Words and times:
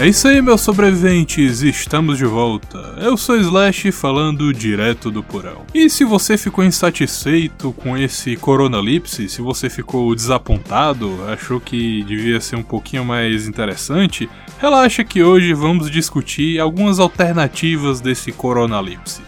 É 0.00 0.06
isso 0.06 0.28
aí, 0.28 0.40
meus 0.40 0.60
sobreviventes, 0.60 1.60
estamos 1.60 2.18
de 2.18 2.24
volta. 2.24 2.78
Eu 2.98 3.16
sou 3.16 3.36
Slash 3.36 3.90
falando 3.90 4.54
direto 4.54 5.10
do 5.10 5.24
porão. 5.24 5.62
E 5.74 5.90
se 5.90 6.04
você 6.04 6.38
ficou 6.38 6.64
insatisfeito 6.64 7.72
com 7.72 7.98
esse 7.98 8.36
coronalipse, 8.36 9.28
se 9.28 9.42
você 9.42 9.68
ficou 9.68 10.14
desapontado, 10.14 11.18
achou 11.26 11.60
que 11.60 12.04
devia 12.04 12.40
ser 12.40 12.54
um 12.54 12.62
pouquinho 12.62 13.04
mais 13.04 13.48
interessante, 13.48 14.30
relaxa 14.60 15.02
que 15.02 15.24
hoje 15.24 15.52
vamos 15.52 15.90
discutir 15.90 16.60
algumas 16.60 17.00
alternativas 17.00 18.00
desse 18.00 18.30
coronalipse. 18.30 19.20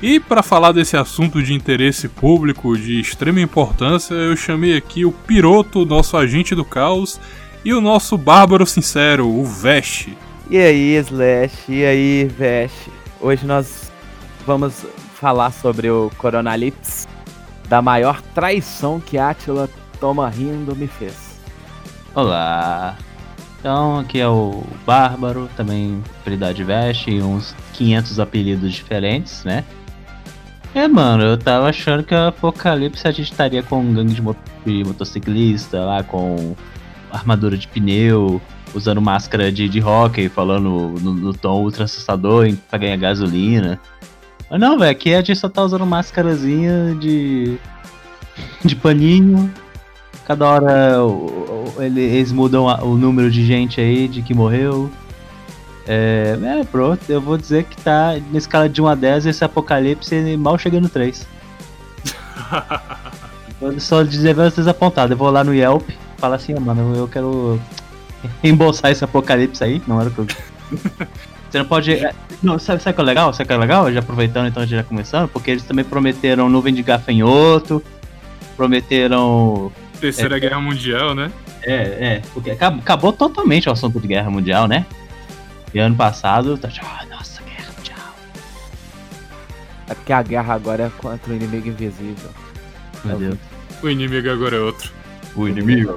E 0.00 0.18
para 0.18 0.42
falar 0.42 0.72
desse 0.72 0.96
assunto 0.96 1.42
de 1.42 1.52
interesse 1.52 2.08
público 2.08 2.76
de 2.78 3.00
extrema 3.00 3.42
importância, 3.42 4.14
eu 4.14 4.34
chamei 4.34 4.78
aqui 4.78 5.04
o 5.04 5.12
Piroto, 5.12 5.84
nosso 5.84 6.16
agente 6.16 6.54
do 6.54 6.64
caos, 6.64 7.20
e 7.64 7.72
o 7.72 7.80
nosso 7.80 8.18
Bárbaro 8.18 8.66
Sincero, 8.66 9.26
o 9.26 9.42
Veste. 9.44 10.16
E 10.50 10.58
aí, 10.58 10.96
Slash? 10.96 11.72
E 11.72 11.84
aí, 11.84 12.24
Veste? 12.24 12.92
Hoje 13.20 13.46
nós 13.46 13.90
vamos 14.46 14.84
falar 15.14 15.50
sobre 15.50 15.88
o 15.88 16.10
Coronalips, 16.18 17.08
da 17.66 17.80
maior 17.80 18.20
traição 18.34 19.00
que 19.00 19.16
Atila 19.16 19.70
Toma 19.98 20.28
Rindo 20.28 20.76
me 20.76 20.86
fez. 20.86 21.40
Olá! 22.14 22.98
Então, 23.58 24.00
aqui 24.00 24.20
é 24.20 24.28
o 24.28 24.62
Bárbaro, 24.84 25.48
também 25.56 26.04
Prioridade 26.22 26.62
Veste, 26.62 27.12
e 27.12 27.22
uns 27.22 27.56
500 27.72 28.20
apelidos 28.20 28.74
diferentes, 28.74 29.42
né? 29.42 29.64
É, 30.74 30.86
mano, 30.86 31.22
eu 31.22 31.38
tava 31.38 31.70
achando 31.70 32.02
que 32.02 32.14
a 32.14 32.28
Apocalipse 32.28 33.08
a 33.08 33.10
gente 33.10 33.30
estaria 33.30 33.62
com 33.62 33.80
um 33.80 33.94
gangue 33.94 34.12
de, 34.12 34.20
mot 34.20 34.38
de 34.66 34.84
motociclista 34.84 35.80
lá, 35.80 36.02
com 36.02 36.54
armadura 37.16 37.56
de 37.56 37.68
pneu, 37.68 38.40
usando 38.74 39.00
máscara 39.00 39.52
de, 39.52 39.68
de 39.68 39.80
hockey, 39.80 40.28
falando 40.28 40.98
no, 41.00 41.14
no 41.14 41.32
tom 41.32 41.62
ultra 41.62 41.84
assustador 41.84 42.52
pra 42.68 42.78
ganhar 42.78 42.96
gasolina. 42.96 43.80
Mas 44.50 44.60
não, 44.60 44.78
velho, 44.78 44.90
aqui 44.90 45.14
a 45.14 45.18
gente 45.18 45.36
só 45.36 45.48
tá 45.48 45.62
usando 45.62 45.86
máscarazinha 45.86 46.94
de. 47.00 47.56
de 48.64 48.76
paninho. 48.76 49.52
Cada 50.26 50.46
hora 50.46 50.96
eles 51.78 52.32
mudam 52.32 52.66
o 52.66 52.96
número 52.96 53.30
de 53.30 53.44
gente 53.44 53.80
aí 53.80 54.08
de 54.08 54.22
que 54.22 54.34
morreu. 54.34 54.90
É, 55.86 56.38
é, 56.42 56.64
pronto, 56.64 57.02
eu 57.10 57.20
vou 57.20 57.36
dizer 57.36 57.64
que 57.64 57.76
tá 57.76 58.14
na 58.32 58.38
escala 58.38 58.68
de 58.68 58.80
1 58.80 58.88
a 58.88 58.94
10 58.94 59.26
esse 59.26 59.44
apocalipse 59.44 60.36
mal 60.36 60.56
chegando 60.56 60.84
no 60.84 60.88
3. 60.88 61.26
eu 63.60 63.80
só 63.80 64.02
dizer 64.02 64.34
vocês 64.34 64.66
apontado, 64.66 65.12
eu 65.12 65.16
vou 65.16 65.30
lá 65.30 65.44
no 65.44 65.54
Yelp, 65.54 65.90
fala 66.24 66.36
assim, 66.36 66.54
mano, 66.54 66.96
eu 66.96 67.06
quero 67.06 67.60
reembolsar 68.42 68.90
esse 68.90 69.04
apocalipse 69.04 69.62
aí, 69.62 69.82
não 69.86 70.00
era 70.00 70.08
o 70.08 70.12
que 70.12 70.18
eu. 70.20 70.26
Você 71.50 71.58
não 71.58 71.66
pode. 71.66 71.92
É, 71.92 72.12
não, 72.42 72.58
sabe, 72.58 72.82
sabe 72.82 72.94
o 72.94 72.96
que 72.96 73.00
é 73.02 73.04
legal? 73.04 73.32
Sabe 73.32 73.44
o 73.44 73.46
que 73.46 73.52
é 73.52 73.58
legal? 73.58 73.92
Já 73.92 74.00
aproveitando 74.00 74.48
então, 74.48 74.66
já 74.66 74.82
começando, 74.82 75.28
porque 75.28 75.50
eles 75.50 75.62
também 75.64 75.84
prometeram 75.84 76.48
nuvem 76.48 76.72
de 76.72 76.82
gafanhoto, 76.82 77.82
prometeram. 78.56 79.70
Terceira 80.00 80.38
é, 80.38 80.40
Guerra 80.40 80.60
Mundial, 80.60 81.14
né? 81.14 81.30
É, 81.62 81.74
é, 81.74 82.22
porque 82.32 82.50
acabou, 82.50 82.80
acabou, 82.80 83.12
totalmente 83.12 83.68
o 83.68 83.72
assunto 83.72 84.00
de 84.00 84.08
Guerra 84.08 84.30
Mundial, 84.30 84.66
né? 84.66 84.86
E 85.72 85.78
ano 85.78 85.94
passado, 85.94 86.56
tá 86.56 86.68
tipo, 86.68 86.86
oh, 86.86 87.14
nossa, 87.14 87.42
Guerra 87.42 87.70
Mundial. 87.76 88.14
É 89.88 89.94
porque 89.94 90.12
a 90.12 90.22
guerra 90.22 90.54
agora 90.54 90.84
é 90.84 90.90
contra 90.98 91.32
o 91.32 91.36
inimigo 91.36 91.68
invisível. 91.68 92.30
Meu 93.04 93.18
Deus. 93.18 93.38
O 93.82 93.88
inimigo 93.88 94.28
agora 94.30 94.56
é 94.56 94.60
outro. 94.60 95.03
O 95.36 95.48
inimigo. 95.48 95.96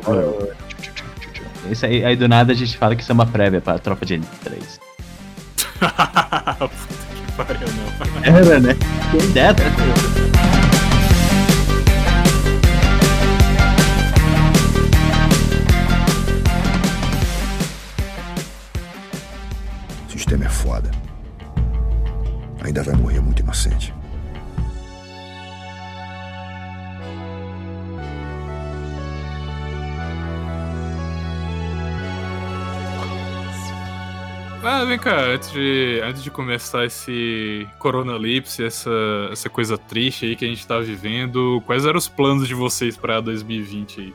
Isso 1.69 1.85
aí, 1.85 2.03
aí 2.05 2.15
do 2.15 2.27
nada 2.27 2.53
a 2.53 2.55
gente 2.55 2.77
fala 2.77 2.95
que 2.95 3.01
isso 3.03 3.11
é 3.11 3.13
uma 3.13 3.25
prévia 3.25 3.59
pra 3.61 3.77
tropa 3.77 4.05
de 4.05 4.15
Elite 4.15 4.29
3. 4.43 4.79
Puta 5.77 6.69
que 7.25 7.31
pariu, 7.35 7.67
não. 8.25 8.35
Era, 8.35 8.59
né? 8.59 8.75
Que 9.11 9.17
ideia? 9.17 9.55
Cá, 35.07 35.21
antes 35.21 35.53
de, 35.53 36.01
antes 36.03 36.21
de 36.21 36.29
começar 36.29 36.83
esse 36.83 37.65
coronalipse, 37.79 38.61
essa, 38.61 38.91
essa 39.31 39.49
coisa 39.49 39.77
triste 39.77 40.25
aí 40.25 40.35
que 40.35 40.43
a 40.43 40.49
gente 40.49 40.67
tá 40.67 40.79
vivendo, 40.79 41.63
quais 41.65 41.85
eram 41.85 41.97
os 41.97 42.09
planos 42.09 42.45
de 42.45 42.53
vocês 42.53 42.97
pra 42.97 43.21
2020 43.21 44.01
aí? 44.01 44.13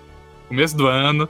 Começo 0.48 0.76
do 0.76 0.86
ano, 0.86 1.26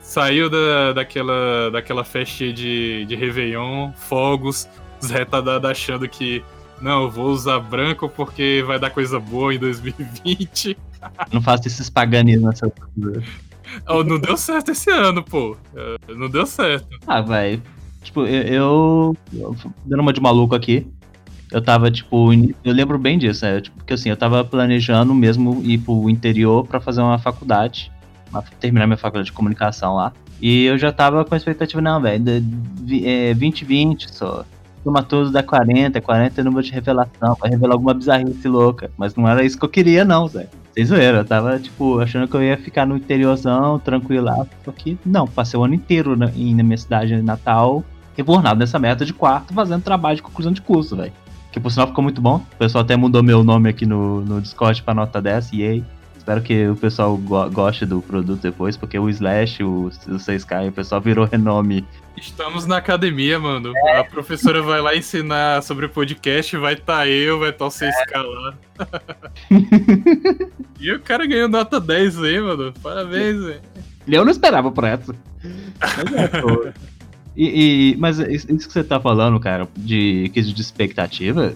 saiu 0.00 0.48
da, 0.48 0.92
daquela, 0.92 1.68
daquela 1.72 2.04
festa 2.04 2.52
de, 2.52 3.04
de 3.06 3.16
Réveillon, 3.16 3.90
fogos, 3.90 4.68
os 5.02 5.10
retardados 5.10 5.68
achando 5.68 6.08
que 6.08 6.44
não, 6.80 7.02
eu 7.02 7.10
vou 7.10 7.30
usar 7.30 7.58
branco 7.58 8.08
porque 8.08 8.62
vai 8.64 8.78
dar 8.78 8.90
coisa 8.90 9.18
boa 9.18 9.52
em 9.52 9.58
2020. 9.58 10.78
Não 11.32 11.42
faço 11.42 11.66
esses 11.66 11.90
paganismos 11.90 12.50
nessa 12.50 12.70
coisa. 12.70 13.20
Oh, 13.88 14.04
não 14.04 14.18
deu 14.18 14.36
certo 14.36 14.70
esse 14.70 14.90
ano, 14.90 15.22
pô. 15.22 15.56
Não 16.08 16.30
deu 16.30 16.46
certo. 16.46 16.86
Ah, 17.06 17.20
vai. 17.20 17.60
Tipo, 18.06 18.24
eu, 18.24 19.16
eu, 19.32 19.56
Dando 19.84 20.00
uma 20.00 20.12
de 20.12 20.20
maluco 20.20 20.54
aqui. 20.54 20.86
Eu 21.50 21.60
tava, 21.60 21.90
tipo. 21.90 22.32
Eu 22.64 22.72
lembro 22.72 22.98
bem 22.98 23.18
disso, 23.18 23.44
né? 23.44 23.60
Tipo, 23.60 23.76
porque 23.78 23.94
assim, 23.94 24.08
eu 24.08 24.16
tava 24.16 24.44
planejando 24.44 25.12
mesmo 25.12 25.60
ir 25.64 25.78
pro 25.78 26.08
interior 26.08 26.64
para 26.66 26.80
fazer 26.80 27.00
uma 27.00 27.18
faculdade. 27.18 27.90
Terminar 28.60 28.86
minha 28.86 28.96
faculdade 28.96 29.26
de 29.26 29.32
comunicação 29.32 29.96
lá. 29.96 30.12
E 30.40 30.64
eu 30.64 30.78
já 30.78 30.92
tava 30.92 31.24
com 31.24 31.34
a 31.34 31.36
expectativa, 31.38 31.80
não, 31.80 32.00
velho, 32.00 32.22
é, 33.04 33.34
2020 33.34 34.12
só. 34.12 34.44
Toma 34.84 35.02
tudo 35.02 35.32
da 35.32 35.42
40, 35.42 36.00
40 36.00 36.40
é 36.40 36.44
número 36.44 36.62
de 36.62 36.70
revelação, 36.70 37.36
vai 37.40 37.50
revelar 37.50 37.72
alguma 37.72 37.92
bizarrice 37.92 38.46
louca. 38.46 38.90
Mas 38.96 39.16
não 39.16 39.28
era 39.28 39.42
isso 39.42 39.58
que 39.58 39.64
eu 39.64 39.68
queria, 39.68 40.04
não, 40.04 40.28
Zé. 40.28 40.46
Vocês 40.72 40.88
zoeira, 40.88 41.18
eu 41.18 41.24
tava, 41.24 41.58
tipo, 41.58 41.98
achando 41.98 42.28
que 42.28 42.36
eu 42.36 42.42
ia 42.42 42.56
ficar 42.58 42.86
no 42.86 42.96
interiorzão, 42.96 43.78
tranquilo 43.78 44.26
lá. 44.26 44.46
Só 44.64 44.70
que, 44.70 44.98
não, 45.04 45.26
passei 45.26 45.58
o 45.58 45.64
ano 45.64 45.74
inteiro 45.74 46.14
na, 46.16 46.26
na 46.26 46.62
minha 46.62 46.76
cidade 46.76 47.20
natal, 47.22 47.82
rebornado 48.16 48.58
nessa 48.58 48.78
meta 48.78 49.04
de 49.04 49.12
quarto, 49.12 49.52
fazendo 49.52 49.82
trabalho 49.82 50.16
de 50.16 50.22
conclusão 50.22 50.52
de 50.52 50.62
curso, 50.62 50.96
velho. 50.96 51.12
Que 51.52 51.60
por 51.60 51.70
sinal 51.70 51.86
ficou 51.86 52.02
muito 52.02 52.20
bom. 52.20 52.36
O 52.36 52.56
pessoal 52.56 52.82
até 52.82 52.96
mudou 52.96 53.22
meu 53.22 53.44
nome 53.44 53.68
aqui 53.68 53.86
no, 53.86 54.22
no 54.22 54.40
Discord 54.40 54.82
pra 54.82 54.94
nota 54.94 55.20
10, 55.20 55.52
e 55.52 55.62
aí. 55.62 55.84
Espero 56.16 56.42
que 56.42 56.66
o 56.66 56.74
pessoal 56.74 57.16
go 57.16 57.48
goste 57.50 57.86
do 57.86 58.02
produto 58.02 58.42
depois, 58.42 58.76
porque 58.76 58.98
o 58.98 59.08
Slash, 59.08 59.62
o, 59.62 59.86
o 59.86 60.16
6K, 60.16 60.70
o 60.70 60.72
pessoal 60.72 61.00
virou 61.00 61.24
renome. 61.24 61.86
Estamos 62.16 62.66
na 62.66 62.78
academia, 62.78 63.38
mano. 63.38 63.72
É. 63.76 64.00
A 64.00 64.04
professora 64.04 64.60
vai 64.60 64.80
lá 64.80 64.96
ensinar 64.96 65.62
sobre 65.62 65.86
podcast, 65.86 66.56
vai 66.56 66.72
estar 66.72 66.96
tá 66.96 67.06
eu, 67.06 67.38
vai 67.38 67.50
estar 67.50 67.58
tá 67.58 67.66
o 67.66 67.68
6K 67.68 67.92
é. 68.12 68.18
lá. 68.18 68.54
e 70.80 70.90
o 70.90 70.98
cara 70.98 71.26
ganhou 71.26 71.48
nota 71.48 71.78
10 71.78 72.20
aí, 72.24 72.40
mano. 72.40 72.74
Parabéns, 72.82 73.44
velho. 73.44 73.60
Eu 74.08 74.24
não 74.24 74.32
esperava 74.32 74.72
por 74.72 74.82
essa. 74.82 75.14
Mas 75.78 76.12
é, 76.12 76.28
pô. 76.40 76.66
E, 77.36 77.92
e, 77.92 77.96
mas 77.98 78.18
isso 78.18 78.46
que 78.46 78.72
você 78.72 78.82
tá 78.82 78.98
falando, 78.98 79.38
cara, 79.38 79.68
de 79.76 80.30
quesito 80.32 80.54
de 80.54 80.62
expectativa, 80.62 81.54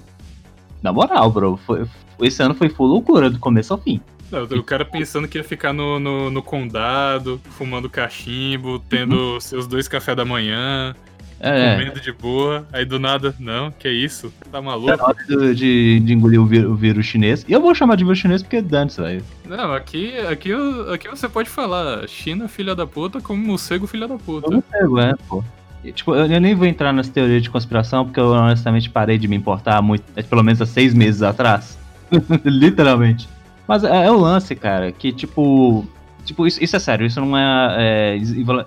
na 0.82 0.92
moral, 0.92 1.30
bro, 1.30 1.56
foi, 1.56 1.86
esse 2.20 2.42
ano 2.42 2.54
foi 2.54 2.68
full 2.68 2.86
loucura, 2.86 3.30
do 3.30 3.38
começo 3.38 3.72
ao 3.72 3.80
fim. 3.80 4.00
Não, 4.30 4.44
o 4.44 4.62
cara 4.62 4.84
pensando 4.84 5.26
que 5.26 5.38
ia 5.38 5.44
ficar 5.44 5.72
no, 5.72 5.98
no, 5.98 6.30
no 6.30 6.42
condado, 6.42 7.40
fumando 7.50 7.90
cachimbo, 7.90 8.78
tendo 8.78 9.16
uhum. 9.16 9.40
seus 9.40 9.66
dois 9.66 9.88
cafés 9.88 10.16
da 10.16 10.24
manhã, 10.24 10.94
é, 11.40 11.74
comendo 11.74 12.00
de 12.00 12.12
boa, 12.12 12.66
aí 12.72 12.84
do 12.84 13.00
nada, 13.00 13.34
não, 13.40 13.72
que 13.72 13.88
isso? 13.88 14.32
Tá 14.52 14.60
maluco? 14.60 14.90
É 14.90 15.02
hora 15.02 15.54
de, 15.54 15.98
de 15.98 16.12
engolir 16.12 16.40
o 16.40 16.44
vírus, 16.44 16.70
o 16.70 16.74
vírus 16.74 17.06
chinês. 17.06 17.44
E 17.48 17.52
eu 17.52 17.60
vou 17.60 17.74
chamar 17.74 17.96
de 17.96 18.04
vírus 18.04 18.18
chinês 18.18 18.42
porque 18.42 18.56
é 18.56 18.62
dantes, 18.62 18.98
velho. 18.98 19.24
Não, 19.46 19.72
aqui, 19.72 20.16
aqui, 20.18 20.52
aqui 20.92 21.08
você 21.08 21.28
pode 21.28 21.48
falar 21.48 22.06
China, 22.06 22.46
filha 22.46 22.74
da 22.74 22.86
puta, 22.86 23.20
como 23.20 23.42
morcego, 23.42 23.86
filha 23.86 24.06
da 24.06 24.18
puta. 24.18 24.50
Morcego, 24.50 25.00
é, 25.00 25.14
pô. 25.26 25.42
Tipo, 25.82 26.14
eu 26.14 26.40
nem 26.40 26.54
vou 26.54 26.66
entrar 26.66 26.92
nas 26.92 27.08
teorias 27.08 27.42
de 27.42 27.48
conspiração, 27.48 28.04
porque 28.04 28.20
eu 28.20 28.30
honestamente 28.32 28.90
parei 28.90 29.16
de 29.16 29.26
me 29.26 29.36
importar 29.36 29.80
muito, 29.80 30.04
é, 30.14 30.22
pelo 30.22 30.42
menos 30.42 30.60
há 30.60 30.66
seis 30.66 30.92
meses 30.92 31.22
atrás. 31.22 31.78
Literalmente. 32.44 33.28
Mas 33.66 33.82
é, 33.84 34.06
é, 34.06 34.10
o 34.10 34.18
lance, 34.18 34.54
cara, 34.54 34.92
que 34.92 35.12
tipo. 35.12 35.86
Tipo, 36.24 36.46
isso, 36.46 36.62
isso 36.62 36.76
é 36.76 36.78
sério, 36.78 37.06
isso 37.06 37.18
não 37.18 37.36
é, 37.36 38.14
é, 38.14 38.18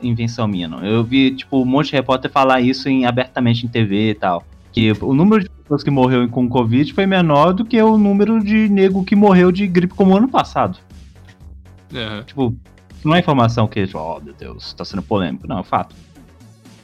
invenção 0.02 0.48
minha, 0.48 0.68
não. 0.68 0.84
Eu 0.84 1.04
vi, 1.04 1.32
tipo, 1.36 1.62
um 1.62 1.66
monte 1.66 1.92
de 1.92 1.96
repórter 1.96 2.32
falar 2.32 2.60
isso 2.62 2.90
em, 2.90 3.06
abertamente 3.06 3.66
em 3.66 3.70
TV 3.70 4.10
e 4.10 4.16
tal. 4.16 4.44
Que 4.72 4.92
o 5.00 5.14
número 5.14 5.44
de 5.44 5.50
pessoas 5.50 5.84
que 5.84 5.92
morreu 5.92 6.28
com 6.28 6.50
Covid 6.50 6.92
foi 6.94 7.06
menor 7.06 7.54
do 7.54 7.64
que 7.64 7.80
o 7.80 7.96
número 7.96 8.44
de 8.44 8.68
nego 8.70 9.06
que 9.06 9.16
morreu 9.16 9.52
de 9.52 9.68
gripe 9.68 9.94
como 9.94 10.18
ano 10.18 10.28
passado. 10.28 10.80
Tipo, 12.26 12.56
não 13.06 13.14
é 13.14 13.20
informação 13.20 13.68
que, 13.68 13.88
oh 13.94 14.20
meu 14.20 14.34
Deus, 14.34 14.74
tá 14.74 14.84
sendo 14.84 15.04
polêmico. 15.04 15.48
Não, 15.48 15.60
é 15.60 15.64
fato. 15.64 15.96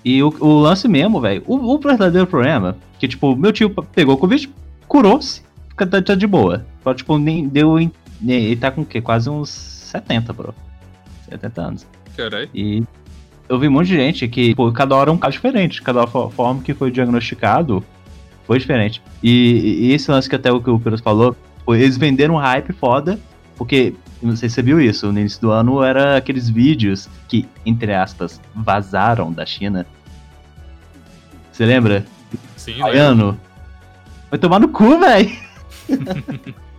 E 0.03 0.21
o, 0.23 0.33
o 0.39 0.59
lance 0.59 0.87
mesmo, 0.87 1.19
velho, 1.19 1.43
o, 1.45 1.55
o 1.55 1.77
verdadeiro 1.79 2.25
problema, 2.27 2.77
que 2.97 3.07
tipo, 3.07 3.35
meu 3.35 3.51
tio 3.51 3.69
pegou 3.93 4.15
o 4.15 4.17
Covid, 4.17 4.49
curou-se, 4.87 5.41
fica 5.69 5.85
tá, 5.85 6.01
tá 6.01 6.15
de 6.15 6.25
boa. 6.27 6.65
Só, 6.83 6.93
tipo, 6.93 7.17
nem 7.17 7.47
deu. 7.47 7.79
em- 7.79 7.91
nem- 8.21 8.43
Ele 8.45 8.55
tá 8.55 8.71
com 8.71 8.81
o 8.81 8.85
quê? 8.85 9.01
Quase 9.01 9.29
uns 9.29 9.49
70, 9.49 10.31
bro. 10.33 10.53
70 11.29 11.61
anos. 11.61 11.87
Caralho. 12.15 12.49
E 12.53 12.83
eu 13.47 13.59
vi 13.59 13.67
um 13.67 13.71
monte 13.71 13.87
de 13.87 13.95
gente 13.95 14.27
que, 14.27 14.55
pô, 14.55 14.71
cada 14.71 14.95
hora 14.95 15.09
é 15.09 15.13
um 15.13 15.17
caso 15.17 15.33
diferente. 15.33 15.81
Cada 15.81 16.05
fo- 16.07 16.29
forma 16.29 16.61
que 16.61 16.73
foi 16.73 16.91
diagnosticado 16.91 17.83
foi 18.47 18.57
diferente. 18.59 19.01
E, 19.21 19.87
e 19.87 19.91
esse 19.93 20.09
lance 20.09 20.29
que 20.29 20.35
até 20.35 20.51
o 20.51 20.61
que 20.61 20.69
o 20.69 20.79
Pedro 20.79 21.01
falou, 21.01 21.35
pô, 21.65 21.75
eles 21.75 21.97
venderam 21.97 22.35
um 22.35 22.37
hype 22.37 22.73
foda, 22.73 23.19
porque, 23.57 23.93
não 24.21 24.35
sei 24.35 24.49
se 24.49 24.55
você 24.55 24.61
viu 24.61 24.81
isso, 24.81 25.11
no 25.11 25.19
início 25.19 25.41
do 25.41 25.51
ano 25.51 25.83
era 25.83 26.17
aqueles 26.17 26.49
vídeos 26.49 27.09
que, 27.27 27.47
entre 27.65 27.93
aspas, 27.93 28.41
vazaram 28.53 29.31
da 29.31 29.45
China. 29.45 29.85
Você 31.51 31.65
lembra? 31.65 32.05
Sim? 32.57 32.79
Baiano? 32.79 33.39
Vai 34.29 34.39
tomar 34.39 34.59
no 34.59 34.69
cu, 34.69 34.99
velho! 34.99 35.31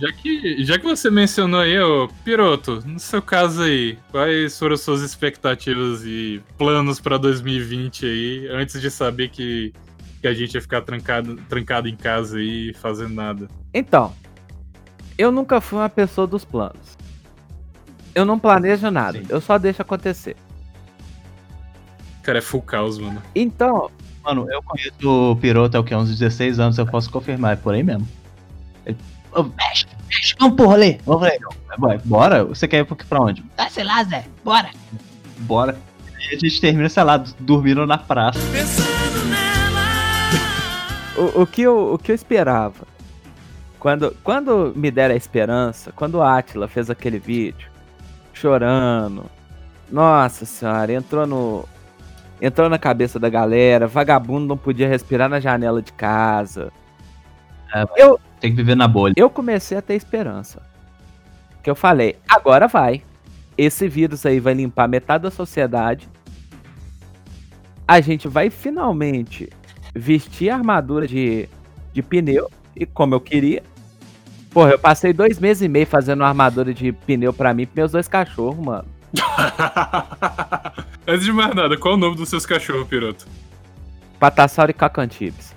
Já 0.00 0.12
que, 0.12 0.64
já 0.64 0.76
que 0.76 0.84
você 0.84 1.08
mencionou 1.08 1.60
aí, 1.60 1.78
ô 1.78 2.08
Piroto, 2.24 2.82
no 2.84 2.98
seu 2.98 3.22
caso 3.22 3.62
aí, 3.62 3.96
quais 4.10 4.58
foram 4.58 4.76
suas 4.76 5.02
expectativas 5.02 6.04
e 6.04 6.42
planos 6.58 6.98
pra 6.98 7.16
2020 7.16 8.04
aí, 8.04 8.48
antes 8.50 8.80
de 8.80 8.90
saber 8.90 9.28
que, 9.28 9.72
que 10.20 10.26
a 10.26 10.34
gente 10.34 10.54
ia 10.56 10.60
ficar 10.60 10.80
trancado, 10.80 11.36
trancado 11.48 11.88
em 11.88 11.94
casa 11.94 12.38
aí 12.38 12.74
fazendo 12.74 13.14
nada? 13.14 13.48
Então, 13.72 14.12
eu 15.16 15.30
nunca 15.32 15.60
fui 15.60 15.78
uma 15.78 15.88
pessoa 15.88 16.26
dos 16.26 16.44
planos. 16.44 16.96
Eu 18.14 18.24
não 18.24 18.38
planejo 18.38 18.90
nada, 18.90 19.18
Sim. 19.18 19.26
eu 19.28 19.40
só 19.40 19.58
deixo 19.58 19.80
acontecer. 19.82 20.36
Cara, 22.22 22.38
é 22.38 22.42
full 22.42 22.62
caos, 22.62 22.98
mano. 22.98 23.22
Então, 23.34 23.90
Mano, 24.24 24.46
eu 24.50 24.62
conheço 24.62 24.92
o 25.32 25.36
Piroto 25.36 25.76
há 25.76 25.80
o 25.80 25.84
que, 25.84 25.94
uns 25.94 26.16
16 26.16 26.60
anos, 26.60 26.78
eu 26.78 26.86
posso 26.86 27.10
confirmar, 27.10 27.54
é 27.54 27.56
por 27.56 27.74
aí 27.74 27.82
mesmo. 27.82 28.06
Ele, 28.86 28.96
Ô, 29.32 29.42
mexe, 29.42 29.86
mexe, 30.08 30.34
vamos 30.38 30.56
pro 30.56 30.66
rolê, 30.66 30.98
vamos 31.04 31.22
rolê. 31.76 31.98
Bora? 32.04 32.44
Você 32.44 32.68
quer 32.68 32.78
ir 32.80 32.84
pra 32.84 33.20
onde? 33.20 33.44
Ah, 33.56 33.68
sei 33.68 33.82
lá, 33.82 34.04
Zé. 34.04 34.24
Bora. 34.44 34.70
Bora. 35.38 35.76
E 36.20 36.34
a 36.34 36.38
gente 36.38 36.60
termina, 36.60 36.88
sei 36.88 37.02
lá, 37.02 37.16
dormindo 37.40 37.84
na 37.84 37.98
praça. 37.98 38.38
o, 41.16 41.42
o 41.42 41.46
que 41.46 41.62
eu, 41.62 41.94
o 41.94 41.98
que 41.98 42.12
eu 42.12 42.14
esperava? 42.14 42.86
Quando, 43.82 44.16
quando 44.22 44.72
me 44.76 44.92
deram 44.92 45.12
a 45.12 45.16
esperança, 45.16 45.90
quando 45.90 46.14
o 46.14 46.22
Atila 46.22 46.68
fez 46.68 46.88
aquele 46.88 47.18
vídeo, 47.18 47.68
chorando, 48.32 49.24
nossa 49.90 50.46
senhora, 50.46 50.92
entrou 50.92 51.26
no. 51.26 51.68
Entrou 52.40 52.68
na 52.68 52.78
cabeça 52.78 53.18
da 53.18 53.28
galera, 53.28 53.88
vagabundo 53.88 54.46
não 54.46 54.56
podia 54.56 54.86
respirar 54.86 55.28
na 55.28 55.40
janela 55.40 55.82
de 55.82 55.92
casa. 55.94 56.72
Tem 58.38 58.52
que 58.52 58.56
viver 58.56 58.76
na 58.76 58.86
bolha. 58.86 59.14
Eu 59.16 59.28
comecei 59.28 59.76
a 59.76 59.82
ter 59.82 59.94
esperança. 59.94 60.62
Que 61.60 61.68
eu 61.68 61.74
falei, 61.74 62.16
agora 62.28 62.68
vai. 62.68 63.02
Esse 63.58 63.88
vírus 63.88 64.24
aí 64.24 64.38
vai 64.38 64.54
limpar 64.54 64.86
metade 64.86 65.24
da 65.24 65.30
sociedade. 65.32 66.08
A 67.88 68.00
gente 68.00 68.28
vai 68.28 68.48
finalmente 68.48 69.50
vestir 69.92 70.50
a 70.50 70.54
armadura 70.54 71.04
de, 71.04 71.48
de 71.92 72.00
pneu, 72.00 72.48
e 72.76 72.86
como 72.86 73.16
eu 73.16 73.20
queria. 73.20 73.71
Porra, 74.52 74.72
eu 74.72 74.78
passei 74.78 75.12
dois 75.12 75.38
meses 75.38 75.62
e 75.62 75.68
meio 75.68 75.86
fazendo 75.86 76.20
uma 76.20 76.28
armadura 76.28 76.74
de 76.74 76.92
pneu 76.92 77.32
pra 77.32 77.54
mim 77.54 77.62
e 77.62 77.66
pros 77.66 77.76
meus 77.76 77.92
dois 77.92 78.08
cachorros, 78.08 78.58
mano. 78.64 78.84
Antes 81.06 81.24
de 81.24 81.32
mais 81.32 81.54
nada, 81.54 81.76
qual 81.76 81.94
o 81.94 81.96
nome 81.96 82.16
dos 82.16 82.28
seus 82.28 82.44
cachorros, 82.46 82.86
Piroto? 82.86 83.26
Patassauro 84.18 84.70
e 84.72 84.74
Cacantibes. 84.74 85.52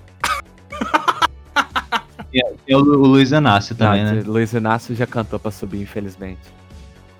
E 2.66 2.74
o, 2.74 2.78
o 2.78 3.06
Luiz 3.06 3.30
Inácio 3.32 3.74
também, 3.74 4.02
Ah, 4.02 4.12
né? 4.12 4.22
Luiz 4.26 4.52
Inácio 4.52 4.94
já 4.94 5.06
cantou 5.06 5.38
pra 5.38 5.50
subir, 5.50 5.80
infelizmente. 5.80 6.40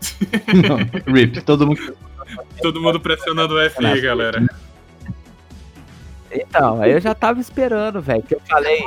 Não, 0.69 1.15
Rip, 1.15 1.41
todo 1.43 1.67
mundo. 1.67 1.97
Todo 2.61 2.81
mundo 2.81 3.01
pressionando 3.01 3.55
o 3.55 3.61
F 3.61 3.85
aí, 3.85 4.01
galera. 4.01 4.45
Então, 6.31 6.83
aí 6.83 6.93
eu 6.93 7.01
já 7.01 7.15
tava 7.15 7.41
esperando, 7.41 8.01
velho. 8.01 8.23
Que 8.23 8.35
eu 8.35 8.41
falei. 8.49 8.85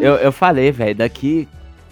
Eu, 0.00 0.14
eu 0.16 0.32
falei, 0.32 0.70
velho, 0.72 0.94
daqui 0.96 1.48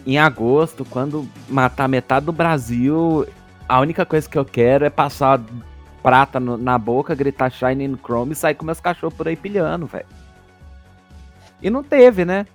em 0.07 0.19
agosto, 0.19 0.85
quando 0.85 1.29
matar 1.49 1.89
metade 1.89 2.27
do 2.27 2.33
Brasil, 2.33 3.27
a 3.69 3.81
única 3.81 4.05
coisa 4.05 4.29
que 4.29 4.39
eu 4.39 4.45
quero 4.45 4.85
é 4.85 4.91
passar 4.91 5.41
prata 6.03 6.39
no- 6.39 6.57
na 6.57 6.79
boca, 6.79 7.15
gritar 7.15 7.51
Shining 7.51 7.97
Chrome 8.03 8.33
e 8.33 8.37
sair 8.37 8.55
com 8.55 8.65
meus 8.65 8.81
cachorros 8.81 9.15
por 9.17 9.27
aí 9.27 9.35
pilhando, 9.37 9.87
velho. 9.87 10.07
E 11.63 11.71
não 11.71 11.83
teve, 11.83 12.25
né? 12.25 12.47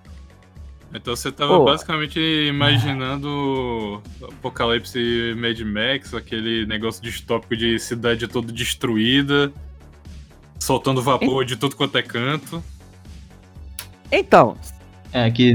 Então 0.94 1.16
você 1.16 1.32
tava 1.32 1.56
Pô. 1.58 1.64
basicamente 1.64 2.20
imaginando 2.48 4.02
Apocalipse 4.22 5.34
Mad 5.38 5.58
Max, 5.60 6.12
aquele 6.14 6.66
negócio 6.66 7.02
distópico 7.02 7.56
de 7.56 7.78
cidade 7.78 8.28
toda 8.28 8.52
destruída, 8.52 9.50
soltando 10.62 11.02
vapor 11.02 11.44
de 11.44 11.56
tudo 11.56 11.76
quanto 11.76 11.98
é 11.98 12.02
canto. 12.02 12.62
Então, 14.10 14.56
É 15.12 15.30
que 15.30 15.54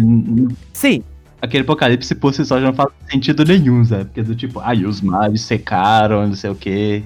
sim, 0.74 1.04
aquele 1.42 1.64
apocalipse 1.64 2.14
por 2.14 2.34
si 2.34 2.46
só 2.46 2.60
já 2.60 2.68
não 2.68 2.74
faz 2.74 2.90
sentido 3.10 3.44
nenhum, 3.46 3.84
sabe? 3.86 4.06
Porque 4.06 4.22
do 4.22 4.36
tipo, 4.36 4.60
ai, 4.60 4.86
os 4.86 5.02
mares 5.02 5.42
secaram, 5.42 6.28
não 6.28 6.36
sei 6.36 6.50
o 6.50 6.56
quê. 6.56 7.04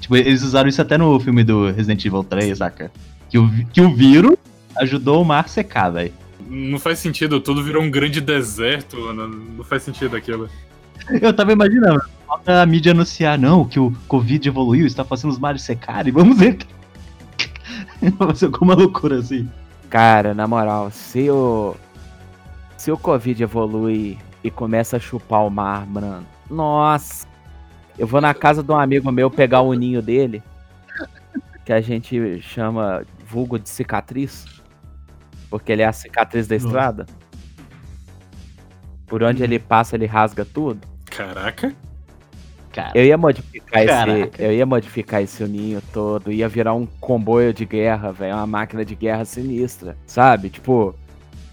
Tipo, 0.00 0.16
eles 0.16 0.42
usaram 0.42 0.68
isso 0.68 0.80
até 0.80 0.96
no 0.98 1.18
filme 1.20 1.44
do 1.44 1.70
Resident 1.70 2.04
Evil 2.04 2.24
3, 2.24 2.58
saca? 2.58 2.90
Que 3.28 3.38
o, 3.38 3.50
que 3.66 3.80
o 3.80 3.94
vírus 3.94 4.36
ajudou 4.76 5.22
o 5.22 5.24
mar 5.24 5.44
a 5.44 5.48
secar, 5.48 5.90
velho. 5.90 6.12
Não 6.48 6.78
faz 6.78 6.98
sentido, 6.98 7.40
tudo 7.40 7.62
virou 7.62 7.82
um 7.82 7.90
grande 7.90 8.20
deserto, 8.20 8.98
mano. 9.00 9.28
Não 9.28 9.64
faz 9.64 9.82
sentido 9.82 10.16
aquilo. 10.16 10.48
Eu 11.20 11.32
tava 11.32 11.52
imaginando, 11.52 12.00
falta 12.26 12.62
a 12.62 12.66
mídia 12.66 12.92
anunciar, 12.92 13.38
não, 13.38 13.64
que 13.64 13.78
o 13.78 13.92
Covid 14.08 14.48
evoluiu, 14.48 14.86
está 14.86 15.04
fazendo 15.04 15.30
os 15.30 15.38
mares 15.38 15.62
secarem, 15.62 16.12
vamos 16.12 16.38
ver. 16.38 16.58
Vai 18.00 18.28
fazer 18.28 18.46
alguma 18.46 18.74
loucura 18.74 19.18
assim. 19.18 19.48
cara, 19.90 20.34
na 20.34 20.46
moral, 20.46 20.90
se 20.90 21.30
o. 21.30 21.74
Se 22.76 22.90
o 22.90 22.98
Covid 22.98 23.42
evolui 23.42 24.18
e 24.42 24.50
começa 24.50 24.96
a 24.96 25.00
chupar 25.00 25.46
o 25.46 25.50
mar, 25.50 25.86
mano. 25.86 26.26
Nossa! 26.50 27.26
Eu 27.96 28.06
vou 28.06 28.20
na 28.20 28.34
casa 28.34 28.62
de 28.62 28.72
um 28.72 28.76
amigo 28.78 29.12
meu 29.12 29.30
pegar 29.30 29.60
o 29.60 29.72
ninho 29.74 30.02
dele. 30.02 30.42
Que 31.64 31.72
a 31.72 31.80
gente 31.80 32.40
chama 32.42 33.04
vulgo 33.28 33.56
de 33.58 33.68
cicatriz. 33.68 34.46
Porque 35.48 35.70
ele 35.70 35.82
é 35.82 35.86
a 35.86 35.92
cicatriz 35.92 36.48
da 36.48 36.56
Nossa. 36.56 36.66
estrada. 36.66 37.06
Por 39.06 39.22
onde 39.22 39.44
ele 39.44 39.58
passa, 39.60 39.94
ele 39.94 40.06
rasga 40.06 40.44
tudo. 40.44 40.80
Caraca. 41.04 41.72
Cara, 42.72 42.92
Eu 42.94 43.04
ia 43.04 43.18
modificar 43.18 43.82
esse. 43.82 43.86
Caraca. 43.92 44.42
Eu 44.42 44.52
ia 44.52 44.64
modificar 44.66 45.22
esse 45.22 45.44
ninho 45.44 45.82
todo. 45.92 46.32
Ia 46.32 46.48
virar 46.48 46.72
um 46.74 46.86
comboio 47.00 47.52
de 47.52 47.64
guerra, 47.66 48.12
velho. 48.12 48.34
Uma 48.34 48.46
máquina 48.46 48.84
de 48.84 48.94
guerra 48.94 49.24
sinistra. 49.24 49.96
Sabe? 50.06 50.48
Tipo. 50.50 50.94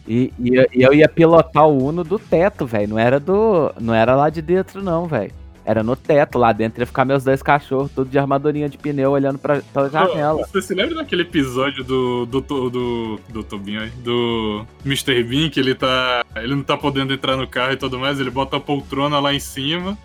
E, 0.08 0.34
e 0.40 0.56
eu- 0.56 0.68
e 0.74 0.82
eu 0.82 0.94
ia 0.94 1.08
pilotar 1.08 1.68
o 1.68 1.84
Uno 1.84 2.04
do 2.04 2.18
teto, 2.18 2.66
velho. 2.66 2.88
Não 2.90 3.00
era 3.00 3.20
do. 3.20 3.72
Não 3.80 3.94
era 3.94 4.16
lá 4.16 4.30
de 4.30 4.42
dentro, 4.42 4.82
não, 4.82 5.06
velho. 5.06 5.32
Era 5.66 5.84
no 5.84 5.96
teto, 5.96 6.40
lá 6.40 6.52
dentro 6.52 6.82
ia 6.82 6.86
ficar 6.88 7.06
meus 7.06 7.24
dois 7.24 7.44
cachorros, 7.44 7.92
tudo 7.92 8.10
de 8.10 8.18
armadurinha 8.18 8.68
de 8.68 8.76
pneu, 8.76 9.12
olhando 9.12 9.38
pra, 9.38 9.62
pela 9.72 9.88
janela. 9.88 10.44
Você 10.48 10.64
se 10.64 10.74
lembra 10.74 10.96
daquele 10.96 11.22
episódio 11.22 11.84
do. 11.84 12.26
do. 12.26 12.42
do. 12.42 12.70
do, 12.72 13.20
do 13.30 13.44
Tobinho 13.44 13.82
aí? 13.82 13.90
Do 14.04 14.66
Mr. 14.84 15.22
Bean, 15.24 15.50
que 15.50 15.60
ele 15.60 15.76
tá. 15.76 16.26
Ele 16.38 16.56
não 16.56 16.64
tá 16.64 16.76
podendo 16.76 17.14
entrar 17.14 17.38
no 17.38 17.46
carro 17.46 17.74
e 17.74 17.78
tudo 17.78 18.00
mais, 18.00 18.20
ele 18.20 18.32
bota 18.32 18.58
a 18.58 18.60
poltrona 18.60 19.20
lá 19.20 19.32
em 19.34 19.40
cima 19.40 19.96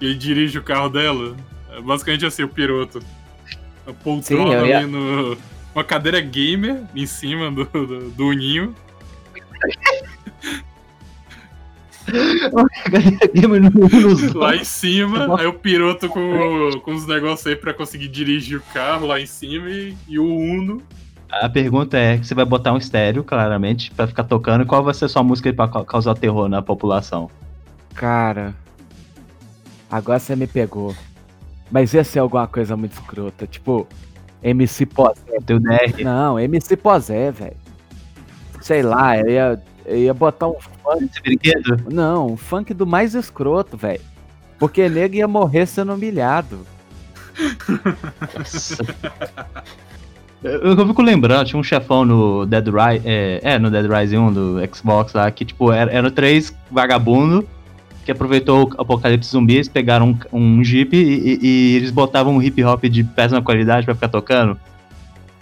ele 0.00 0.14
dirige 0.14 0.58
o 0.58 0.62
carro 0.62 0.88
dela. 0.88 1.36
É 1.72 1.80
basicamente 1.80 2.26
assim, 2.26 2.42
o 2.42 2.48
piroto. 2.48 3.00
A 3.86 3.92
poltrona 3.92 4.50
Sim, 4.50 4.54
eu 4.56 4.66
ia- 4.66 4.78
ali 4.78 4.86
no. 4.86 5.36
Uma 5.74 5.84
cadeira 5.84 6.20
gamer 6.20 6.82
em 6.94 7.06
cima 7.06 7.50
do, 7.50 7.64
do, 7.64 8.10
do 8.10 8.32
ninho. 8.32 8.74
Lá 14.34 14.56
em 14.56 14.64
cima, 14.64 15.38
aí 15.38 15.46
o 15.46 15.52
piroto 15.52 16.08
com, 16.08 16.70
com 16.82 16.92
os 16.94 17.06
negócios 17.06 17.46
aí 17.46 17.56
pra 17.56 17.72
conseguir 17.74 18.08
dirigir 18.08 18.58
o 18.58 18.62
carro 18.72 19.06
lá 19.06 19.20
em 19.20 19.26
cima 19.26 19.68
e, 19.68 19.94
e 20.08 20.18
o 20.18 20.24
Uno. 20.26 20.82
A 21.30 21.48
pergunta 21.48 21.96
é: 21.98 22.16
você 22.18 22.34
vai 22.34 22.44
botar 22.44 22.72
um 22.72 22.78
estéreo, 22.78 23.22
claramente, 23.22 23.90
pra 23.92 24.06
ficar 24.06 24.24
tocando, 24.24 24.62
e 24.62 24.66
qual 24.66 24.82
vai 24.82 24.94
ser 24.94 25.04
a 25.04 25.08
sua 25.08 25.22
música 25.22 25.52
pra 25.52 25.68
ca- 25.68 25.84
causar 25.84 26.14
terror 26.14 26.48
na 26.48 26.60
população? 26.62 27.30
Cara. 27.94 28.54
Agora 29.90 30.18
você 30.18 30.36
me 30.36 30.46
pegou. 30.46 30.94
Mas 31.70 31.92
ia 31.94 32.04
ser 32.04 32.20
alguma 32.20 32.46
coisa 32.46 32.76
muito 32.76 32.92
escrota. 32.92 33.46
Tipo, 33.46 33.86
MC 34.42 34.86
Posé. 34.86 35.38
Teu 35.44 35.58
DR. 35.58 36.02
Não, 36.04 36.38
MC 36.38 36.76
Posé, 36.76 37.30
velho. 37.30 37.56
Sei 38.60 38.82
lá, 38.82 39.18
eu 39.18 39.28
ia, 39.28 39.62
eu 39.86 39.98
ia 39.98 40.14
botar 40.14 40.48
um 40.48 40.56
funk. 40.60 41.04
Esse 41.04 41.22
brinquedo? 41.22 41.84
Não, 41.92 42.32
um 42.32 42.36
funk 42.36 42.72
do 42.74 42.86
mais 42.86 43.14
escroto, 43.14 43.76
velho. 43.76 44.00
Porque 44.58 44.88
nego 44.88 45.14
ia 45.14 45.26
morrer 45.26 45.66
sendo 45.66 45.94
humilhado. 45.94 46.60
Eu, 50.42 50.74
eu 50.74 50.86
fico 50.86 51.02
lembrando, 51.02 51.46
tinha 51.46 51.60
um 51.60 51.62
chefão 51.62 52.02
no 52.02 52.46
Dead 52.46 52.66
Rise. 52.66 53.02
É, 53.04 53.40
é, 53.42 53.58
no 53.58 53.70
Dead 53.70 53.84
Rise 53.84 54.16
1 54.16 54.32
do 54.32 54.74
Xbox 54.74 55.12
lá, 55.12 55.30
que 55.30 55.44
tipo, 55.44 55.70
eram 55.70 55.92
era 55.92 56.10
três 56.10 56.54
vagabundos 56.70 57.44
que 58.10 58.12
aproveitou 58.12 58.68
o 58.76 58.80
apocalipse 58.82 59.30
zumbi, 59.30 59.54
eles 59.54 59.68
pegaram 59.68 60.18
um, 60.32 60.38
um 60.58 60.64
jeep 60.64 60.96
e, 60.96 61.00
e- 61.00 61.38
e 61.42 61.76
eles 61.76 61.90
botavam 61.92 62.34
um 62.34 62.42
hip 62.42 62.62
hop 62.64 62.84
de 62.84 63.04
péssima 63.04 63.40
qualidade 63.40 63.84
pra 63.86 63.94
ficar 63.94 64.08
tocando. 64.08 64.58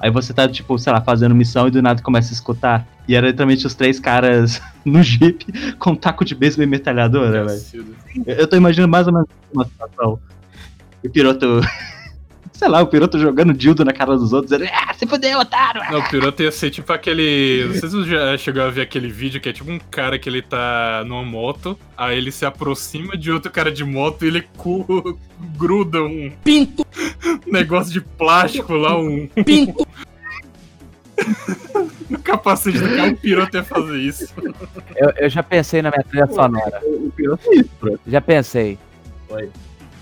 Aí 0.00 0.10
você 0.10 0.32
tá, 0.34 0.46
tipo, 0.46 0.78
sei 0.78 0.92
lá, 0.92 1.00
fazendo 1.00 1.34
missão 1.34 1.66
e 1.66 1.70
do 1.70 1.82
nada 1.82 2.02
começa 2.02 2.30
a 2.30 2.34
escutar. 2.34 2.86
E 3.08 3.16
era 3.16 3.26
literalmente 3.26 3.66
os 3.66 3.74
três 3.74 3.98
caras 3.98 4.60
no 4.84 5.02
jeep 5.02 5.74
com 5.78 5.90
um 5.92 5.96
taco 5.96 6.24
de 6.24 6.34
beisebol 6.34 6.64
e 6.64 6.66
metralhadora, 6.68 7.46
velho. 7.46 7.60
Eu 8.26 8.46
tô 8.46 8.54
imaginando 8.56 8.90
mais 8.90 9.06
ou 9.06 9.12
menos 9.14 9.28
uma 9.52 9.64
situação. 9.64 10.18
O 11.04 11.08
piloto. 11.10 11.60
Sei 12.58 12.66
lá, 12.66 12.82
o 12.82 12.88
piloto 12.88 13.20
jogando 13.20 13.54
dildo 13.54 13.84
na 13.84 13.92
cara 13.92 14.16
dos 14.16 14.32
outros, 14.32 14.50
dizendo, 14.50 14.68
ah, 14.74 14.92
se 14.92 15.06
fudeu, 15.06 15.38
otário! 15.38 15.80
Não, 15.92 16.00
o 16.00 16.08
piloto 16.08 16.42
ia 16.42 16.50
ser 16.50 16.70
tipo 16.70 16.92
aquele. 16.92 17.64
Não 17.68 17.74
sei 17.74 17.88
se 17.88 17.94
você 17.96 18.10
já 18.10 18.36
chegou 18.36 18.62
a 18.64 18.68
ver 18.68 18.80
aquele 18.80 19.08
vídeo 19.08 19.40
que 19.40 19.48
é 19.48 19.52
tipo 19.52 19.70
um 19.70 19.78
cara 19.78 20.18
que 20.18 20.28
ele 20.28 20.42
tá 20.42 21.04
numa 21.06 21.22
moto, 21.22 21.78
aí 21.96 22.18
ele 22.18 22.32
se 22.32 22.44
aproxima 22.44 23.16
de 23.16 23.30
outro 23.30 23.48
cara 23.52 23.70
de 23.70 23.84
moto 23.84 24.24
e 24.24 24.28
ele 24.28 24.42
cu- 24.56 25.16
gruda 25.56 26.02
um. 26.02 26.32
Pinto! 26.42 26.84
negócio 27.46 27.92
de 27.92 28.00
plástico 28.00 28.72
lá, 28.74 28.98
um. 28.98 29.28
Pinto! 29.44 29.86
no 32.10 32.18
capacete 32.18 32.78
do 32.78 32.96
carro, 32.96 33.12
o 33.12 33.16
piloto 33.18 33.56
ia 33.56 33.62
fazer 33.62 33.98
isso. 33.98 34.34
Eu, 34.96 35.10
eu 35.16 35.28
já 35.28 35.44
pensei 35.44 35.80
na 35.80 35.90
minha 35.90 36.02
trilha 36.02 36.26
sonora. 36.26 36.80
O 36.84 37.12
piloto 37.14 37.42
é 37.52 37.54
isso. 37.56 38.00
Já 38.04 38.20
pensei. 38.20 38.76
Oi. 39.28 39.48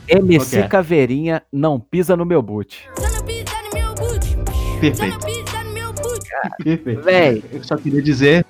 MC 0.09 0.51
que 0.51 0.57
é? 0.63 0.69
Caveirinha 0.69 1.43
não 1.53 1.81
pisa 1.81 2.17
no 2.17 2.25
meu 2.25 2.41
boot. 2.43 2.89
No 2.97 3.25
pisa 3.25 3.55
no 3.65 3.75
meu 3.75 3.95
boot. 3.95 4.37
Perfeito, 4.81 5.15
no 5.15 5.21
pisa 5.25 5.65
no 5.65 5.73
meu 5.73 5.93
boot. 5.93 6.29
perfeito. 6.63 7.03
Véi, 7.03 7.43
Eu 7.53 7.65
só 7.65 7.77
queria 7.77 8.03
dizer, 8.03 8.45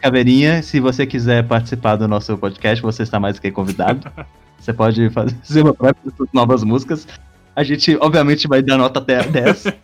Caveirinha, 0.00 0.62
se 0.62 0.80
você 0.80 1.06
quiser 1.06 1.46
participar 1.46 1.96
do 1.96 2.08
nosso 2.08 2.36
podcast, 2.38 2.82
você 2.82 3.02
está 3.02 3.20
mais 3.20 3.36
do 3.36 3.42
que 3.42 3.50
convidado. 3.50 4.10
Você 4.62 4.72
pode 4.72 5.10
fazer 5.10 5.34
uma 5.60 5.74
própria 5.74 6.12
suas 6.16 6.28
novas 6.32 6.62
músicas. 6.62 7.08
A 7.56 7.64
gente, 7.64 7.96
obviamente, 8.00 8.46
vai 8.46 8.62
dar 8.62 8.78
nota 8.78 9.00
até 9.00 9.20
10. 9.20 9.64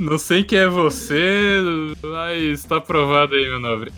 Não 0.00 0.18
sei 0.18 0.42
quem 0.42 0.58
é 0.58 0.66
você, 0.66 1.60
mas 2.02 2.64
tá 2.64 2.78
aprovado 2.78 3.36
aí, 3.36 3.44
meu 3.44 3.60
nobre. 3.60 3.92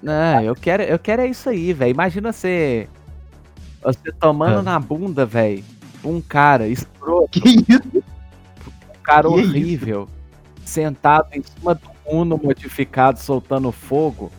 não, 0.00 0.42
eu 0.44 0.54
quero, 0.54 0.84
eu 0.84 0.96
quero 0.96 1.22
é 1.22 1.26
isso 1.26 1.48
aí, 1.48 1.72
velho. 1.72 1.90
Imagina 1.90 2.32
você. 2.32 2.88
Você 3.82 4.12
tomando 4.12 4.58
Ah. 4.58 4.62
na 4.62 4.78
bunda, 4.78 5.24
velho. 5.24 5.64
Um 6.04 6.20
cara 6.20 6.66
escroto, 6.68 7.28
que 7.40 7.48
isso? 7.68 7.82
um 7.94 9.02
cara 9.02 9.28
que 9.28 9.34
isso? 9.40 9.48
horrível. 9.50 10.08
Sentado 10.64 11.26
em 11.32 11.42
cima 11.42 11.74
do 11.74 11.90
Uno 12.06 12.40
modificado, 12.42 13.18
soltando 13.20 13.70
fogo. 13.70 14.30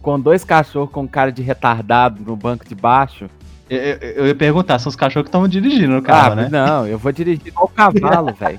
Com 0.00 0.20
dois 0.20 0.44
cachorros 0.44 0.90
com 0.90 1.08
cara 1.08 1.32
de 1.32 1.42
retardado 1.42 2.22
no 2.24 2.36
banco 2.36 2.64
de 2.68 2.74
baixo. 2.74 3.28
Eu, 3.68 3.78
eu- 3.78 3.98
eu 4.16 4.26
ia 4.26 4.34
perguntar, 4.34 4.78
são 4.78 4.90
os 4.90 4.96
cachorros 4.96 5.24
que 5.24 5.28
estão 5.28 5.48
dirigindo 5.48 5.94
no 5.94 6.02
carro, 6.02 6.32
ah, 6.32 6.36
né? 6.36 6.48
não, 6.50 6.86
eu 6.86 6.98
vou 6.98 7.10
dirigir 7.10 7.48
igual 7.48 7.66
cavalo, 7.68 8.32
velho. 8.38 8.58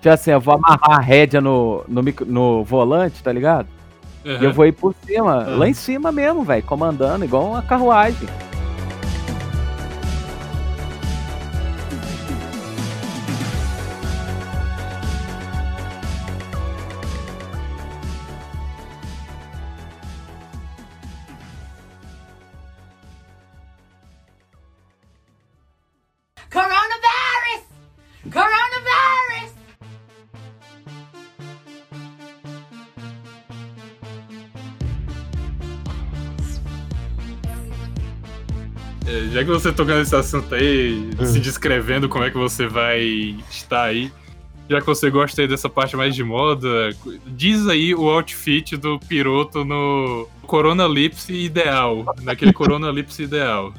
Tipo 0.00 0.08
assim, 0.14 0.32
eu 0.32 0.40
vou 0.40 0.54
amarrar 0.54 0.98
a 0.98 1.00
rédea 1.00 1.40
no, 1.40 1.84
no, 1.88 2.02
micro- 2.02 2.26
no 2.26 2.64
volante, 2.64 3.22
tá 3.22 3.32
ligado? 3.32 3.68
E 4.24 4.44
eu 4.44 4.52
vou 4.52 4.66
ir 4.66 4.72
por 4.72 4.92
cima, 5.06 5.44
Uhum. 5.48 5.58
lá 5.58 5.68
em 5.68 5.74
cima 5.74 6.10
mesmo, 6.10 6.42
velho, 6.42 6.62
comandando, 6.64 7.24
igual 7.24 7.46
uma 7.50 7.62
carruagem. 7.62 8.28
Coronavirus! 26.50 27.62
Coronavirus! 28.32 29.52
É, 39.06 39.28
já 39.32 39.44
que 39.44 39.50
você 39.50 39.72
tocou 39.72 39.94
nesse 39.94 40.14
assunto 40.16 40.54
aí, 40.54 41.08
se 41.24 41.38
descrevendo 41.38 42.08
como 42.08 42.24
é 42.24 42.30
que 42.30 42.36
você 42.36 42.66
vai 42.66 43.36
estar 43.50 43.84
aí, 43.84 44.10
já 44.68 44.80
que 44.80 44.86
você 44.86 45.08
gosta 45.10 45.40
aí 45.42 45.46
dessa 45.48 45.68
parte 45.68 45.96
mais 45.96 46.14
de 46.14 46.24
moda, 46.24 46.90
diz 47.24 47.68
aí 47.68 47.94
o 47.94 48.08
outfit 48.10 48.76
do 48.76 48.98
piloto 48.98 49.64
no 49.64 50.28
Coronalipse 50.42 51.32
ideal, 51.32 52.04
naquele 52.22 52.52
Coronalipse 52.52 53.22
ideal. 53.22 53.72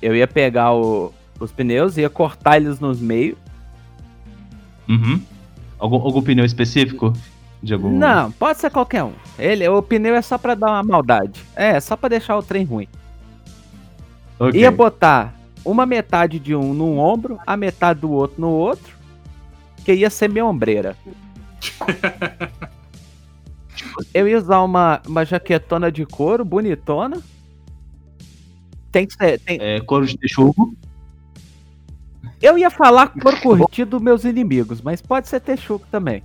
Eu 0.00 0.16
ia 0.16 0.26
pegar 0.26 0.72
o- 0.72 1.12
os 1.38 1.52
pneus, 1.52 1.96
ia 1.96 2.08
cortar 2.10 2.56
eles 2.56 2.80
nos 2.80 3.00
meios. 3.00 3.36
Uhum. 4.88 5.20
Algum, 5.78 5.96
algum 5.96 6.22
pneu 6.22 6.44
específico? 6.44 7.12
De 7.62 7.74
algum... 7.74 7.90
Não, 7.90 8.30
pode 8.32 8.58
ser 8.58 8.70
qualquer 8.70 9.02
um. 9.04 9.12
Ele, 9.38 9.66
o 9.68 9.82
pneu 9.82 10.14
é 10.14 10.22
só 10.22 10.38
pra 10.38 10.54
dar 10.54 10.68
uma 10.70 10.82
maldade. 10.82 11.42
É, 11.54 11.78
só 11.80 11.96
pra 11.96 12.08
deixar 12.08 12.36
o 12.36 12.42
trem 12.42 12.64
ruim. 12.64 12.88
Ok. 14.38 14.60
Ia 14.60 14.70
botar 14.70 15.34
uma 15.64 15.84
metade 15.86 16.38
de 16.38 16.54
um 16.54 16.72
num 16.72 16.98
ombro, 16.98 17.38
a 17.46 17.56
metade 17.56 18.00
do 18.00 18.10
outro 18.10 18.40
no 18.40 18.50
outro, 18.50 18.94
que 19.84 19.92
ia 19.92 20.10
ser 20.10 20.28
minha 20.28 20.44
ombreira. 20.46 20.96
Eu 24.12 24.28
ia 24.28 24.38
usar 24.38 24.60
uma, 24.62 25.00
uma 25.06 25.24
jaquetona 25.24 25.90
de 25.90 26.04
couro 26.04 26.44
bonitona. 26.44 27.20
Tem 28.92 29.06
que 29.06 29.14
ser. 29.14 29.40
tem- 29.40 29.58
É, 29.60 29.80
couro 29.80 30.06
de 30.06 30.16
texugo. 30.16 30.74
Eu 32.40 32.58
ia 32.58 32.70
falar 32.70 33.08
couro 33.08 33.36
curtido 33.40 33.92
dos 33.92 34.02
meus 34.02 34.24
inimigos, 34.24 34.80
mas 34.80 35.00
pode 35.00 35.28
ser 35.28 35.40
texugo 35.40 35.84
também. 35.90 36.22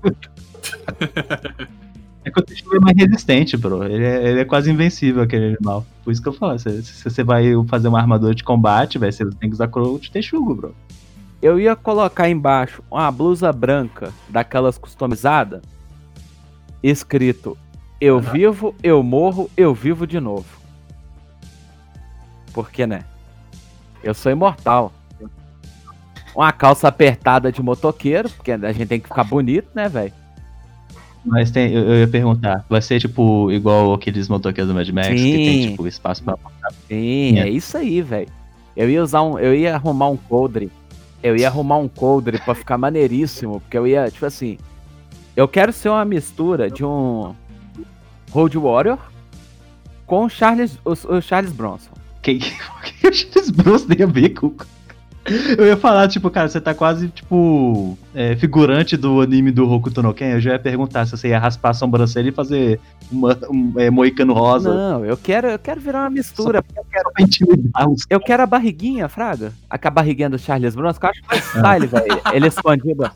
É 2.24 2.30
que 2.30 2.40
o 2.40 2.44
texugo 2.44 2.76
é 2.76 2.80
mais 2.80 2.96
resistente, 2.96 3.58
bro. 3.58 3.84
Ele 3.84 4.06
é, 4.06 4.30
ele 4.30 4.40
é 4.42 4.46
quase 4.46 4.70
invencível, 4.70 5.24
aquele 5.24 5.56
animal. 5.56 5.86
Por 6.04 6.12
isso 6.12 6.22
que 6.22 6.30
eu 6.30 6.34
falo, 6.34 6.58
se, 6.60 6.84
se 6.84 7.04
você 7.04 7.24
vai 7.24 7.46
fazer 7.68 7.88
uma 7.88 8.00
armadura 8.00 8.36
de 8.36 8.44
combate, 8.44 9.00
velho, 9.00 9.12
você 9.12 9.26
tem 9.32 9.50
que 9.50 9.56
usar 9.56 9.68
couro 9.68 10.00
de 10.00 10.12
bro. 10.56 10.76
Eu 11.42 11.60
ia 11.60 11.76
colocar 11.76 12.30
embaixo 12.30 12.84
uma 12.92 13.12
blusa 13.12 13.52
branca, 13.52 14.14
daquelas 14.30 14.78
customizadas, 14.78 15.62
escrito: 16.84 17.58
Eu 18.00 18.20
vivo, 18.20 18.76
eu 18.84 19.02
morro, 19.02 19.50
eu 19.58 19.74
vivo 19.74 20.06
de 20.06 20.20
novo. 20.20 20.62
Porque, 22.54 22.86
né? 22.86 23.04
Eu 24.04 24.14
sou 24.14 24.32
imortal. 24.32 24.94
Uma 26.36 26.52
calça 26.52 26.88
apertada 26.88 27.52
de 27.52 27.62
motoqueiro, 27.62 28.30
porque 28.30 28.52
a 28.52 28.72
gente 28.72 28.88
tem 28.88 29.00
que 29.00 29.08
ficar 29.08 29.24
bonito, 29.24 29.68
né, 29.76 29.90
velho? 29.90 30.14
Mas 31.26 31.52
tem, 31.52 31.72
eu, 31.72 31.84
eu 31.84 32.00
ia 32.00 32.08
perguntar, 32.08 32.66
vai 32.68 32.82
ser 32.82 33.00
tipo 33.00 33.52
igual 33.52 33.94
aqueles 33.94 34.28
motoqueiros 34.28 34.72
do 34.72 34.76
Mad 34.76 34.90
Max, 34.90 35.10
que 35.10 35.18
Sim. 35.18 35.34
tem 35.36 35.68
tipo 35.70 35.88
espaço 35.88 36.24
pra. 36.24 36.36
Sim, 36.88 37.38
É. 37.38 37.42
é 37.42 37.50
isso 37.50 37.78
aí, 37.78 38.02
velho. 38.02 38.28
Eu 38.76 38.90
ia 38.90 39.04
usar 39.04 39.22
um. 39.22 39.38
Eu 39.38 39.54
ia 39.54 39.76
arrumar 39.76 40.10
um 40.10 40.18
coldre. 40.18 40.72
Eu 41.22 41.36
ia 41.36 41.48
arrumar 41.48 41.78
um 41.78 41.88
coldre 41.88 42.40
pra 42.40 42.56
ficar 42.56 42.78
maneiríssimo. 42.78 43.60
Porque 43.62 43.78
eu 43.78 43.86
ia, 43.86 44.10
tipo 44.10 44.26
assim. 44.26 44.58
Eu 45.36 45.48
quero 45.48 45.72
ser 45.72 45.90
uma 45.90 46.04
mistura 46.04 46.70
de 46.72 46.84
um 46.84 47.36
Road 48.32 48.58
Warrior 48.58 48.98
com 50.08 50.26
o 50.26 50.30
Charles, 50.30 50.78
o, 50.84 50.92
o 50.94 51.22
Charles 51.22 51.52
Bronson. 51.52 51.92
Que, 52.22 52.40
que 52.40 53.08
o 53.08 53.14
Charles 53.14 53.50
Bronson 53.52 53.88
tem 53.88 54.04
a 54.04 54.08
ver 54.08 54.30
com. 54.30 54.54
Eu 55.58 55.68
ia 55.68 55.78
falar, 55.78 56.08
tipo, 56.08 56.30
cara, 56.32 56.50
você 56.50 56.60
tá 56.60 56.74
quase, 56.74 57.08
tipo, 57.10 57.98
é, 58.14 58.36
figurante 58.36 58.98
do 58.98 59.22
anime 59.22 59.52
do 59.52 59.70
Hokuto 59.70 60.02
no 60.02 60.14
Ken. 60.14 60.32
Eu 60.32 60.42
já 60.42 60.54
ia 60.54 60.60
perguntar 60.60 61.06
se 61.06 61.12
você 61.12 61.30
ia 61.30 61.40
raspar 61.40 61.70
a 61.70 61.74
sobrancelha 61.74 62.30
e 62.30 62.32
fazer 62.32 62.80
uma, 63.12 63.38
um 63.50 63.74
é, 63.78 63.90
moicano 63.92 64.34
rosa. 64.34 64.74
Não, 64.74 65.06
eu 65.06 65.16
quero, 65.16 65.48
eu 65.48 65.60
quero 65.60 65.80
virar 65.80 66.02
uma 66.02 66.10
mistura. 66.10 66.64
Intimidar 67.20 67.88
os 67.88 68.06
Eu 68.10 68.20
quero 68.20 68.42
a 68.42 68.48
barriguinha, 68.48 69.08
Fraga. 69.08 69.54
A, 69.70 69.90
barriguinha 69.92 70.30
do 70.30 70.40
Charles 70.40 70.76
Bronson, 70.76 71.00
que 71.00 71.06
eu 71.06 71.10
acho 71.12 71.22
mais 71.28 71.46
style, 71.46 71.88
velho. 71.88 72.22
Ele 72.34 72.48
escondido. 72.48 73.12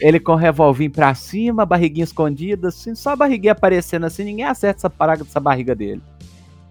Ele 0.00 0.20
com 0.20 0.32
o 0.32 0.36
revolvinho 0.36 0.90
pra 0.90 1.14
cima, 1.14 1.64
barriguinha 1.64 2.04
escondida, 2.04 2.68
assim, 2.68 2.94
só 2.94 3.10
a 3.10 3.16
barriguinha 3.16 3.52
aparecendo 3.52 4.04
assim, 4.04 4.24
ninguém 4.24 4.44
acerta 4.44 4.80
essa 4.80 4.90
paraga 4.90 5.24
dessa 5.24 5.40
barriga 5.40 5.74
dele. 5.74 6.02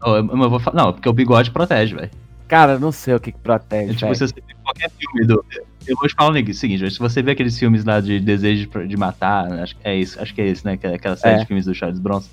Oh, 0.04 0.18
eu, 0.18 0.28
eu 0.28 0.50
vou 0.50 0.62
não, 0.74 0.94
porque 0.94 1.10
o 1.10 1.14
bigode 1.14 1.50
protege, 1.50 1.96
velho. 1.96 2.25
Cara, 2.48 2.78
não 2.78 2.92
sei 2.92 3.14
o 3.16 3.20
que, 3.20 3.32
que 3.32 3.40
protege, 3.40 3.94
Tipo, 3.94 4.02
velho. 4.06 4.16
se 4.16 4.28
você 4.28 4.36
vê 4.36 4.54
qualquer 4.64 4.92
filme 4.92 5.26
do. 5.26 5.44
Eu 5.88 5.96
vou 5.98 6.08
te 6.08 6.16
falar 6.16 6.32
o 6.40 6.54
seguinte, 6.54 6.90
se 6.92 7.00
você 7.00 7.22
vê 7.22 7.32
aqueles 7.32 7.58
filmes 7.58 7.84
lá 7.86 8.00
de 8.00 8.20
Desejo 8.20 8.68
de- 8.88 8.98
Matar, 8.98 9.52
acho 9.62 9.76
é 9.84 9.96
isso, 9.96 10.20
acho 10.22 10.34
que 10.34 10.42
é 10.42 10.48
esse, 10.48 10.66
né? 10.66 10.78
é 10.82 10.88
Aquela 10.96 11.16
série 11.16 11.36
É. 11.36 11.40
de 11.40 11.46
filmes 11.46 11.66
do 11.66 11.74
Charles 11.76 12.00
Bronson. 12.00 12.30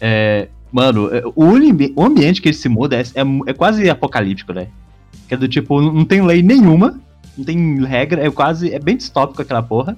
É, 0.00 0.48
mano, 0.72 1.08
é, 1.14 1.22
o, 1.34 1.44
o 1.96 2.04
ambiente 2.04 2.40
que 2.42 2.48
ele 2.48 2.56
se 2.56 2.68
muda 2.68 2.96
é, 2.96 3.00
é, 3.02 3.22
é 3.46 3.52
quase 3.52 3.88
apocalíptico, 3.88 4.52
né? 4.52 4.68
Que 5.28 5.34
é 5.34 5.36
do 5.36 5.48
tipo, 5.48 5.80
não 5.80 6.04
tem 6.04 6.22
lei 6.24 6.42
nenhuma, 6.42 7.00
não 7.36 7.44
tem 7.44 7.84
regra, 7.84 8.24
é 8.24 8.30
quase. 8.30 8.72
É 8.72 8.78
bem 8.78 8.96
distópico 8.96 9.40
aquela 9.42 9.62
porra. 9.62 9.96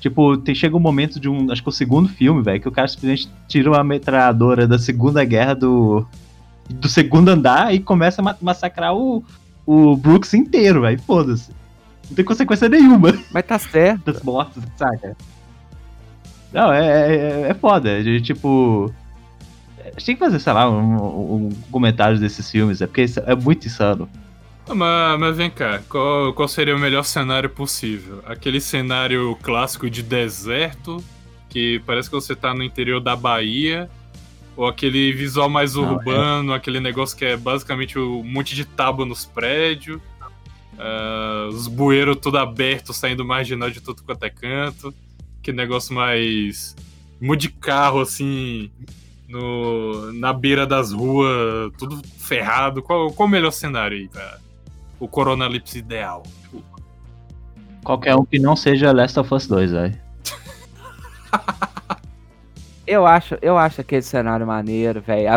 Tipo, 0.00 0.36
tem, 0.36 0.54
chega 0.54 0.76
um 0.76 0.80
momento 0.80 1.18
de 1.18 1.28
um. 1.28 1.50
Acho 1.50 1.62
que 1.62 1.68
é 1.68 1.70
o 1.70 1.72
segundo 1.72 2.08
filme, 2.08 2.42
velho, 2.42 2.60
que 2.60 2.68
o 2.68 2.72
cara 2.72 2.88
simplesmente 2.88 3.28
tira 3.48 3.70
uma 3.70 3.82
metralhadora 3.84 4.66
da 4.66 4.78
Segunda 4.78 5.24
Guerra 5.24 5.54
do. 5.54 6.06
Do 6.68 6.88
segundo 6.88 7.28
andar 7.28 7.74
e 7.74 7.80
começa 7.80 8.20
a 8.20 8.24
ma- 8.24 8.36
massacrar 8.40 8.94
o, 8.94 9.24
o 9.66 9.96
Brooks 9.96 10.34
inteiro, 10.34 10.82
velho. 10.82 11.00
Foda-se. 11.02 11.50
Não 12.08 12.14
tem 12.16 12.24
consequência 12.24 12.68
nenhuma 12.68 13.12
Mas 13.32 13.44
tá 13.44 13.58
certo. 13.58 14.12
das 14.12 14.22
mortes, 14.22 14.62
saca? 14.76 15.16
Não, 16.52 16.72
é, 16.72 17.16
é, 17.16 17.48
é 17.50 17.54
foda. 17.54 18.02
de, 18.02 18.20
tipo. 18.20 18.92
A 19.80 19.90
gente 19.90 20.06
tem 20.06 20.14
que 20.16 20.20
fazer, 20.24 20.38
sei 20.40 20.52
lá, 20.52 20.68
um, 20.68 21.46
um 21.46 21.50
comentário 21.70 22.18
desses 22.18 22.50
filmes, 22.50 22.80
é 22.80 22.86
porque 22.86 23.06
é 23.24 23.34
muito 23.34 23.66
insano. 23.66 24.08
Ah, 24.68 24.74
Mas, 24.74 25.20
mas 25.20 25.36
vem 25.36 25.48
cá, 25.48 25.80
qual, 25.88 26.32
qual 26.34 26.48
seria 26.48 26.74
o 26.74 26.78
melhor 26.78 27.04
cenário 27.04 27.48
possível? 27.48 28.20
Aquele 28.26 28.60
cenário 28.60 29.36
clássico 29.42 29.88
de 29.88 30.02
deserto, 30.02 31.02
que 31.48 31.80
parece 31.86 32.08
que 32.10 32.14
você 32.16 32.34
tá 32.34 32.52
no 32.52 32.64
interior 32.64 33.00
da 33.00 33.14
Bahia, 33.14 33.88
ou 34.56 34.66
aquele 34.66 35.12
visual 35.12 35.48
mais 35.48 35.74
Não, 35.74 35.94
urbano, 35.94 36.52
aquele 36.52 36.80
negócio 36.80 37.16
que 37.16 37.24
é 37.24 37.36
basicamente 37.36 37.98
um 37.98 38.24
monte 38.24 38.54
de 38.54 38.64
tábua 38.64 39.04
nos 39.04 39.24
prédios, 39.24 40.00
ah, 40.78 41.48
os 41.50 41.68
bueiros 41.68 42.16
tudo 42.20 42.38
aberto, 42.38 42.92
saindo 42.92 43.24
marginal 43.24 43.70
de 43.70 43.80
tudo 43.80 44.02
quanto 44.02 44.24
é 44.24 44.30
canto, 44.30 44.94
que 45.42 45.52
negócio 45.52 45.94
mais. 45.94 46.74
muito 47.20 47.42
de 47.42 47.48
carro 47.50 48.00
assim. 48.00 48.70
No, 49.28 50.12
na 50.12 50.32
beira 50.32 50.64
das 50.64 50.92
ruas, 50.92 51.72
tudo 51.76 52.00
ferrado. 52.16 52.80
Qual, 52.80 53.10
qual 53.10 53.28
o 53.28 53.30
melhor 53.30 53.50
cenário 53.50 53.98
aí 53.98 54.06
pra 54.06 54.38
o 55.00 55.08
coronalipse 55.08 55.78
ideal? 55.78 56.22
Qualquer 57.82 58.14
um 58.14 58.24
que 58.24 58.38
não 58.38 58.54
seja 58.54 58.92
Last 58.92 59.18
of 59.18 59.34
Us 59.34 59.48
2, 59.48 59.72
velho. 59.72 60.00
Eu 62.86 63.06
acho, 63.06 63.36
eu 63.42 63.58
acho 63.58 63.80
aquele 63.80 64.02
cenário 64.02 64.46
maneiro, 64.46 65.00
velho. 65.00 65.28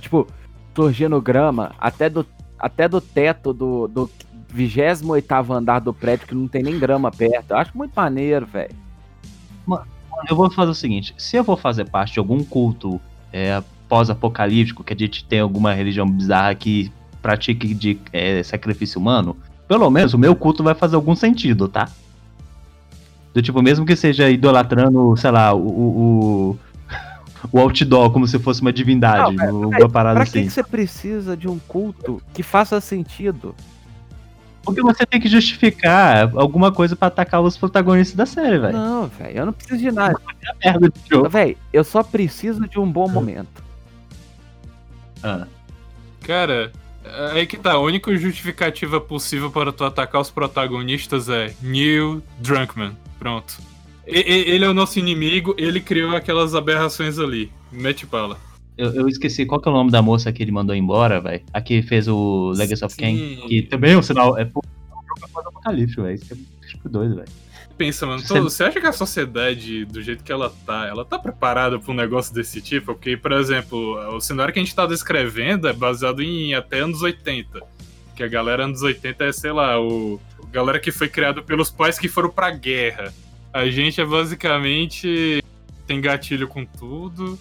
Tipo, 0.00 0.26
surgindo 0.74 1.20
grama 1.20 1.72
até 1.78 2.08
do, 2.08 2.26
até 2.58 2.88
do 2.88 3.00
teto 3.00 3.52
do, 3.52 3.86
do 3.86 4.10
28 4.52 5.52
andar 5.52 5.78
do 5.80 5.94
prédio, 5.94 6.26
que 6.26 6.34
não 6.34 6.48
tem 6.48 6.62
nem 6.62 6.78
grama 6.78 7.10
perto. 7.10 7.52
Eu 7.52 7.58
acho 7.58 7.76
muito 7.76 7.92
maneiro, 7.94 8.46
velho. 8.46 8.74
Eu 10.28 10.36
vou 10.36 10.50
fazer 10.50 10.70
o 10.70 10.74
seguinte: 10.74 11.14
se 11.16 11.36
eu 11.36 11.44
vou 11.44 11.56
fazer 11.56 11.88
parte 11.88 12.14
de 12.14 12.18
algum 12.18 12.42
culto 12.42 13.00
é, 13.32 13.62
pós-apocalíptico, 13.88 14.84
que 14.84 14.92
a 14.92 14.96
gente 14.96 15.24
tem 15.24 15.40
alguma 15.40 15.72
religião 15.72 16.08
bizarra 16.08 16.54
que 16.54 16.92
pratique 17.22 17.74
de 17.74 18.00
é, 18.12 18.42
sacrifício 18.42 19.00
humano, 19.00 19.36
pelo 19.68 19.88
menos 19.90 20.14
o 20.14 20.18
meu 20.18 20.34
culto 20.34 20.62
vai 20.62 20.74
fazer 20.74 20.96
algum 20.96 21.14
sentido, 21.14 21.68
tá? 21.68 21.88
Do 23.32 23.40
tipo, 23.40 23.62
mesmo 23.62 23.86
que 23.86 23.94
seja 23.94 24.28
idolatrando, 24.28 25.16
sei 25.16 25.30
lá, 25.30 25.54
o, 25.54 25.68
o, 25.68 26.58
o 27.50 27.58
outdoor 27.58 28.10
como 28.10 28.26
se 28.26 28.38
fosse 28.38 28.60
uma 28.60 28.72
divindade, 28.72 29.34
Não, 29.36 29.68
uma 29.70 29.88
parada 29.88 30.16
Pra 30.16 30.24
que, 30.24 30.38
assim. 30.38 30.48
que 30.48 30.52
você 30.52 30.62
precisa 30.62 31.36
de 31.36 31.48
um 31.48 31.58
culto 31.58 32.22
que 32.34 32.42
faça 32.42 32.80
sentido? 32.80 33.54
Porque 34.62 34.82
você 34.82 35.06
tem 35.06 35.18
que 35.20 35.28
justificar 35.28 36.30
alguma 36.36 36.70
coisa 36.70 36.94
pra 36.94 37.08
atacar 37.08 37.40
os 37.40 37.56
protagonistas 37.56 38.14
da 38.14 38.26
série, 38.26 38.58
velho. 38.58 38.76
Não, 38.76 39.06
velho, 39.06 39.38
eu 39.38 39.46
não 39.46 39.52
preciso 39.52 39.80
de 39.80 39.90
nada. 39.90 40.20
É 40.62 40.68
merda 40.68 40.90
de 40.90 41.00
jogo. 41.08 41.28
Velho, 41.28 41.56
eu 41.72 41.82
só 41.82 42.02
preciso 42.02 42.68
de 42.68 42.78
um 42.78 42.90
bom 42.90 43.08
momento. 43.08 43.62
Ah. 45.22 45.46
Cara, 46.20 46.70
aí 47.32 47.46
que 47.46 47.56
tá. 47.56 47.72
A 47.72 47.78
única 47.80 48.14
justificativa 48.16 49.00
possível 49.00 49.50
para 49.50 49.72
tu 49.72 49.84
atacar 49.84 50.20
os 50.20 50.30
protagonistas 50.30 51.28
é 51.28 51.54
Neil 51.62 52.22
Drunkman. 52.38 52.92
Pronto. 53.18 53.58
Ele 54.18 54.64
é 54.64 54.68
o 54.68 54.74
nosso 54.74 54.98
inimigo, 54.98 55.54
ele 55.58 55.80
criou 55.80 56.14
aquelas 56.16 56.54
aberrações 56.54 57.18
ali. 57.18 57.50
Mete 57.70 58.06
bala. 58.06 58.38
Eu, 58.76 58.92
eu 58.94 59.08
esqueci 59.08 59.44
qual 59.44 59.60
que 59.60 59.68
é 59.68 59.72
o 59.72 59.74
nome 59.74 59.90
da 59.90 60.00
moça 60.00 60.32
que 60.32 60.42
ele 60.42 60.50
mandou 60.52 60.74
embora, 60.74 61.20
velho. 61.20 61.42
A 61.52 61.60
que 61.60 61.82
fez 61.82 62.08
o 62.08 62.52
Legacy 62.56 62.84
of 62.84 62.96
Kain. 62.96 63.42
Que 63.46 63.62
também 63.62 63.92
é 63.92 63.96
um 63.98 64.02
sinal. 64.02 64.38
É 64.38 64.44
pô, 64.44 64.62
é 64.64 65.40
apocalipse, 65.40 65.96
velho. 65.96 66.14
Isso 66.14 66.32
é 66.32 66.66
tipo 66.66 66.88
doido, 66.88 67.16
velho. 67.16 67.28
Pensa, 67.76 68.06
mano, 68.06 68.20
Você- 68.20 68.40
você 68.40 68.64
acha 68.64 68.80
que 68.80 68.86
a 68.86 68.92
sociedade, 68.92 69.84
do 69.86 70.02
jeito 70.02 70.22
que 70.22 70.30
ela 70.30 70.52
tá, 70.66 70.86
ela 70.86 71.04
tá 71.04 71.18
preparada 71.18 71.78
pra 71.78 71.90
um 71.92 71.94
negócio 71.94 72.34
desse 72.34 72.60
tipo? 72.60 72.86
Porque, 72.94 73.16
por 73.16 73.32
exemplo, 73.32 73.96
o 74.14 74.20
cenário 74.20 74.52
que 74.52 74.60
a 74.60 74.62
gente 74.62 74.74
tá 74.74 74.86
descrevendo 74.86 75.66
é 75.68 75.72
baseado 75.72 76.22
em 76.22 76.52
até 76.54 76.80
anos 76.80 77.00
80. 77.02 77.62
Que 78.14 78.22
a 78.22 78.28
galera 78.28 78.64
anos 78.64 78.82
80 78.82 79.24
é, 79.24 79.32
sei 79.32 79.52
lá, 79.52 79.80
o. 79.80 80.20
a 80.42 80.50
galera 80.50 80.78
que 80.78 80.90
foi 80.92 81.08
criado 81.08 81.42
pelos 81.42 81.70
pais 81.70 81.98
que 81.98 82.06
foram 82.08 82.28
pra 82.30 82.50
guerra. 82.50 83.12
A 83.52 83.68
gente 83.68 84.00
é 84.00 84.04
basicamente. 84.04 85.42
tem 85.86 86.00
gatilho 86.00 86.46
com 86.46 86.64
tudo, 86.64 87.38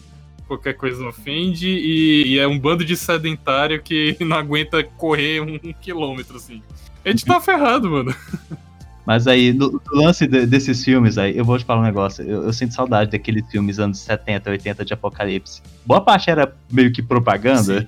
qualquer 0.48 0.74
coisa 0.74 1.06
ofende, 1.08 1.68
e, 1.68 2.34
e 2.34 2.40
é 2.40 2.48
um 2.48 2.58
bando 2.58 2.84
de 2.84 2.96
sedentário 2.98 3.82
que 3.82 4.18
não 4.22 4.38
aguenta 4.38 4.84
correr 4.84 5.42
um, 5.42 5.58
quilômetro, 5.80 6.38
assim. 6.38 6.62
A 7.06 7.10
gente 7.10 7.26
tá 7.26 7.40
ferrado, 7.40 7.90
mano. 7.90 8.14
Mas 9.06 9.26
aí, 9.26 9.54
no, 9.54 9.82
lance 9.92 10.28
de- 10.28 10.46
desses 10.46 10.84
filmes 10.84 11.18
aí, 11.18 11.36
eu 11.36 11.44
vou 11.44 11.58
te 11.58 11.66
falar 11.66 11.82
um 11.82 11.84
negócio. 11.84 12.24
Eu, 12.24 12.44
eu 12.44 12.54
sinto 12.54 12.76
saudade 12.76 13.10
daqueles 13.10 13.44
filmes 13.50 13.80
anos 13.80 14.00
70, 14.00 14.52
80 14.52 14.86
de 14.86 14.94
apocalipse. 14.94 15.64
Boa 15.84 16.00
parte 16.00 16.30
era 16.30 16.54
meio 16.72 16.92
que 16.92 17.02
propaganda. 17.02 17.82
Sim. 17.82 17.88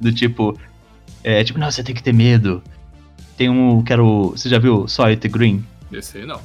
Do 0.00 0.12
tipo. 0.12 0.58
É, 1.22 1.44
tipo, 1.44 1.58
não, 1.58 1.70
você 1.70 1.82
tem 1.82 1.94
que 1.94 2.02
ter 2.02 2.14
medo. 2.14 2.62
Tem 3.36 3.50
um 3.50 3.82
que 3.82 3.92
era 3.92 4.02
o. 4.02 4.30
Você 4.30 4.48
já 4.48 4.58
viu 4.58 4.88
Solid 4.88 5.28
Green? 5.28 5.62
Esse 5.92 6.18
aí 6.18 6.26
não. 6.26 6.40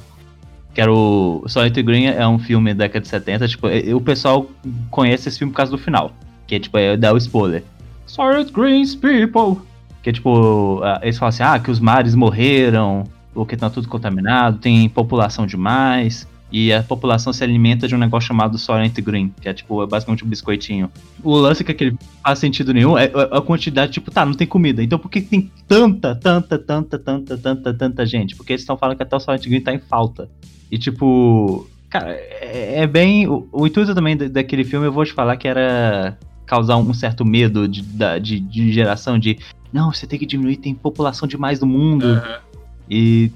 Que 0.78 0.82
era 0.82 0.92
o. 0.92 1.42
Solid 1.48 1.82
Green 1.82 2.04
é 2.04 2.24
um 2.28 2.38
filme 2.38 2.72
da 2.72 2.84
década 2.84 3.00
de 3.00 3.08
70. 3.08 3.48
Tipo, 3.48 3.66
é- 3.66 3.92
o 3.92 4.00
pessoal 4.00 4.48
conhece 4.92 5.28
esse 5.28 5.36
filme 5.36 5.52
por 5.52 5.56
causa 5.56 5.72
do 5.72 5.76
final. 5.76 6.12
Que 6.46 6.54
é 6.54 6.60
tipo, 6.60 6.78
é 6.78 6.96
dar 6.96 7.12
o 7.14 7.16
spoiler. 7.16 7.64
Solid 8.06 8.52
Greens 8.52 8.94
People. 8.94 9.60
Que 10.04 10.10
é 10.10 10.12
tipo, 10.12 10.80
eles 11.02 11.18
falam 11.18 11.30
assim, 11.30 11.42
ah, 11.42 11.58
que 11.58 11.68
os 11.68 11.80
mares 11.80 12.14
morreram, 12.14 13.02
ou 13.34 13.44
que 13.44 13.56
tá 13.56 13.68
tudo 13.68 13.88
contaminado, 13.88 14.58
tem 14.58 14.88
população 14.88 15.48
demais. 15.48 16.28
E 16.52 16.72
a 16.72 16.80
população 16.80 17.32
se 17.32 17.42
alimenta 17.42 17.88
de 17.88 17.96
um 17.96 17.98
negócio 17.98 18.28
chamado 18.28 18.56
Solent 18.56 19.00
Green, 19.00 19.34
que 19.40 19.48
é 19.48 19.52
tipo, 19.52 19.82
é 19.82 19.86
basicamente 19.88 20.24
um 20.24 20.28
biscoitinho. 20.28 20.88
O 21.24 21.34
lance 21.34 21.64
que 21.64 21.72
aquele 21.72 21.98
faz 22.22 22.38
sentido 22.38 22.72
nenhum 22.72 22.96
é 22.96 23.06
é 23.06 23.36
a 23.36 23.40
quantidade, 23.40 23.90
tipo, 23.90 24.12
tá, 24.12 24.24
não 24.24 24.32
tem 24.34 24.46
comida. 24.46 24.80
Então 24.80 24.96
por 24.96 25.10
que 25.10 25.22
tem 25.22 25.50
tanta, 25.66 26.14
tanta, 26.14 26.56
tanta, 26.56 26.96
tanta, 27.00 27.36
tanta, 27.36 27.74
tanta 27.74 28.06
gente? 28.06 28.36
Porque 28.36 28.52
eles 28.52 28.62
estão 28.62 28.76
falando 28.76 28.96
que 28.96 29.02
até 29.02 29.16
o 29.16 29.18
Solent 29.18 29.44
Green 29.44 29.60
tá 29.60 29.74
em 29.74 29.80
falta. 29.80 30.30
E 30.70 30.78
tipo, 30.78 31.68
cara, 31.88 32.10
é, 32.12 32.82
é 32.82 32.86
bem. 32.86 33.26
O, 33.28 33.48
o 33.52 33.66
intuito 33.66 33.94
também 33.94 34.16
da- 34.16 34.28
daquele 34.28 34.64
filme, 34.64 34.86
eu 34.86 34.92
vou 34.92 35.04
te 35.04 35.12
falar 35.12 35.36
que 35.36 35.48
era 35.48 36.18
causar 36.46 36.76
um 36.76 36.92
certo 36.94 37.24
medo 37.24 37.66
de, 37.68 37.82
da- 37.82 38.18
de, 38.18 38.38
de 38.40 38.72
geração 38.72 39.18
de. 39.18 39.38
Não, 39.72 39.92
você 39.92 40.06
tem 40.06 40.18
que 40.18 40.26
diminuir, 40.26 40.56
tem 40.56 40.74
população 40.74 41.26
demais 41.28 41.60
no 41.60 41.66
mundo. 41.66 42.06
Aham. 42.06 42.38
E. 42.90 43.30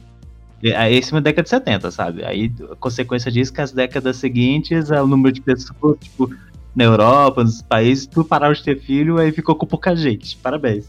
Aí 0.77 0.95
esse 0.97 1.13
é 1.13 1.17
uma 1.17 1.21
década 1.21 1.43
de 1.43 1.49
70, 1.49 1.91
sabe? 1.91 2.25
Aí 2.25 2.53
a 2.71 2.77
consequência 2.77 3.33
disso 3.33 3.51
é 3.53 3.55
que 3.57 3.61
as 3.63 3.73
décadas 3.73 4.17
seguintes, 4.17 4.91
o 4.91 5.07
número 5.09 5.33
de 5.33 5.41
pessoas, 5.41 5.99
tipo, 6.01 6.33
na 6.75 6.85
Europa, 6.85 7.43
nos 7.43 7.61
países, 7.61 8.07
tudo 8.07 8.25
pararam 8.29 8.55
de 8.55 8.63
ter 8.63 8.79
filho, 8.81 9.19
aí 9.19 9.33
ficou 9.33 9.57
com 9.57 9.67
pouca 9.67 9.97
gente. 9.97 10.37
Parabéns. 10.37 10.87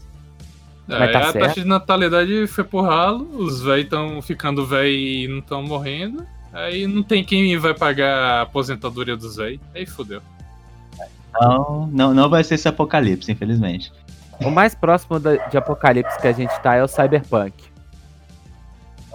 É, 0.88 0.98
Mas 0.98 1.12
tá 1.12 1.18
a 1.18 1.22
certo. 1.32 1.44
taxa 1.44 1.60
de 1.62 1.66
natalidade 1.66 2.46
foi 2.46 2.62
pro 2.62 2.82
ralo, 2.82 3.28
os 3.36 3.62
velhos 3.62 3.84
estão 3.84 4.22
ficando 4.22 4.64
velhos 4.64 4.96
e 4.96 5.26
não 5.28 5.38
estão 5.38 5.60
morrendo. 5.62 6.24
Aí 6.54 6.86
não 6.86 7.02
tem 7.02 7.24
quem 7.24 7.56
vai 7.58 7.74
pagar 7.74 8.16
a 8.16 8.42
aposentadoria 8.42 9.16
dos 9.16 9.36
velhos. 9.36 9.60
Aí 9.74 9.84
fodeu. 9.84 10.22
Então, 11.28 11.88
não, 11.92 12.14
não 12.14 12.30
vai 12.30 12.44
ser 12.44 12.54
esse 12.54 12.68
apocalipse, 12.68 13.30
infelizmente. 13.32 13.92
O 14.40 14.50
mais 14.50 14.74
próximo 14.74 15.18
da- 15.18 15.36
de 15.48 15.56
apocalipse 15.58 16.18
que 16.20 16.28
a 16.28 16.32
gente 16.32 16.56
tá 16.60 16.76
é 16.76 16.82
o 16.82 16.88
Cyberpunk. 16.88 17.52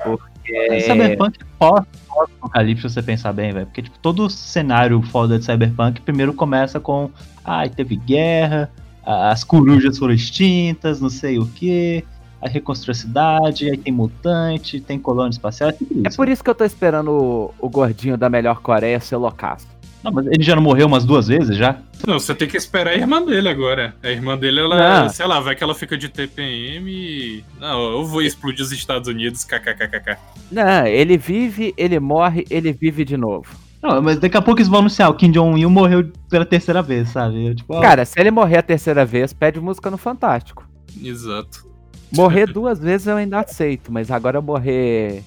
Porque. 0.03 0.81
Cyberpunk 0.81 1.37
é 1.41 1.45
pós- 1.57 1.85
pós-apocalipse, 2.07 2.81
se 2.89 2.93
você 2.95 3.01
pensar 3.01 3.31
bem, 3.33 3.53
velho. 3.53 3.65
Porque, 3.67 3.83
tipo, 3.83 3.97
todo 3.99 4.29
cenário 4.29 5.01
foda 5.01 5.39
de 5.39 5.45
Cyberpunk 5.45 6.01
primeiro 6.01 6.33
começa 6.33 6.79
com. 6.79 7.09
Ai, 7.43 7.69
teve 7.69 7.95
guerra, 7.95 8.69
as 9.05 9.43
corujas 9.43 9.97
foram 9.97 10.13
extintas, 10.13 10.99
não 10.99 11.09
sei 11.09 11.39
o 11.39 11.45
que. 11.47 12.03
Aí 12.41 12.49
reconstrui 12.49 12.91
a 12.91 12.95
cidade, 12.95 13.69
aí 13.69 13.77
tem 13.77 13.91
mutante, 13.91 14.79
tem 14.79 14.97
colônia 14.97 15.31
espacial, 15.31 15.69
é 15.69 15.75
É 16.05 16.09
por 16.15 16.29
isso 16.29 16.43
que 16.43 16.49
eu 16.49 16.55
tô 16.55 16.63
esperando 16.63 17.11
o, 17.11 17.53
o 17.59 17.69
gordinho 17.69 18.17
da 18.17 18.29
melhor 18.29 18.61
Coreia 18.61 18.99
ser 18.99 19.17
loucaço. 19.17 19.67
Não, 20.03 20.11
mas 20.13 20.25
ele 20.27 20.41
já 20.41 20.55
não 20.55 20.63
morreu 20.63 20.87
umas 20.87 21.03
duas 21.03 21.27
vezes 21.27 21.57
já? 21.57 21.77
Não, 22.07 22.17
você 22.17 22.33
tem 22.33 22.47
que 22.47 22.55
esperar 22.55 22.91
a 22.91 22.95
irmã 22.95 23.21
dele 23.21 23.49
agora. 23.49 23.93
A 24.01 24.09
irmã 24.09 24.37
dele, 24.37 24.61
ela, 24.61 25.01
Não. 25.01 25.09
sei 25.09 25.25
lá, 25.27 25.41
vai 25.41 25.55
que 25.55 25.63
ela 25.63 25.75
fica 25.75 25.97
de 25.97 26.07
TPM 26.07 26.89
e. 26.89 27.43
Não, 27.59 27.91
eu 27.91 28.05
vou 28.05 28.21
explodir 28.21 28.63
os 28.63 28.71
Estados 28.71 29.09
Unidos, 29.09 29.43
kkkk. 29.43 30.17
Não, 30.49 30.87
ele 30.87 31.17
vive, 31.17 31.73
ele 31.75 31.99
morre, 31.99 32.45
ele 32.49 32.71
vive 32.71 33.03
de 33.03 33.17
novo. 33.17 33.49
Não, 33.81 34.01
mas 34.01 34.19
daqui 34.19 34.37
a 34.37 34.41
pouco 34.41 34.59
eles 34.59 34.69
vão 34.69 34.79
anunciar, 34.79 35.09
o 35.09 35.13
Kim 35.13 35.31
Jong-un 35.31 35.69
morreu 35.69 36.09
pela 36.29 36.45
terceira 36.45 36.81
vez, 36.81 37.09
sabe? 37.09 37.47
Eu, 37.47 37.55
tipo, 37.55 37.73
ó, 37.73 37.81
Cara, 37.81 38.05
se 38.05 38.19
ele 38.19 38.31
morrer 38.31 38.57
a 38.57 38.63
terceira 38.63 39.05
vez, 39.05 39.33
pede 39.33 39.59
música 39.59 39.89
no 39.89 39.97
Fantástico. 39.97 40.67
Exato. 41.01 41.68
Morrer 42.15 42.47
duas 42.47 42.79
vezes 42.79 43.07
eu 43.07 43.17
ainda 43.17 43.39
aceito, 43.39 43.91
mas 43.91 44.09
agora 44.11 44.37
eu 44.37 44.41
morrer. 44.41 45.23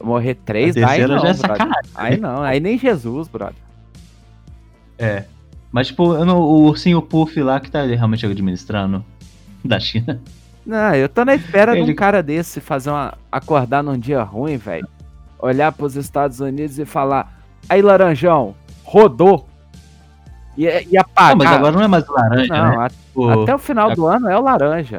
Morrer 0.00 0.34
três, 0.34 0.76
A 0.76 0.90
aí 0.90 1.06
não, 1.06 1.24
é 1.26 1.34
sacanagem. 1.34 1.90
Aí 1.94 2.16
não, 2.16 2.42
aí 2.42 2.60
nem 2.60 2.78
Jesus, 2.78 3.26
brother. 3.28 3.56
É. 4.98 5.24
Mas, 5.70 5.88
tipo, 5.88 6.24
não- 6.24 6.38
o 6.40 6.62
ursinho 6.64 7.02
Puff 7.02 7.40
lá 7.42 7.60
que 7.60 7.70
tá 7.70 7.82
realmente 7.84 8.24
administrando 8.24 9.04
da 9.64 9.78
China. 9.78 10.20
Não, 10.64 10.94
eu 10.94 11.08
tô 11.08 11.24
na 11.24 11.34
espera 11.34 11.72
de 11.74 11.80
Ele- 11.80 11.92
um 11.92 11.94
cara 11.94 12.22
desse 12.22 12.60
fazer 12.60 12.90
uma. 12.90 13.14
acordar 13.30 13.82
num 13.82 13.98
dia 13.98 14.22
ruim, 14.22 14.56
velho. 14.56 14.88
Olhar 15.38 15.72
pros 15.72 15.96
Estados 15.96 16.40
Unidos 16.40 16.78
e 16.78 16.84
falar. 16.84 17.40
Aí, 17.68 17.82
Laranjão, 17.82 18.54
rodou. 18.84 19.48
E, 20.56 20.64
e 20.90 20.96
apagar. 20.98 21.36
mas 21.36 21.52
agora 21.52 21.72
não 21.72 21.82
é 21.82 21.88
mais 21.88 22.06
laranja, 22.08 22.52
não, 22.54 22.70
né? 22.70 22.86
a- 22.86 22.88
Tipo, 22.90 23.42
até 23.42 23.54
o 23.54 23.58
final 23.58 23.94
do 23.94 24.06
ano 24.06 24.28
é 24.28 24.36
o 24.38 24.42
laranja. 24.42 24.98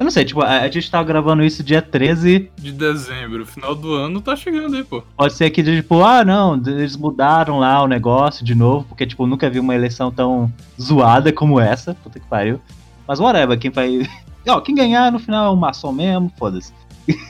Eu 0.00 0.04
não 0.04 0.10
sei, 0.10 0.24
tipo, 0.24 0.40
a, 0.40 0.60
a 0.62 0.70
gente 0.70 0.90
tava 0.90 1.04
gravando 1.04 1.44
isso 1.44 1.62
dia 1.62 1.82
13. 1.82 2.50
De 2.56 2.72
dezembro, 2.72 3.44
final 3.44 3.74
do 3.74 3.92
ano 3.92 4.18
tá 4.22 4.34
chegando 4.34 4.74
aí, 4.74 4.82
pô. 4.82 5.02
Pode 5.14 5.34
ser 5.34 5.50
que, 5.50 5.62
tipo, 5.62 6.02
ah, 6.02 6.24
não, 6.24 6.54
eles 6.56 6.96
mudaram 6.96 7.58
lá 7.58 7.82
o 7.82 7.86
negócio 7.86 8.42
de 8.42 8.54
novo, 8.54 8.86
porque, 8.88 9.06
tipo, 9.06 9.26
nunca 9.26 9.50
vi 9.50 9.60
uma 9.60 9.74
eleição 9.74 10.10
tão 10.10 10.50
zoada 10.80 11.30
como 11.34 11.60
essa. 11.60 11.94
Puta 12.02 12.18
que 12.18 12.26
pariu. 12.26 12.58
Mas 13.06 13.20
whatever, 13.20 13.58
quem 13.58 13.70
vai. 13.70 14.08
Ó, 14.48 14.58
quem 14.62 14.74
ganhar 14.74 15.12
no 15.12 15.18
final 15.18 15.48
é 15.48 15.50
um 15.54 15.56
maçom 15.60 15.92
mesmo, 15.92 16.32
foda-se. 16.38 16.72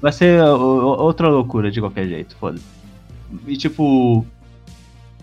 vai 0.00 0.12
ser 0.12 0.42
o- 0.42 0.56
o- 0.56 1.02
outra 1.02 1.28
loucura 1.28 1.70
de 1.70 1.80
qualquer 1.80 2.06
jeito, 2.08 2.34
foda-se. 2.36 2.64
E, 3.46 3.56
tipo. 3.58 4.24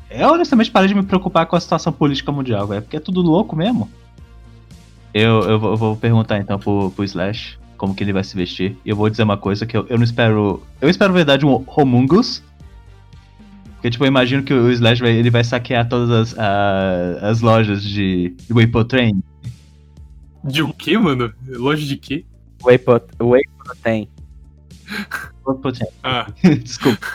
Eu 0.10 0.30
honestamente 0.30 0.70
parei 0.72 0.88
de 0.88 0.96
me 0.96 1.04
preocupar 1.04 1.46
com 1.48 1.56
a 1.56 1.60
situação 1.60 1.92
política 1.92 2.32
mundial, 2.32 2.66
velho, 2.68 2.82
porque 2.84 2.96
é 2.98 3.00
tudo 3.00 3.22
louco 3.22 3.56
mesmo. 3.56 3.90
Eu, 5.20 5.42
eu, 5.42 5.60
vou, 5.60 5.72
eu 5.72 5.78
vou 5.78 5.96
perguntar 5.96 6.38
então 6.38 6.60
pro, 6.60 6.92
pro 6.92 7.04
Slash 7.04 7.58
como 7.76 7.96
que 7.96 8.04
ele 8.04 8.14
vai 8.14 8.24
se 8.24 8.36
vestir. 8.36 8.78
E 8.86 8.90
eu 8.92 8.96
vou 8.96 9.10
dizer 9.10 9.24
uma 9.24 9.38
coisa 9.38 9.66
que 9.66 9.76
eu, 9.76 9.86
eu 9.90 9.98
não 9.98 10.04
espero. 10.04 10.62
Eu 10.80 10.90
espero, 10.90 11.12
na 11.12 11.18
verdade, 11.18 11.44
um 11.44 11.64
Homungus. 11.66 12.44
Porque, 13.74 13.90
tipo, 13.90 14.04
eu 14.04 14.08
imagino 14.08 14.44
que 14.44 14.54
o 14.54 14.72
Slash 14.72 15.02
vai, 15.02 15.12
ele 15.12 15.32
vai 15.32 15.44
saquear 15.44 15.90
todas 15.90 16.12
as, 16.12 16.40
ah, 16.40 17.18
as 17.22 17.42
lojas 17.42 17.82
de, 17.82 18.36
de 18.48 18.54
Waypo 18.54 18.84
Train. 18.86 19.24
De 20.44 20.62
o 20.62 20.72
quê, 20.72 20.98
mano? 20.98 21.34
Loja 21.48 21.86
de 21.86 21.98
quê? 21.98 22.24
Whey, 22.64 22.78
prot 22.78 23.06
whey 23.20 23.44
protein. 23.64 24.08
Waypo 25.46 25.72
Train. 25.72 25.90
Ah, 26.04 26.28
Desculpa. 26.64 27.06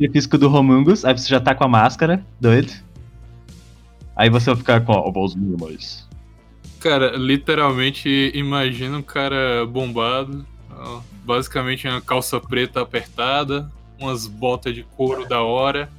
O 0.00 0.12
físico 0.12 0.38
do 0.38 0.52
Homungus, 0.52 1.04
aí 1.04 1.16
você 1.16 1.28
já 1.28 1.40
tá 1.40 1.54
com 1.54 1.62
a 1.62 1.68
máscara, 1.68 2.24
doido. 2.40 2.72
Aí 4.16 4.28
você 4.28 4.46
vai 4.46 4.56
ficar 4.56 4.80
com 4.80 4.92
a 4.92 5.10
vozinha 5.10 5.56
mais. 5.60 6.07
Cara, 6.80 7.16
literalmente 7.16 8.30
imagina 8.34 8.98
um 8.98 9.02
cara 9.02 9.66
bombado, 9.66 10.46
basicamente 11.24 11.86
uma 11.86 12.00
calça 12.00 12.40
preta 12.40 12.80
apertada, 12.80 13.70
umas 13.98 14.26
botas 14.26 14.74
de 14.74 14.82
couro 14.82 15.26
da 15.26 15.42
hora, 15.42 15.90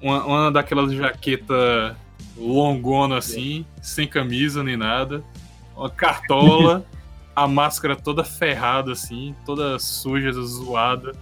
uma, 0.00 0.24
uma 0.24 0.52
daquelas 0.52 0.92
jaqueta 0.92 1.96
longona 2.36 3.18
assim, 3.18 3.64
sem 3.80 4.06
camisa 4.06 4.62
nem 4.62 4.76
nada, 4.76 5.22
uma 5.76 5.90
cartola, 5.90 6.84
a 7.34 7.46
máscara 7.46 7.94
toda 7.96 8.24
ferrada 8.24 8.92
assim, 8.92 9.34
toda 9.46 9.78
suja, 9.78 10.32
zoada. 10.32 11.12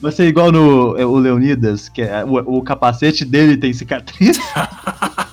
Vai 0.00 0.12
ser 0.12 0.28
igual 0.28 0.52
no 0.52 0.96
é, 0.96 1.04
o 1.04 1.16
Leonidas, 1.16 1.88
que 1.88 2.02
é, 2.02 2.24
o, 2.24 2.58
o 2.58 2.62
capacete 2.62 3.24
dele 3.24 3.56
tem 3.56 3.72
cicatriz. 3.72 4.38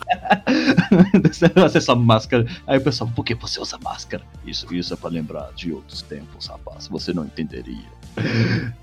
Ser 1.69 1.81
só 1.81 1.95
máscara. 1.95 2.45
Aí 2.67 2.77
o 2.77 2.81
pessoal, 2.81 3.09
por 3.15 3.23
que 3.23 3.33
você 3.35 3.59
usa 3.59 3.77
máscara? 3.83 4.23
Isso, 4.45 4.73
isso 4.73 4.93
é 4.93 4.97
pra 4.97 5.09
lembrar 5.09 5.49
de 5.55 5.71
outros 5.71 6.01
tempos, 6.01 6.47
rapaz. 6.47 6.87
Você 6.87 7.13
não 7.13 7.25
entenderia. 7.25 7.85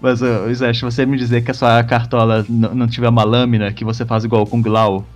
Mas, 0.00 0.20
uh, 0.22 0.50
Slash, 0.50 0.82
você 0.82 1.06
me 1.06 1.16
dizer 1.16 1.42
que 1.42 1.50
a 1.50 1.54
sua 1.54 1.82
cartola 1.84 2.44
não 2.48 2.86
tiver 2.88 3.08
uma 3.08 3.24
lâmina 3.24 3.72
que 3.72 3.84
você 3.84 4.04
faz 4.04 4.24
igual 4.24 4.44
com 4.46 4.60
Glau, 4.60 5.06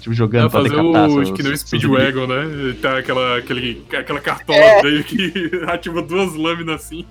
tipo, 0.00 0.14
jogando 0.14 0.48
Vai 0.48 0.50
pra 0.50 0.60
fazer 0.62 0.70
decapitar 0.70 1.08
o 1.08 1.12
seus- 1.24 1.30
que 1.36 1.42
nem 1.42 1.52
o 1.52 1.58
Speedwagon, 1.58 2.26
né? 2.32 2.76
Tá 2.80 2.98
aquela, 2.98 3.36
aquele, 3.38 3.84
aquela 3.92 4.20
cartola 4.20 4.58
É. 4.58 4.82
dele 4.82 5.04
que 5.04 5.50
ativa 5.68 6.00
duas 6.00 6.34
lâminas 6.34 6.76
assim. 6.86 7.04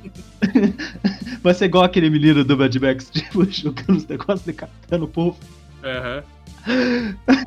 Vai 1.44 1.54
ser 1.54 1.66
igual 1.66 1.84
aquele 1.84 2.10
menino 2.10 2.44
do 2.44 2.58
Mad 2.58 2.76
Max, 2.78 3.10
tipo, 3.13 3.46
jogando 3.52 3.98
os 3.98 4.08
negócios, 4.08 4.42
decapitando 4.42 5.06
o 5.06 5.08
povo. 5.08 5.38
Aham. 5.84 6.24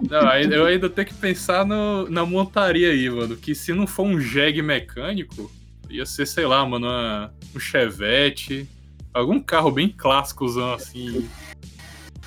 Não, 0.09 0.33
eu 0.50 0.66
ainda 0.66 0.88
tenho 0.88 1.06
que 1.09 1.14
pensar 1.14 1.64
no, 1.66 2.09
na 2.09 2.24
montaria 2.24 2.90
aí, 2.90 3.09
mano. 3.11 3.37
Que 3.37 3.54
se 3.54 3.72
não 3.72 3.87
for 3.87 4.04
um 4.04 4.20
jegue 4.20 4.62
mecânico, 4.62 5.50
ia 5.88 6.06
ser, 6.06 6.26
sei 6.26 6.46
lá, 6.46 6.64
mano, 6.66 6.87
uma- 6.87 7.33
um 7.54 7.61
chevette. 7.61 8.68
Algum 9.12 9.40
carro 9.40 9.70
bem 9.70 9.88
clássicozão 9.88 10.72
assim. 10.72 11.28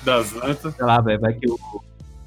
Das 0.02 0.34
antas. 0.36 0.74
Sei 0.74 0.84
lá, 0.84 1.00
velho, 1.00 1.20
vai 1.20 1.32
que 1.34 1.48
o. 1.50 1.58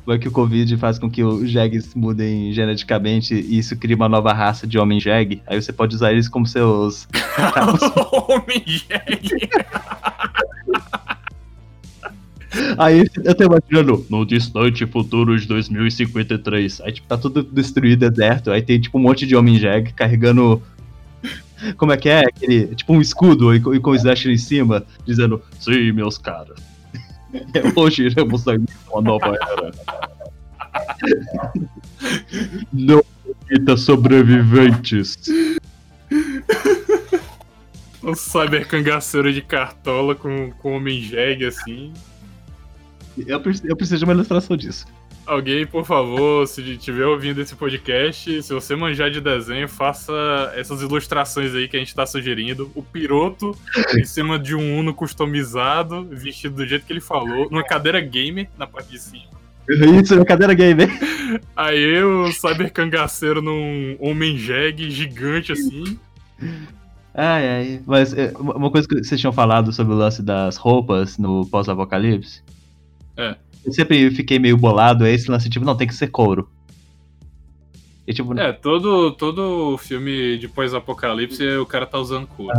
Vai 0.05 0.17
que 0.17 0.27
o 0.29 0.31
Covid 0.31 0.77
faz 0.77 0.97
com 0.97 1.11
que 1.11 1.21
os 1.21 1.49
jegues 1.49 1.93
mudem 1.93 2.53
geneticamente 2.53 3.33
e 3.35 3.57
isso 3.57 3.75
cria 3.75 3.93
uma 3.93 4.07
nova 4.07 4.31
raça 4.31 4.65
de 4.65 4.79
homem 4.79 5.01
jegue. 5.01 5.41
Aí 5.45 5.61
você 5.61 5.73
pode 5.73 5.93
usar 5.95 6.13
eles 6.13 6.29
como 6.29 6.47
seus. 6.47 7.05
Homem 8.29 8.63
jegue. 8.65 9.49
Aí 12.77 13.05
eu 13.23 13.35
tô 13.35 13.43
imaginando, 13.43 14.05
no 14.09 14.25
distante 14.25 14.85
futuro 14.85 15.37
de 15.39 15.47
2053. 15.47 16.81
Aí, 16.81 16.91
tipo, 16.91 17.07
tá 17.07 17.17
tudo 17.17 17.43
destruído, 17.43 18.09
deserto. 18.09 18.51
Aí 18.51 18.61
tem, 18.61 18.79
tipo, 18.79 18.97
um 18.97 19.01
monte 19.01 19.25
de 19.25 19.35
homem 19.35 19.57
jegue 19.57 19.93
carregando. 19.93 20.61
Como 21.75 21.91
é 21.91 21.97
que 21.97 22.09
é? 22.09 22.19
Aquele, 22.19 22.75
tipo, 22.75 22.93
um 22.93 23.01
escudo 23.01 23.53
e, 23.53 23.57
e 23.57 23.79
com 23.79 23.91
o 23.91 23.95
Slash 23.95 24.31
em 24.31 24.37
cima, 24.37 24.85
dizendo: 25.05 25.41
Sim, 25.59 25.91
meus 25.91 26.17
caras. 26.17 26.57
Hoje 27.75 28.03
iremos 28.03 28.41
sair 28.41 28.61
uma 28.91 29.01
nova 29.01 29.35
era. 29.35 29.71
Não 32.71 33.03
permita 33.47 33.77
sobreviventes. 33.77 35.17
Um 38.03 38.15
cyber 38.15 38.67
cangaceiro 38.67 39.33
de 39.33 39.41
cartola 39.41 40.15
com, 40.15 40.51
com 40.51 40.77
homem 40.77 41.01
jegue 41.01 41.45
assim. 41.45 41.93
Eu, 43.25 43.39
preciso- 43.39 43.67
eu 43.67 43.75
preciso 43.75 43.99
de 43.99 44.03
uma 44.05 44.13
ilustração 44.13 44.55
disso. 44.57 44.85
Alguém, 45.25 45.65
por 45.67 45.85
favor, 45.85 46.47
se 46.47 46.61
estiver 46.61 47.05
ouvindo 47.05 47.41
esse 47.41 47.53
podcast, 47.53 48.41
se 48.41 48.53
você 48.53 48.75
manjar 48.77 49.11
de 49.11 49.19
desenho, 49.19 49.67
faça 49.67 50.13
essas 50.55 50.81
ilustrações 50.81 51.53
aí 51.53 51.67
que 51.67 51.75
a 51.75 51.79
gente 51.79 51.93
tá 51.93 52.05
sugerindo. 52.05 52.71
O 52.73 52.81
piroto 52.81 53.53
em 53.97 54.05
cima 54.05 54.39
de 54.39 54.55
um 54.55 54.79
Uno 54.79 54.93
customizado, 54.93 56.05
vestido 56.11 56.55
do 56.55 56.65
jeito 56.65 56.85
que 56.85 56.93
ele 56.93 57.01
falou, 57.01 57.49
numa 57.51 57.63
cadeira 57.63 57.99
gamer 57.99 58.47
na 58.57 58.65
parte 58.65 58.89
de 58.89 58.99
cima. 58.99 59.25
Isso, 60.01 60.13
é 60.13 60.23
cadeira 60.23 60.53
gamer. 60.53 60.89
Aí 61.53 62.01
o 62.01 62.31
cyber 62.31 62.71
cangaceiro 62.71 63.41
num 63.41 63.97
homem 63.99 64.37
jegue 64.37 64.89
gigante 64.89 65.51
assim. 65.51 65.99
Ai, 67.13 67.47
ai. 67.49 67.81
Mas 67.85 68.13
é, 68.13 68.31
uma 68.39 68.55
uma 68.55 68.71
coisa 68.71 68.87
que 68.87 69.03
vocês 69.03 69.19
tinham 69.19 69.33
falado 69.33 69.73
sobre 69.73 69.93
o 69.93 69.97
lance 69.97 70.21
das 70.23 70.55
roupas 70.55 71.17
no 71.17 71.45
pós-apocalipse. 71.47 72.41
É. 73.17 73.35
Eu 73.65 73.73
sempre 73.73 74.09
fiquei 74.11 74.39
meio 74.39 74.55
bolado, 74.55 75.05
é 75.05 75.11
esse 75.11 75.29
lance, 75.29 75.49
tipo, 75.49 75.65
não, 75.65 75.75
tem 75.75 75.87
que 75.87 75.95
ser 75.95 76.07
couro. 76.07 76.49
E 78.07 78.13
tipo, 78.13 78.37
É, 78.39 78.53
todo, 78.53 79.11
todo 79.11 79.77
filme 79.77 80.37
de 80.37 80.47
pós-apocalipse 80.47 81.45
o 81.57 81.65
cara 81.65 81.85
tá 81.85 81.97
usando 81.99 82.25
couro. 82.27 82.57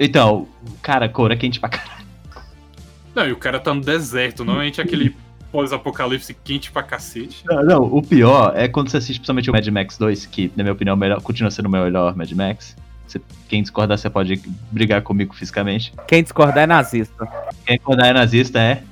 então, 0.00 0.48
cara, 0.80 1.08
couro 1.08 1.32
é 1.32 1.36
quente 1.36 1.60
pra 1.60 1.68
caralho. 1.68 2.06
Não, 3.14 3.26
e 3.28 3.32
o 3.32 3.36
cara 3.36 3.58
tá 3.58 3.74
no 3.74 3.80
deserto, 3.80 4.44
normalmente 4.44 4.80
aquele 4.80 5.14
pós-apocalipse 5.50 6.32
quente 6.44 6.70
pra 6.70 6.82
cacete. 6.82 7.42
Não, 7.44 7.64
não, 7.64 7.82
o 7.82 8.00
pior 8.02 8.52
é 8.56 8.68
quando 8.68 8.88
você 8.90 8.98
assiste 8.98 9.18
principalmente 9.18 9.50
o 9.50 9.52
Mad 9.52 9.66
Max 9.68 9.98
2, 9.98 10.26
que, 10.26 10.52
na 10.56 10.62
minha 10.62 10.72
opinião, 10.72 10.94
é 10.94 10.98
melhor, 10.98 11.20
continua 11.20 11.50
sendo 11.50 11.66
o 11.66 11.70
melhor 11.70 12.14
Mad 12.16 12.30
Max. 12.32 12.76
Você- 13.06 13.20
quem 13.48 13.62
discordar, 13.62 13.98
você 13.98 14.08
pode 14.08 14.40
brigar 14.70 15.02
comigo 15.02 15.34
fisicamente. 15.34 15.92
Quem 16.06 16.22
discordar 16.22 16.58
é 16.64 16.66
nazista. 16.66 17.26
Quem 17.66 17.76
discordar 17.76 18.06
é 18.08 18.12
nazista, 18.12 18.58
é. 18.60 18.82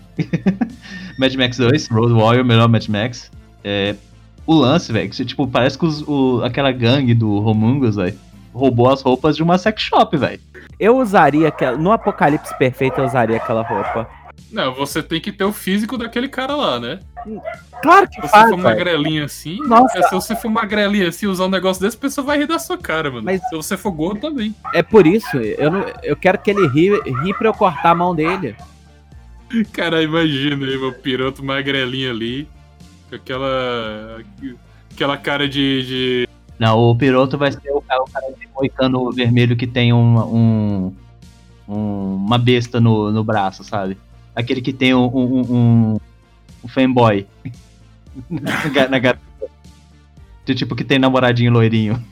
Mad 1.18 1.34
Max 1.34 1.56
2, 1.58 1.88
Road 1.88 2.12
Warrior, 2.12 2.44
melhor 2.44 2.68
Mad 2.68 2.86
Max. 2.88 3.30
É, 3.64 3.94
o 4.46 4.54
lance, 4.54 4.92
velho, 4.92 5.08
que 5.10 5.24
tipo, 5.24 5.46
parece 5.46 5.78
que 5.78 5.84
os- 5.86 6.02
o- 6.06 6.40
aquela 6.44 6.70
gangue 6.72 7.14
do 7.14 7.32
Homungus, 7.44 7.96
velho, 7.96 8.16
roubou 8.52 8.90
as 8.90 9.02
roupas 9.02 9.36
de 9.36 9.42
uma 9.42 9.58
sex 9.58 9.82
shop, 9.82 10.16
velho. 10.16 10.40
Eu 10.78 10.98
usaria 10.98 11.48
aquela. 11.48 11.76
No 11.76 11.90
Apocalipse 11.92 12.56
Perfeito, 12.58 13.00
eu 13.00 13.04
usaria 13.06 13.36
aquela 13.36 13.62
roupa. 13.62 14.08
Não, 14.52 14.72
você 14.74 15.02
tem 15.02 15.20
que 15.20 15.32
ter 15.32 15.44
o 15.44 15.52
físico 15.52 15.98
daquele 15.98 16.28
cara 16.28 16.54
lá, 16.54 16.78
né? 16.78 17.00
Claro 17.82 18.06
que 18.08 18.14
Se 18.16 18.20
você 18.22 18.28
faz, 18.28 18.50
for 18.50 18.56
velho. 18.56 18.62
magrelinho 18.62 19.24
assim, 19.24 19.58
Nossa. 19.66 19.98
é, 19.98 20.02
se 20.02 20.14
você 20.14 20.36
for 20.36 20.48
magrelinho 20.50 21.08
assim, 21.08 21.26
usar 21.26 21.46
um 21.46 21.50
negócio 21.50 21.82
desse, 21.82 21.96
a 21.96 22.00
pessoa 22.00 22.24
vai 22.26 22.38
rir 22.38 22.46
da 22.46 22.58
sua 22.58 22.78
cara, 22.78 23.10
mano. 23.10 23.24
Mas- 23.24 23.40
Se 23.48 23.56
você 23.56 23.76
for 23.76 23.90
gordo 23.90 24.20
também. 24.20 24.54
É 24.72 24.82
por 24.82 25.06
isso, 25.06 25.36
eu, 25.36 25.70
não, 25.70 25.84
eu 26.02 26.14
quero 26.14 26.38
que 26.38 26.50
ele 26.50 26.66
ri, 26.68 26.90
ri 27.24 27.34
pra 27.34 27.48
eu 27.48 27.54
cortar 27.54 27.90
a 27.90 27.94
mão 27.94 28.14
dele. 28.14 28.54
Cara, 29.72 30.02
imagina 30.02 30.66
aí, 30.66 30.76
meu 30.78 30.92
piroto 30.92 31.44
magrelinho 31.44 32.10
ali, 32.10 32.48
com 33.08 33.14
aquela. 33.16 34.20
Aquela 34.92 35.16
cara 35.16 35.48
de. 35.48 35.82
de... 35.86 36.28
Não, 36.58 36.78
o 36.78 36.96
piroto 36.96 37.36
vai 37.38 37.52
ser 37.52 37.70
o 37.70 37.80
cara, 37.82 38.02
o 38.02 38.10
cara 38.10 38.26
de 38.32 38.48
moicano 38.54 39.12
vermelho 39.12 39.56
que 39.56 39.66
tem 39.66 39.92
uma, 39.92 40.24
um, 40.26 40.92
um- 41.68 42.14
uma 42.16 42.38
besta 42.38 42.80
no, 42.80 43.12
no 43.12 43.22
braço, 43.22 43.62
sabe? 43.62 43.96
Aquele 44.34 44.60
que 44.62 44.72
tem 44.72 44.94
um, 44.94 45.04
um, 45.06 45.40
um, 45.40 46.00
um 46.64 46.68
fanboy 46.68 47.26
na, 48.30 48.88
na 48.88 48.98
garota. 48.98 49.20
Tipo 50.46 50.74
que 50.74 50.84
tem 50.84 50.98
namoradinho 50.98 51.52
loirinho. 51.52 52.02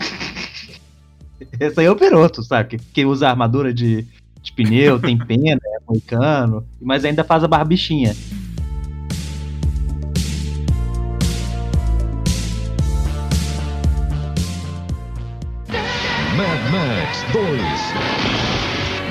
Esse 1.59 1.81
aí 1.81 1.87
é 1.87 1.91
o 1.91 1.97
piroto, 1.97 2.43
sabe? 2.43 2.71
Que, 2.71 2.79
que 2.79 3.05
usa 3.07 3.29
armadura 3.31 3.73
de, 3.73 4.07
de 4.45 4.53
pneu, 4.53 5.01
tem 5.01 5.17
pena, 5.17 5.59
é 5.65 5.79
moicano, 5.89 6.65
mas 6.81 7.05
ainda 7.05 7.25
faz 7.25 7.43
a 7.43 7.49
barbichinha. 7.49 8.15
Mad 16.37 16.61
Max 16.71 17.25
2. 17.33 17.45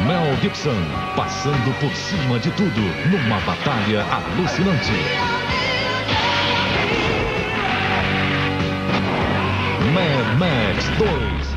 Mel 0.06 0.36
Gibson 0.42 0.76
passando 1.16 1.80
por 1.80 1.96
cima 1.96 2.38
de 2.40 2.52
tudo 2.52 2.82
numa 3.10 3.40
batalha 3.40 4.04
alucinante. 4.04 4.92
Mad 9.94 10.38
Max 10.38 10.90
2. 11.00 11.53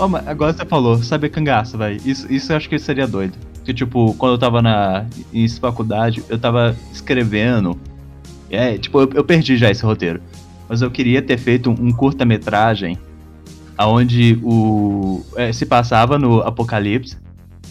Ó, 0.00 0.08
mas 0.08 0.26
agora 0.26 0.54
você 0.54 0.64
falou, 0.64 0.96
sabe 1.02 1.28
cangaço, 1.28 1.76
velho. 1.76 2.00
Isso, 2.06 2.32
isso 2.32 2.50
eu 2.50 2.56
acho 2.56 2.70
que 2.70 2.78
seria 2.78 3.06
doido. 3.06 3.36
Porque, 3.56 3.74
tipo, 3.74 4.14
quando 4.14 4.32
eu 4.32 4.38
tava 4.38 4.62
na 4.62 5.04
em 5.30 5.46
faculdade, 5.46 6.24
eu 6.30 6.38
tava 6.38 6.74
escrevendo. 6.90 7.78
É, 8.48 8.78
tipo, 8.78 8.98
eu, 8.98 9.10
eu 9.12 9.22
perdi 9.22 9.58
já 9.58 9.70
esse 9.70 9.84
roteiro. 9.84 10.22
Mas 10.66 10.80
eu 10.80 10.90
queria 10.90 11.20
ter 11.20 11.36
feito 11.36 11.68
um, 11.68 11.92
curta-metragem 11.92 12.98
onde 13.78 14.40
o. 14.42 15.22
é, 15.36 15.52
se 15.52 15.66
passava 15.66 16.18
no 16.18 16.40
Apocalipse. 16.40 17.18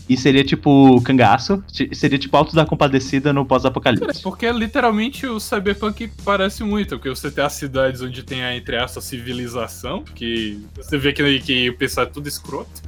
E 0.10 0.18
seria 0.18 0.44
tipo 0.44 1.00
cangaço. 1.02 1.64
Seria 1.94 2.18
tipo 2.18 2.36
Alto 2.36 2.56
da 2.56 2.66
Compadecida 2.66 3.32
no 3.32 3.46
pós-apocalipse. 3.46 4.24
porque 4.24 4.52
literalmente 4.52 5.28
o 5.28 5.40
Cyberpunk 5.40 6.10
parece 6.26 6.64
muito, 6.64 6.98
porque 6.98 7.10
você 7.10 7.30
tem 7.30 7.44
as 7.44 7.54
cidades 7.54 8.02
onde 8.02 8.24
tem 8.24 8.44
a, 8.44 8.56
entre 8.56 8.76
aspas, 8.76 9.04
civilização, 9.04 10.04
que 10.16 10.60
você 10.76 10.98
vê 10.98 11.14
que, 11.14 11.40
que 11.42 11.70
o 11.70 11.78
pessoal 11.78 12.08
é 12.08 12.10
tudo 12.10 12.28
escroto. 12.28 12.82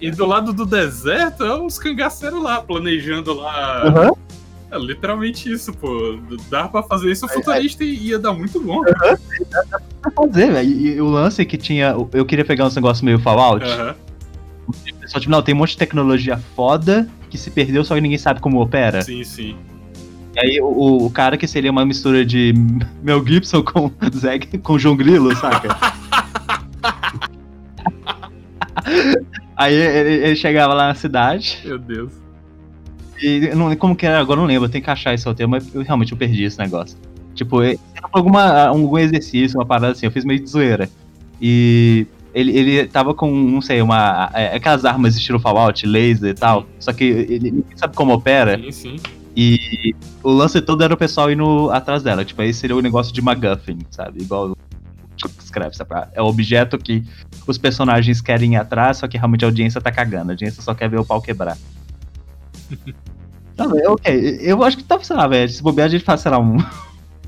E 0.00 0.10
do 0.10 0.24
lado 0.24 0.54
do 0.54 0.64
deserto 0.64 1.44
é 1.44 1.54
os 1.60 1.78
cangaceiros 1.78 2.42
lá, 2.42 2.62
planejando 2.62 3.34
lá. 3.34 3.82
Aham. 3.86 4.12
É 4.70 4.78
literalmente 4.78 5.52
isso, 5.52 5.70
pô. 5.74 6.18
Dá 6.48 6.66
pra 6.66 6.82
fazer 6.82 7.12
isso 7.12 7.28
futurista 7.28 7.84
e 7.84 8.06
ia 8.06 8.18
dar 8.18 8.32
muito 8.32 8.58
bom. 8.58 8.80
Pra 8.82 10.10
fazer, 10.10 10.50
velho. 10.50 10.70
E, 10.70 10.94
e 10.94 11.00
o 11.02 11.10
lance 11.10 11.42
é 11.42 11.44
que 11.44 11.58
tinha. 11.58 11.94
Eu 12.14 12.24
queria 12.24 12.44
pegar 12.44 12.64
uns 12.64 12.74
negócios 12.74 13.02
meio 13.02 13.18
Fallout. 13.18 13.62
Aham. 13.66 13.94
Só 15.12 15.20
tipo, 15.20 15.30
não, 15.30 15.42
tem 15.42 15.54
um 15.54 15.58
monte 15.58 15.72
de 15.72 15.76
tecnologia 15.76 16.38
foda 16.56 17.06
que 17.28 17.36
se 17.36 17.50
perdeu, 17.50 17.84
só 17.84 17.94
que 17.94 18.00
ninguém 18.00 18.16
sabe 18.16 18.40
como 18.40 18.62
opera. 18.62 19.02
Sim, 19.02 19.22
sim. 19.22 19.54
E 20.34 20.40
aí 20.40 20.58
o, 20.58 21.04
o 21.04 21.10
cara 21.10 21.36
que 21.36 21.46
seria 21.46 21.70
uma 21.70 21.84
mistura 21.84 22.24
de 22.24 22.54
Mel 23.04 23.22
Gibson 23.22 23.62
com 23.62 23.92
Zeg 24.10 24.56
com 24.56 24.78
João 24.78 24.96
Grilo, 24.96 25.36
saca? 25.36 25.76
aí 29.54 29.74
ele, 29.74 30.28
ele 30.28 30.36
chegava 30.36 30.72
lá 30.72 30.88
na 30.88 30.94
cidade 30.94 31.60
Meu 31.62 31.78
Deus. 31.78 32.10
e 33.22 33.50
não, 33.54 33.76
como 33.76 33.94
que 33.94 34.06
era, 34.06 34.18
agora 34.18 34.40
não 34.40 34.46
lembro, 34.46 34.64
eu 34.64 34.70
tenho 34.70 34.82
que 34.82 34.90
achar 34.90 35.12
esse 35.12 35.26
roteiro, 35.26 35.50
mas 35.50 35.74
eu 35.74 35.82
realmente 35.82 36.12
eu 36.12 36.18
perdi 36.18 36.44
esse 36.44 36.58
negócio. 36.58 36.96
Tipo, 37.34 37.62
era 37.62 37.78
alguma, 38.12 38.64
algum 38.64 38.96
exercício, 38.96 39.58
uma 39.58 39.66
parada 39.66 39.92
assim, 39.92 40.06
eu 40.06 40.12
fiz 40.12 40.24
meio 40.24 40.40
de 40.40 40.48
zoeira. 40.48 40.88
E 41.38 42.06
ele, 42.34 42.56
ele 42.56 42.86
tava 42.86 43.14
com, 43.14 43.30
não 43.30 43.60
sei, 43.60 43.82
uma. 43.82 44.30
é, 44.34 44.56
aquelas 44.56 44.84
armas 44.84 45.16
estilo 45.16 45.38
Fallout, 45.38 45.86
laser 45.86 46.30
e 46.30 46.34
tal. 46.34 46.66
Só 46.78 46.92
que 46.92 47.04
ele 47.04 47.50
ninguém 47.50 47.76
sabe 47.76 47.94
como 47.94 48.12
opera. 48.12 48.58
Sim, 48.58 48.72
sim. 48.72 48.96
E 49.36 49.94
o 50.22 50.30
lance 50.30 50.60
todo 50.60 50.82
era 50.82 50.92
o 50.92 50.96
pessoal 50.96 51.30
indo 51.30 51.70
atrás 51.70 52.02
dela. 52.02 52.24
Tipo, 52.24 52.42
aí 52.42 52.52
seria 52.52 52.76
o 52.76 52.82
negócio 52.82 53.12
de 53.12 53.22
MacGuffin, 53.22 53.78
sabe? 53.90 54.22
Igual 54.22 54.56
escreve, 55.38 55.74
sabe? 55.76 55.90
É 56.12 56.22
o 56.22 56.26
objeto 56.26 56.78
que 56.78 57.02
os 57.46 57.58
personagens 57.58 58.20
querem 58.20 58.54
ir 58.54 58.56
atrás, 58.56 58.98
só 58.98 59.08
que 59.08 59.16
realmente 59.16 59.44
a 59.44 59.48
audiência 59.48 59.80
tá 59.80 59.92
cagando. 59.92 60.30
A 60.30 60.34
audiência 60.34 60.62
só 60.62 60.74
quer 60.74 60.88
ver 60.88 61.00
o 61.00 61.04
pau 61.04 61.20
quebrar. 61.20 61.56
Tá, 63.54 63.66
ok. 63.66 64.38
Eu 64.40 64.64
acho 64.64 64.78
que 64.78 64.82
tá, 64.82 64.98
sei 65.02 65.14
lá, 65.14 65.28
velho. 65.28 65.46
Se 65.46 65.62
bobear, 65.62 65.86
a 65.86 65.90
gente 65.90 66.02
faz, 66.02 66.22
sei 66.22 66.30
lá, 66.30 66.38
um. 66.38 66.56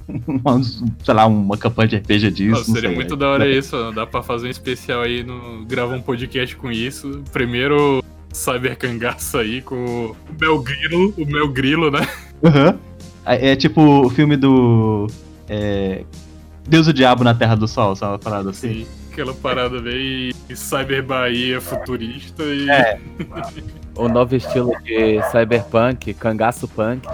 uma, 0.26 0.62
sei 0.62 1.14
lá, 1.14 1.26
uma 1.26 1.56
campanha 1.56 1.88
de 1.88 1.96
RPG 1.96 2.30
disso. 2.30 2.68
Não 2.68 2.74
seria 2.74 2.88
sei, 2.88 2.94
muito 2.94 3.08
velho. 3.10 3.20
da 3.20 3.28
hora 3.28 3.48
isso, 3.48 3.76
ó. 3.76 3.90
dá 3.90 4.06
pra 4.06 4.22
fazer 4.22 4.46
um 4.46 4.50
especial 4.50 5.02
aí, 5.02 5.22
no... 5.22 5.64
gravar 5.64 5.94
um 5.94 6.02
podcast 6.02 6.54
com 6.56 6.70
isso. 6.70 7.22
Primeiro 7.32 8.02
Cyber 8.32 8.76
Cangaço 8.76 9.38
aí 9.38 9.62
com 9.62 9.76
o 9.84 10.16
Mel 10.40 10.60
Grilo, 10.60 11.14
o 11.16 11.26
Mel 11.26 11.48
Grilo, 11.48 11.90
né? 11.90 12.06
Aham. 12.44 12.78
É, 13.24 13.50
é 13.50 13.56
tipo 13.56 13.80
o 13.80 14.10
filme 14.10 14.36
do. 14.36 15.06
É, 15.48 16.04
Deus 16.68 16.86
e 16.86 16.90
o 16.90 16.92
Diabo 16.92 17.24
na 17.24 17.34
Terra 17.34 17.54
do 17.54 17.68
Sol, 17.68 17.94
sabe 17.96 18.12
uma 18.12 18.18
parada 18.18 18.50
assim? 18.50 18.84
Sim, 18.84 18.86
aquela 19.10 19.32
parada 19.34 19.80
bem 19.80 20.32
Cyber 20.54 21.02
Bahia 21.04 21.60
futurista 21.60 22.42
e. 22.42 22.68
É. 22.68 22.98
O 23.96 24.08
novo 24.08 24.34
estilo 24.34 24.72
de 24.82 25.22
cyberpunk, 25.30 26.14
cangaço 26.14 26.66
punk. 26.66 27.06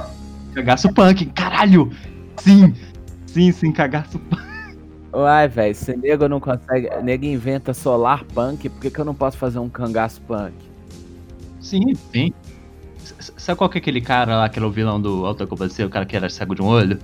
Cagaço 0.55 0.93
punk, 0.93 1.27
caralho! 1.27 1.93
Sim! 2.43 2.75
Sim, 3.27 3.53
sim, 3.53 3.73
cagaço 3.73 4.19
punk. 4.19 4.41
Uai, 5.13 5.49
velho, 5.49 5.75
se 5.75 5.97
nego 5.97 6.29
não 6.29 6.39
consegue. 6.41 6.89
Nego 7.03 7.25
inventa 7.25 7.75
solar 7.75 8.25
punk, 8.25 8.69
por 8.69 8.81
que, 8.81 8.91
que 8.91 8.99
eu 9.01 9.05
não 9.05 9.15
posso 9.15 9.37
fazer 9.37 9.59
um 9.59 9.69
cangaço 9.69 10.21
punk? 10.23 10.53
Sim, 11.61 11.95
sim. 12.13 12.33
S- 13.19 13.33
Sabe 13.37 13.59
qual 13.59 13.69
que 13.69 13.79
é 13.79 13.81
aquele 13.81 14.01
cara 14.01 14.37
lá, 14.37 14.45
aquele 14.45 14.69
vilão 14.71 15.01
do 15.01 15.27
Alta 15.27 15.47
Compadecida, 15.47 15.87
o 15.87 15.91
cara 15.91 16.07
que 16.07 16.17
era 16.17 16.29
cego 16.29 16.55
de 16.55 16.63
um 16.63 16.67
olho? 16.67 16.99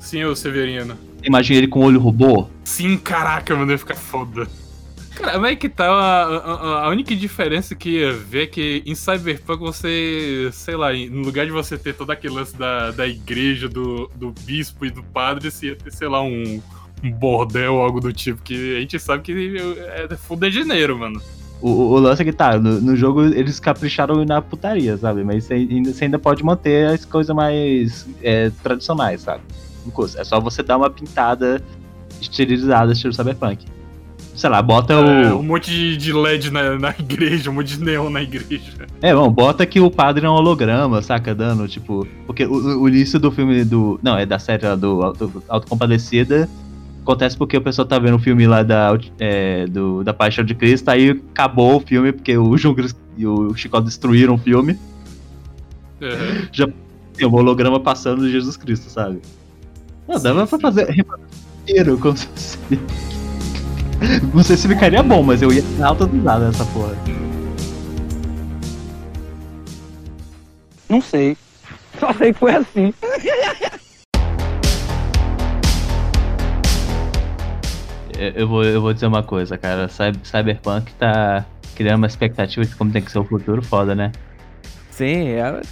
Sim, 0.00 0.24
ô 0.24 0.34
Severino. 0.34 0.96
Imagina 1.22 1.58
ele 1.58 1.68
com 1.68 1.80
o 1.80 1.84
olho 1.84 2.00
robô. 2.00 2.48
Sim, 2.64 2.96
caraca, 2.96 3.54
mano, 3.54 3.70
ia 3.70 3.78
ficar 3.78 3.96
foda. 3.96 4.46
Cara, 5.20 5.38
mas 5.38 5.52
é 5.52 5.56
que 5.56 5.68
tá 5.68 5.86
a, 5.86 6.22
a- 6.24 6.84
a 6.86 6.88
única 6.88 7.14
diferença 7.14 7.74
que 7.74 8.00
ia 8.00 8.12
ver 8.12 8.44
é 8.44 8.46
que 8.46 8.82
em 8.86 8.94
Cyberpunk 8.94 9.60
você, 9.60 10.48
sei 10.52 10.76
lá, 10.76 10.92
no 10.92 11.22
lugar 11.22 11.44
de 11.44 11.52
você 11.52 11.76
ter 11.76 11.94
todo 11.94 12.10
aquele 12.10 12.34
lance 12.34 12.56
da, 12.56 12.90
da 12.90 13.06
igreja, 13.06 13.68
do, 13.68 14.10
do 14.16 14.32
bispo 14.46 14.86
e 14.86 14.90
do 14.90 15.02
padre, 15.02 15.50
você 15.50 15.66
ia 15.68 15.76
ter, 15.76 15.92
sei 15.92 16.08
lá, 16.08 16.22
um, 16.22 16.62
um 17.04 17.12
bordel 17.12 17.74
ou 17.74 17.82
algo 17.82 18.00
do 18.00 18.12
tipo, 18.12 18.40
que 18.42 18.76
a 18.76 18.80
gente 18.80 18.98
sabe 18.98 19.22
que 19.22 19.56
é 20.10 20.16
full 20.16 20.36
de 20.38 20.50
janeiro, 20.50 20.98
mano. 20.98 21.20
O, 21.60 21.68
o- 21.68 21.98
lance 21.98 22.22
é 22.22 22.24
que 22.24 22.32
tá, 22.32 22.58
no, 22.58 22.80
no 22.80 22.96
jogo 22.96 23.22
eles 23.22 23.60
capricharam 23.60 24.24
na 24.24 24.40
putaria, 24.40 24.96
sabe? 24.96 25.22
Mas 25.22 25.44
você 25.44 25.52
ainda, 25.54 25.92
você 25.92 26.04
ainda 26.04 26.18
pode 26.18 26.42
manter 26.42 26.86
as 26.86 27.04
coisas 27.04 27.36
mais 27.36 28.08
é, 28.22 28.50
tradicionais, 28.62 29.20
sabe? 29.20 29.42
É 30.16 30.24
só 30.24 30.40
você 30.40 30.62
dar 30.62 30.78
uma 30.78 30.88
pintada 30.88 31.62
estilizada, 32.20 32.92
estilo 32.92 33.12
cyberpunk. 33.12 33.66
Sei 34.40 34.48
lá, 34.48 34.62
bota 34.62 34.94
É, 34.94 35.34
o. 35.34 35.40
um 35.40 35.42
monte 35.42 35.98
de, 35.98 36.12
LED 36.14 36.50
na, 36.50 36.78
na 36.78 36.90
igreja, 36.98 37.50
um 37.50 37.52
monte 37.52 37.76
de 37.76 37.84
neon 37.84 38.08
na 38.08 38.22
igreja. 38.22 38.86
É, 39.02 39.14
bom, 39.14 39.30
bota 39.30 39.66
que 39.66 39.78
o 39.80 39.90
padre 39.90 40.24
é 40.24 40.30
um 40.30 40.32
holograma, 40.32 41.02
saca? 41.02 41.34
Dando, 41.34 41.68
tipo. 41.68 42.06
Porque 42.26 42.46
o, 42.46 42.80
o 42.80 42.88
início 42.88 43.20
do 43.20 43.30
filme 43.30 43.62
do. 43.66 44.00
Não, 44.02 44.16
é 44.16 44.24
da 44.24 44.38
série 44.38 44.64
lá 44.66 44.74
do 44.76 45.02
Auto, 45.02 45.42
Autocompadecida. 45.46 46.48
Acontece 47.02 47.36
porque 47.36 47.58
o 47.58 47.60
pessoal 47.60 47.86
tá 47.86 47.98
vendo 47.98 48.16
o 48.16 48.18
filme 48.18 48.46
lá 48.46 48.62
da, 48.62 48.98
é, 49.18 49.66
do, 49.66 50.02
da 50.02 50.14
Paixão 50.14 50.42
de 50.42 50.54
Cristo, 50.54 50.88
aí 50.88 51.10
acabou 51.10 51.76
o 51.76 51.80
filme, 51.80 52.10
porque 52.10 52.34
o 52.38 52.48
Gris 52.74 52.96
e 53.18 53.26
o 53.26 53.54
Chico 53.54 53.78
destruíram 53.82 54.36
o 54.36 54.38
filme. 54.38 54.78
Uhum. 56.00 56.72
Tem 57.14 57.26
um 57.28 57.34
holograma 57.34 57.78
passando 57.78 58.22
de 58.22 58.32
Jesus 58.32 58.56
Cristo, 58.56 58.88
sabe? 58.88 59.20
Não, 60.08 60.18
dava 60.18 60.46
pra 60.46 60.58
fazer 60.58 61.04
inteiro, 61.62 61.98
como 61.98 62.16
se 62.16 62.26
fosse- 62.26 62.58
Não 64.34 64.42
sei 64.42 64.56
se 64.56 64.66
ficaria 64.68 65.02
bom, 65.02 65.22
mas 65.22 65.42
eu 65.42 65.52
ia 65.52 65.62
dar 65.78 65.88
alta 65.88 66.06
risada 66.06 66.46
nessa 66.46 66.64
porra. 66.66 66.94
Não 70.88 71.00
sei. 71.00 71.36
Só 71.98 72.12
sei 72.14 72.32
que 72.32 72.38
foi 72.38 72.54
assim. 72.54 72.92
Eu, 78.18 78.46
vou, 78.48 78.64
eu 78.64 78.80
vou 78.82 78.92
dizer 78.92 79.06
uma 79.06 79.22
coisa, 79.22 79.56
cara. 79.56 79.88
Cy- 79.88 80.18
Cyberpunk 80.24 80.92
tá 80.94 81.44
criando 81.74 81.98
uma 81.98 82.06
expectativa 82.06 82.64
de 82.66 82.74
como 82.76 82.90
tem 82.90 83.00
que 83.02 83.10
ser 83.10 83.18
o 83.18 83.24
futuro 83.24 83.62
foda, 83.62 83.94
né? 83.94 84.12
Sim, 84.90 85.28
eu, 85.28 85.62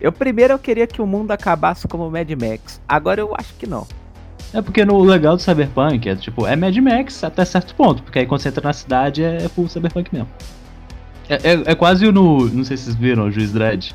eu 0.00 0.12
primeiro 0.12 0.52
eu 0.52 0.58
queria 0.58 0.86
que 0.86 1.00
o 1.00 1.06
mundo 1.06 1.30
acabasse 1.30 1.88
como 1.88 2.10
Mad 2.10 2.28
Max. 2.32 2.80
Agora 2.86 3.20
eu 3.20 3.34
acho 3.38 3.54
que 3.54 3.66
não. 3.66 3.86
É 4.52 4.62
porque 4.62 4.84
no 4.84 4.94
o 4.94 5.04
legal 5.04 5.36
do 5.36 5.42
Cyberpunk 5.42 6.08
é, 6.08 6.16
tipo, 6.16 6.46
é 6.46 6.56
Mad 6.56 6.76
Max 6.76 7.22
até 7.24 7.44
certo 7.44 7.74
ponto, 7.74 8.02
porque 8.02 8.20
aí 8.20 8.26
quando 8.26 8.40
você 8.40 8.48
entra 8.48 8.66
na 8.66 8.72
cidade 8.72 9.22
é, 9.22 9.44
é 9.44 9.48
full 9.48 9.68
Cyberpunk 9.68 10.12
mesmo. 10.12 10.28
É, 11.28 11.34
é, 11.34 11.62
é 11.66 11.74
quase 11.74 12.06
o 12.06 12.12
no. 12.12 12.48
Não 12.48 12.64
sei 12.64 12.76
se 12.76 12.84
vocês 12.84 12.96
viram 12.96 13.26
o 13.26 13.30
Juiz 13.30 13.52
Dredd. 13.52 13.92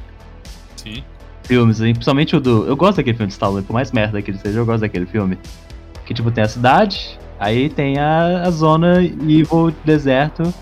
Sim. 0.75 1.03
Filmes, 1.43 1.81
hein? 1.81 1.93
principalmente 1.93 2.35
o 2.35 2.39
do. 2.39 2.65
Eu 2.65 2.75
gosto 2.75 2.97
daquele 2.97 3.17
filme 3.17 3.27
de 3.27 3.33
Stallone, 3.33 3.63
por 3.63 3.73
mais 3.73 3.91
merda 3.91 4.21
que 4.21 4.31
ele 4.31 4.37
seja, 4.37 4.59
eu 4.59 4.65
gosto 4.65 4.81
daquele 4.81 5.05
filme. 5.05 5.37
Que 6.05 6.13
tipo, 6.13 6.29
tem 6.31 6.43
a 6.43 6.47
cidade, 6.47 7.17
aí 7.39 7.69
tem 7.69 7.97
a, 7.97 8.43
a 8.43 8.51
zona 8.51 9.03
evil 9.03 9.73
deserto, 9.83 10.53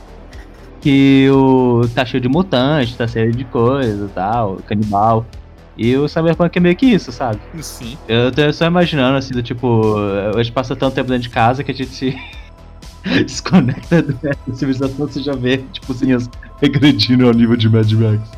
que 0.80 1.28
o 1.32 1.82
tá 1.93 2.06
cheio 2.06 2.21
de 2.21 2.30
mutante, 2.30 2.95
tá 2.95 3.08
cheio 3.08 3.32
de 3.32 3.43
coisa 3.45 4.06
e 4.06 4.10
tal, 4.10 4.58
canibal. 4.65 5.25
E 5.82 5.96
o 5.96 6.10
Cyberpunk 6.10 6.58
é 6.58 6.60
meio 6.60 6.76
que 6.76 6.88
isso, 6.88 7.10
sabe? 7.10 7.39
Sim. 7.62 7.98
Eu 8.06 8.34
tô 8.34 8.52
só 8.52 8.65
imaginando, 8.65 9.18
assim, 9.18 9.34
do 9.34 9.42
tipo, 9.42 9.96
a 10.36 10.44
gente 10.44 10.52
passa 10.52 10.76
tanto 10.76 10.94
tempo 10.94 11.08
dentro 11.08 11.24
de 11.24 11.30
casa 11.30 11.63
que 11.63 11.72
a 11.72 11.74
gente 11.74 11.96
se 11.96 12.22
desconecta 13.26 14.02
da 14.02 14.34
civilização, 14.54 15.08
você 15.08 15.22
já 15.22 15.32
vê, 15.32 15.60
tipo, 15.72 15.94
assim, 15.94 16.12
as 16.12 16.30
regredindo 16.62 17.26
ao 17.26 17.34
nível 17.34 17.56
de 17.56 17.70
Mad 17.70 17.89
Max. 17.94 18.30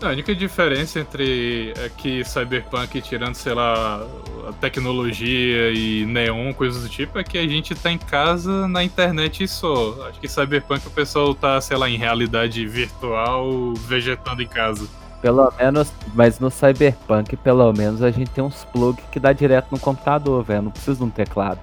A 0.00 0.08
única 0.08 0.34
diferença 0.34 0.98
entre 0.98 1.74
aqui 1.84 2.24
Cyberpunk 2.24 3.02
tirando, 3.02 3.34
sei 3.34 3.52
lá, 3.52 4.06
a 4.48 4.52
tecnologia 4.54 5.70
e 5.72 6.06
neon, 6.06 6.54
coisas 6.54 6.82
do 6.82 6.88
tipo, 6.88 7.18
é 7.18 7.22
que 7.22 7.36
a 7.36 7.46
gente 7.46 7.74
tá 7.74 7.92
em 7.92 7.98
casa 7.98 8.66
na 8.66 8.82
internet 8.82 9.44
e 9.44 9.46
só. 9.46 10.08
Acho 10.08 10.18
que 10.18 10.26
Cyberpunk 10.26 10.86
o 10.86 10.90
pessoal 10.90 11.34
tá, 11.34 11.60
sei 11.60 11.76
lá, 11.76 11.88
em 11.88 11.98
realidade 11.98 12.66
virtual, 12.66 13.74
vegetando 13.74 14.42
em 14.42 14.48
casa. 14.48 14.88
Pelo 15.22 15.52
menos, 15.56 15.92
mas 16.14 16.40
no 16.40 16.50
Cyberpunk, 16.50 17.36
pelo 17.36 17.72
menos, 17.72 18.02
a 18.02 18.10
gente 18.10 18.28
tem 18.32 18.42
uns 18.42 18.64
plug 18.64 19.00
que 19.12 19.20
dá 19.20 19.32
direto 19.32 19.68
no 19.70 19.78
computador, 19.78 20.42
velho. 20.42 20.62
Não 20.62 20.70
precisa 20.72 20.98
de 20.98 21.04
um 21.04 21.10
teclado. 21.10 21.60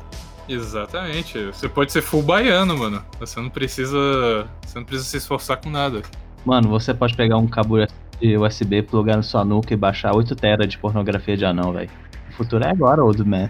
Exatamente. 0.47 1.47
Você 1.47 1.67
pode 1.67 1.91
ser 1.91 2.01
full 2.01 2.23
baiano, 2.23 2.77
mano. 2.77 3.03
Você 3.19 3.39
não 3.41 3.49
precisa. 3.49 4.47
Você 4.65 4.79
não 4.79 4.85
precisa 4.85 5.09
se 5.09 5.17
esforçar 5.17 5.57
com 5.57 5.69
nada. 5.69 6.01
Mano, 6.45 6.69
você 6.69 6.93
pode 6.93 7.15
pegar 7.15 7.37
um 7.37 7.47
cabo 7.47 7.85
de 8.19 8.37
USB, 8.37 8.81
plugar 8.81 9.17
na 9.17 9.23
sua 9.23 9.43
nuca 9.43 9.73
e 9.73 9.77
baixar 9.77 10.15
8 10.15 10.35
tera 10.37 10.65
de 10.65 10.77
pornografia 10.77 11.35
de 11.35 11.43
anão, 11.43 11.73
velho. 11.73 11.89
O 12.29 12.33
futuro 12.33 12.63
é 12.63 12.69
agora, 12.69 13.03
old 13.03 13.21
man. 13.25 13.49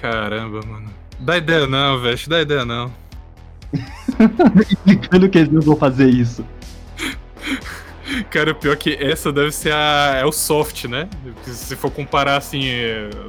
Caramba, 0.00 0.60
mano. 0.66 0.90
Dá 1.18 1.38
ideia 1.38 1.66
não, 1.66 1.98
velho. 1.98 2.18
Dá 2.28 2.42
ideia 2.42 2.64
não. 2.64 2.92
Explicando 4.68 5.28
que 5.30 5.38
eles 5.38 5.50
não 5.50 5.62
vão 5.62 5.76
fazer 5.76 6.08
isso. 6.08 6.44
Cara, 8.30 8.52
o 8.52 8.54
pior 8.54 8.72
é 8.72 8.76
que 8.76 8.94
essa 9.00 9.32
deve 9.32 9.52
ser 9.52 9.72
a. 9.72 10.16
É 10.20 10.24
o 10.24 10.32
soft, 10.32 10.84
né? 10.86 11.08
Se 11.44 11.76
for 11.76 11.90
comparar 11.90 12.36
assim, 12.36 12.62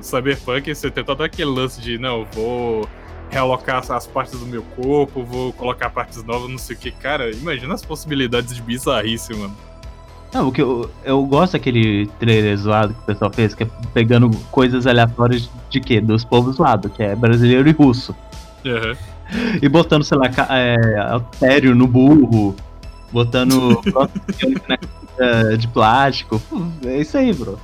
Cyberpunk, 0.01 0.73
você 0.73 0.89
tem 0.89 1.03
todo 1.03 1.21
aquele 1.23 1.49
lance 1.49 1.81
de, 1.81 1.97
não, 1.97 2.25
vou 2.33 2.87
realocar 3.29 3.83
as- 3.91 4.07
partes 4.07 4.39
do 4.39 4.45
meu 4.45 4.63
corpo, 4.63 5.23
vou 5.23 5.53
colocar 5.53 5.89
partes 5.89 6.23
novas, 6.23 6.49
não 6.49 6.57
sei 6.57 6.75
o 6.75 6.79
que. 6.79 6.91
Cara, 6.91 7.29
imagina 7.31 7.73
as 7.73 7.83
possibilidades 7.85 8.55
de 8.55 8.61
bizarrice, 8.61 9.33
mano. 9.33 9.55
Não, 10.33 10.47
o 10.47 10.51
que 10.51 10.61
eu, 10.61 10.89
eu 11.03 11.23
gosto 11.25 11.53
daquele 11.53 12.07
trailer 12.19 12.55
zoado 12.57 12.93
que 12.93 12.99
o 13.01 13.05
pessoal 13.05 13.31
fez, 13.33 13.53
que 13.55 13.63
é 13.63 13.67
pegando 13.93 14.29
coisas 14.51 14.85
aleatórias 14.85 15.49
de 15.69 15.79
quê? 15.79 15.99
Dos 15.99 16.23
povos 16.23 16.55
zoados, 16.57 16.91
que 16.91 17.01
é 17.03 17.15
brasileiro 17.15 17.67
e 17.67 17.71
russo. 17.71 18.15
Aham. 18.65 18.95
E 19.61 19.67
botando, 19.69 20.03
sei 20.03 20.17
lá, 20.17 20.25
é, 20.49 20.97
altério 20.99 21.75
no 21.75 21.85
burro, 21.87 22.55
botando 23.11 23.81
prótese 23.91 24.55
é, 25.17 25.57
de 25.57 25.67
plástico. 25.67 26.41
É 26.85 26.97
isso 26.97 27.17
aí, 27.17 27.33
bro. 27.33 27.59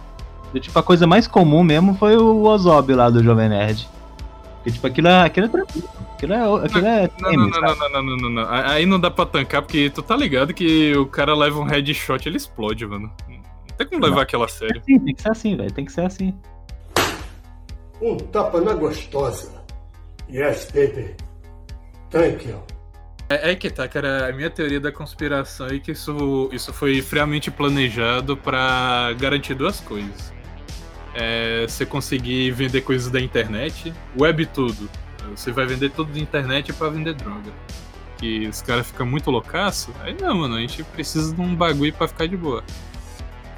Tipo, 0.60 0.80
a 0.80 0.84
coisa 0.84 1.06
mais 1.06 1.28
comum 1.28 1.64
mesmo 1.64 1.96
foi 1.96 2.16
o 2.16 2.44
Ozob 2.44 2.94
lá 2.94 3.10
do 3.10 3.24
Jovem 3.24 3.50
Nerd. 3.50 3.90
Porque, 4.56 4.72
tipo, 4.72 4.88
aquilo 4.88 5.08
é, 5.08 5.22
aquilo 5.24 5.46
é 5.46 5.50
tranquilo. 5.50 5.90
Aquilo 6.14 6.34
é, 6.34 6.66
aquilo 6.66 6.86
é 6.88 7.10
Não, 7.20 7.32
não, 7.34 7.50
não, 7.50 7.62
não, 7.62 7.76
não, 7.76 7.90
não, 7.90 8.04
não, 8.04 8.18
não, 8.18 8.30
não. 8.30 8.50
Aí 8.50 8.86
não 8.86 9.00
dá 9.00 9.12
pra 9.12 9.26
tancar, 9.26 9.62
porque 9.62 9.90
tu 9.90 10.02
tá 10.02 10.16
ligado 10.16 10.54
que 10.54 10.96
o 10.96 11.06
cara 11.06 11.36
leva 11.36 11.60
um 11.60 11.66
headshot 11.66 12.28
ele 12.28 12.38
explode, 12.38 12.86
mano. 12.88 13.12
Não 13.28 13.78
tem 13.78 13.88
como 13.88 14.06
levar 14.06 14.22
aquela 14.22 14.46
a 14.46 14.48
sério. 14.48 14.82
Sim, 14.86 15.00
tem 15.00 15.14
que 15.14 15.22
ser 15.22 15.30
assim, 15.30 15.56
velho. 15.58 15.72
Tem 15.72 15.86
que 15.86 15.92
ser 15.92 16.06
assim. 16.06 16.34
Um 18.02 18.18
tapa 18.18 18.62
na 18.62 18.74
gostosa. 18.74 19.52
Yes, 20.30 20.72
baby. 20.74 21.16
Thank 22.10 22.48
you. 22.48 22.75
É, 23.30 23.52
é 23.52 23.56
que 23.56 23.70
tá, 23.70 23.88
cara. 23.88 24.30
A 24.30 24.32
minha 24.32 24.50
teoria 24.50 24.80
da 24.80 24.92
conspiração 24.92 25.68
é 25.68 25.80
que 25.80 25.92
isso, 25.92 26.50
isso 26.52 26.72
foi 26.72 27.02
friamente 27.02 27.50
planejado 27.50 28.38
pra 28.38 29.14
garantir 29.18 29.54
duas 29.56 29.80
coisas. 29.80 30.34
É, 31.14 31.66
você 31.68 31.86
conseguir 31.86 32.52
vender 32.52 32.82
coisas 32.82 33.10
da 33.10 33.20
internet, 33.20 33.94
web 34.20 34.46
tudo. 34.48 34.90
Você 35.36 35.52
vai 35.52 35.66
vender 35.66 35.90
tudo 35.92 36.14
da 36.14 36.20
internet 36.20 36.72
pra 36.74 36.90
vender 36.90 37.14
droga. 37.14 37.52
Que 38.18 38.48
os 38.48 38.62
caras 38.62 38.88
ficam 38.88 39.06
muito 39.06 39.32
loucaço. 39.32 39.92
Aí 40.02 40.16
não, 40.20 40.40
mano, 40.40 40.56
a 40.56 40.60
gente 40.60 40.84
precisa 40.84 41.34
de 41.34 41.42
um 41.42 41.56
bagulho 41.56 41.94
pra 41.94 42.08
ficar 42.08 42.28
de 42.28 42.38
boa. 42.38 42.64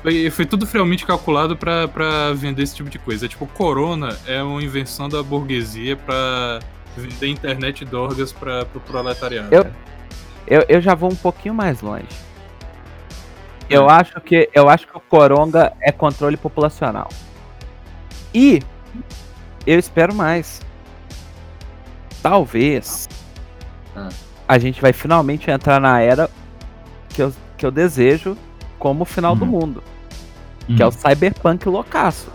Foi, 0.01 0.30
foi 0.30 0.45
tudo 0.45 0.65
friamente 0.65 1.06
calculado 1.06 1.58
pra 1.58 2.34
vender 2.34 2.63
esse 2.63 2.75
tipo 2.75 2.89
de 2.89 2.99
coisa. 2.99 3.25
É 3.25 3.30
tipo, 3.30 3.45
Corona 3.47 4.17
é 4.25 4.41
uma 4.41 4.63
invenção 4.63 5.10
da 5.10 5.21
burguesia 5.21 5.97
pra 5.97 6.60
vender 7.01 7.27
internet 7.27 7.86
drogas 7.86 8.31
pra, 8.33 8.65
pro 8.65 8.79
proletariado. 8.81 9.53
Eu- 9.53 9.65
Eu, 10.49 10.63
eu 10.69 10.81
já 10.81 10.95
vou 10.95 11.12
um 11.12 11.15
pouquinho 11.15 11.53
mais 11.53 11.81
longe. 11.81 12.07
Eu 13.69 13.89
acho 13.89 14.21
que 14.21 14.49
eu 14.53 14.69
acho 14.69 14.88
que 14.88 14.95
o 14.95 14.99
Coronga 15.01 15.73
é 15.81 15.91
controle 15.91 16.38
populacional. 16.38 17.10
E 18.33 18.62
eu 19.65 19.77
espero 19.77 20.15
mais. 20.15 20.62
Talvez 22.21 23.07
Ah. 23.95 24.10
a 24.47 24.57
gente 24.57 24.81
vai 24.81 24.93
finalmente 24.93 25.49
entrar 25.51 25.79
na 25.79 25.99
era 25.99 26.29
que 27.10 27.21
eu, 27.21 27.33
que 27.57 27.65
eu 27.65 27.71
desejo 27.71 28.38
como 28.79 29.01
o 29.03 29.05
final 29.05 29.36
do 29.36 29.43
Uhum. 29.45 29.51
mundo, 29.51 29.83
que 30.65 30.81
é 30.81 30.86
o 30.86 30.89
Hum. 30.89 30.91
cyberpunk 30.91 31.67
loucaço. 31.67 32.29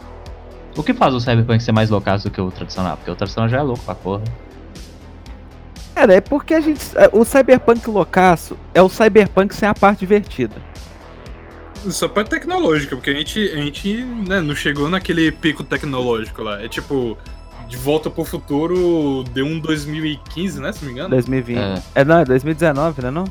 O 0.76 0.82
que 0.82 0.94
faz 0.94 1.14
o 1.14 1.20
Cyberpunk 1.20 1.62
ser 1.62 1.72
mais 1.72 1.90
loucaço 1.90 2.24
do 2.28 2.30
que 2.30 2.40
o 2.40 2.50
tradicional? 2.50 2.96
Porque 2.96 3.10
o 3.10 3.14
tradicional 3.14 3.46
já 3.48 3.58
é 3.58 3.62
louco 3.62 3.82
pra 3.84 3.94
porra. 3.94 4.22
Cara, 6.02 6.14
é 6.14 6.20
porque 6.20 6.52
a 6.54 6.60
gente. 6.60 6.80
O 7.12 7.24
cyberpunk 7.24 7.88
loucaço 7.88 8.58
é 8.74 8.82
o 8.82 8.88
cyberpunk 8.88 9.54
sem 9.54 9.68
a 9.68 9.72
parte 9.72 10.00
divertida. 10.00 10.56
Só 11.88 12.08
parte 12.08 12.30
tecnológica, 12.30 12.96
porque 12.96 13.10
a 13.10 13.14
gente, 13.14 13.38
a 13.52 13.56
gente 13.56 14.02
né, 14.02 14.40
não 14.40 14.52
chegou 14.52 14.88
naquele 14.88 15.30
pico 15.30 15.62
tecnológico 15.62 16.42
lá. 16.42 16.60
É 16.60 16.66
tipo, 16.66 17.16
de 17.68 17.76
volta 17.76 18.10
pro 18.10 18.24
futuro 18.24 19.22
deu 19.32 19.46
um 19.46 19.60
2015, 19.60 20.60
né? 20.60 20.72
Se 20.72 20.80
não 20.80 20.86
me 20.88 20.92
engano. 20.94 21.10
2020. 21.10 21.56
É. 21.58 22.00
É, 22.00 22.04
não, 22.04 22.18
é 22.18 22.24
2019, 22.24 23.00
né? 23.00 23.10
Não? 23.12 23.24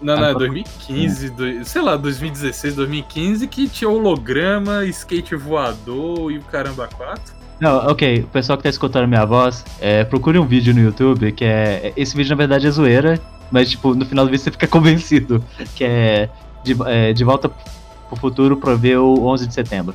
Não, 0.00 0.16
não, 0.16 0.24
é 0.24 0.30
Agora- 0.30 0.46
2015, 0.46 1.28
do- 1.28 1.62
sei 1.66 1.82
lá, 1.82 1.96
2016, 1.96 2.74
2015, 2.74 3.46
que 3.46 3.68
tinha 3.68 3.90
holograma, 3.90 4.86
skate 4.86 5.36
voador 5.36 6.32
e 6.32 6.38
o 6.38 6.42
caramba 6.42 6.88
4. 6.88 7.41
Não, 7.62 7.76
ok, 7.86 8.22
o 8.24 8.26
pessoal 8.26 8.56
que 8.56 8.64
tá 8.64 8.70
escutando 8.70 9.06
minha 9.06 9.24
voz, 9.24 9.64
é, 9.80 10.02
procure 10.02 10.36
um 10.36 10.44
vídeo 10.44 10.74
no 10.74 10.80
YouTube 10.80 11.30
que 11.30 11.44
é. 11.44 11.92
Esse 11.96 12.16
vídeo 12.16 12.30
na 12.30 12.34
verdade 12.34 12.66
é 12.66 12.70
zoeira, 12.72 13.20
mas 13.52 13.70
tipo, 13.70 13.94
no 13.94 14.04
final 14.04 14.24
do 14.24 14.32
vídeo 14.32 14.42
você 14.42 14.50
fica 14.50 14.66
convencido. 14.66 15.40
Que 15.76 15.84
é 15.84 16.28
de, 16.64 16.76
é, 16.86 17.12
de 17.12 17.22
volta 17.22 17.48
pro 17.48 18.16
futuro 18.16 18.56
pra 18.56 18.74
ver 18.74 18.98
o 18.98 19.26
11 19.26 19.46
de 19.46 19.54
setembro. 19.54 19.94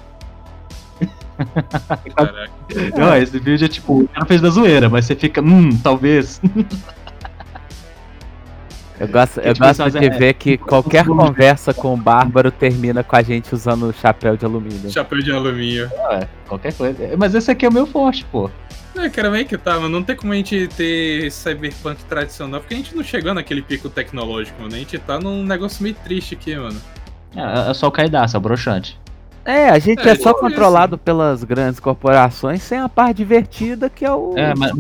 Caraca. 2.16 2.50
Não, 2.98 3.18
esse 3.18 3.38
vídeo 3.38 3.66
é 3.66 3.68
tipo, 3.68 4.04
o 4.04 4.08
cara 4.08 4.26
fez 4.26 4.40
da 4.40 4.50
zoeira, 4.50 4.90
mas 4.90 5.04
você 5.04 5.14
fica, 5.14 5.42
hum, 5.42 5.78
talvez. 5.84 6.40
Eu 9.00 9.08
gosto, 9.08 9.40
eu 9.40 9.54
tipo, 9.54 9.66
gosto 9.66 9.92
de 9.92 10.06
é, 10.06 10.10
ver 10.10 10.34
que 10.34 10.58
qualquer 10.58 11.06
conversa 11.06 11.74
com 11.74 11.94
o 11.94 11.98
Bárbaro 11.98 12.50
termina 12.50 13.04
com 13.04 13.16
a 13.16 13.22
gente 13.22 13.54
usando 13.54 13.94
chapéu 13.94 14.36
de 14.36 14.44
alumínio. 14.44 14.90
Chapéu 14.90 15.20
de 15.20 15.32
alumínio. 15.32 15.90
É, 16.12 16.28
qualquer 16.48 16.74
coisa. 16.74 17.16
Mas 17.18 17.36
esse 17.36 17.52
aqui 17.52 17.66
é 17.66 17.70
o 17.70 17.74
meu 17.74 17.86
forte, 17.86 18.26
pô. 18.26 18.50
É, 18.96 19.10
cara, 19.10 19.30
meio 19.30 19.46
que 19.46 19.58
tá, 19.58 19.80
mas 19.80 19.92
não 19.92 20.02
tem 20.02 20.16
como 20.16 20.34
a 20.34 20.36
gente 20.36 20.68
ter 20.70 21.32
cyberpunk 21.32 22.04
tradicional, 22.06 22.60
porque 22.60 22.74
a 22.74 22.78
gente 22.78 22.96
não 22.96 23.04
chegou 23.04 23.34
naquele 23.34 23.62
pico 23.62 23.90
tecnológico, 23.90 24.60
mano. 24.60 24.74
A 24.74 24.80
gente 24.80 24.98
tá 24.98 25.20
num 25.20 25.44
negócio 25.44 25.84
meio 25.84 25.96
triste 26.04 26.34
aqui, 26.34 26.56
mano. 26.56 26.82
É, 27.36 27.70
é 27.70 27.74
só 27.76 27.88
o 27.88 27.92
caidaço, 27.92 28.36
é 28.36 28.40
o 28.40 28.42
broxante. 28.42 29.00
É, 29.46 29.70
a 29.70 29.80
gente 29.80 30.06
É, 30.06 30.12
é, 30.12 30.16
só 30.16 30.34
tipo 30.34 30.42
controlado 30.42 30.98
pelas 30.98 31.44
grandes 31.44 31.80
corporações 31.80 32.62
sem 32.64 32.80
a 32.80 32.90
parte 32.90 33.18
divertida 33.18 33.90
que 33.90 34.04
é 34.04 34.12
o. 34.12 34.34
É, 34.36 34.54
mas. 34.58 34.74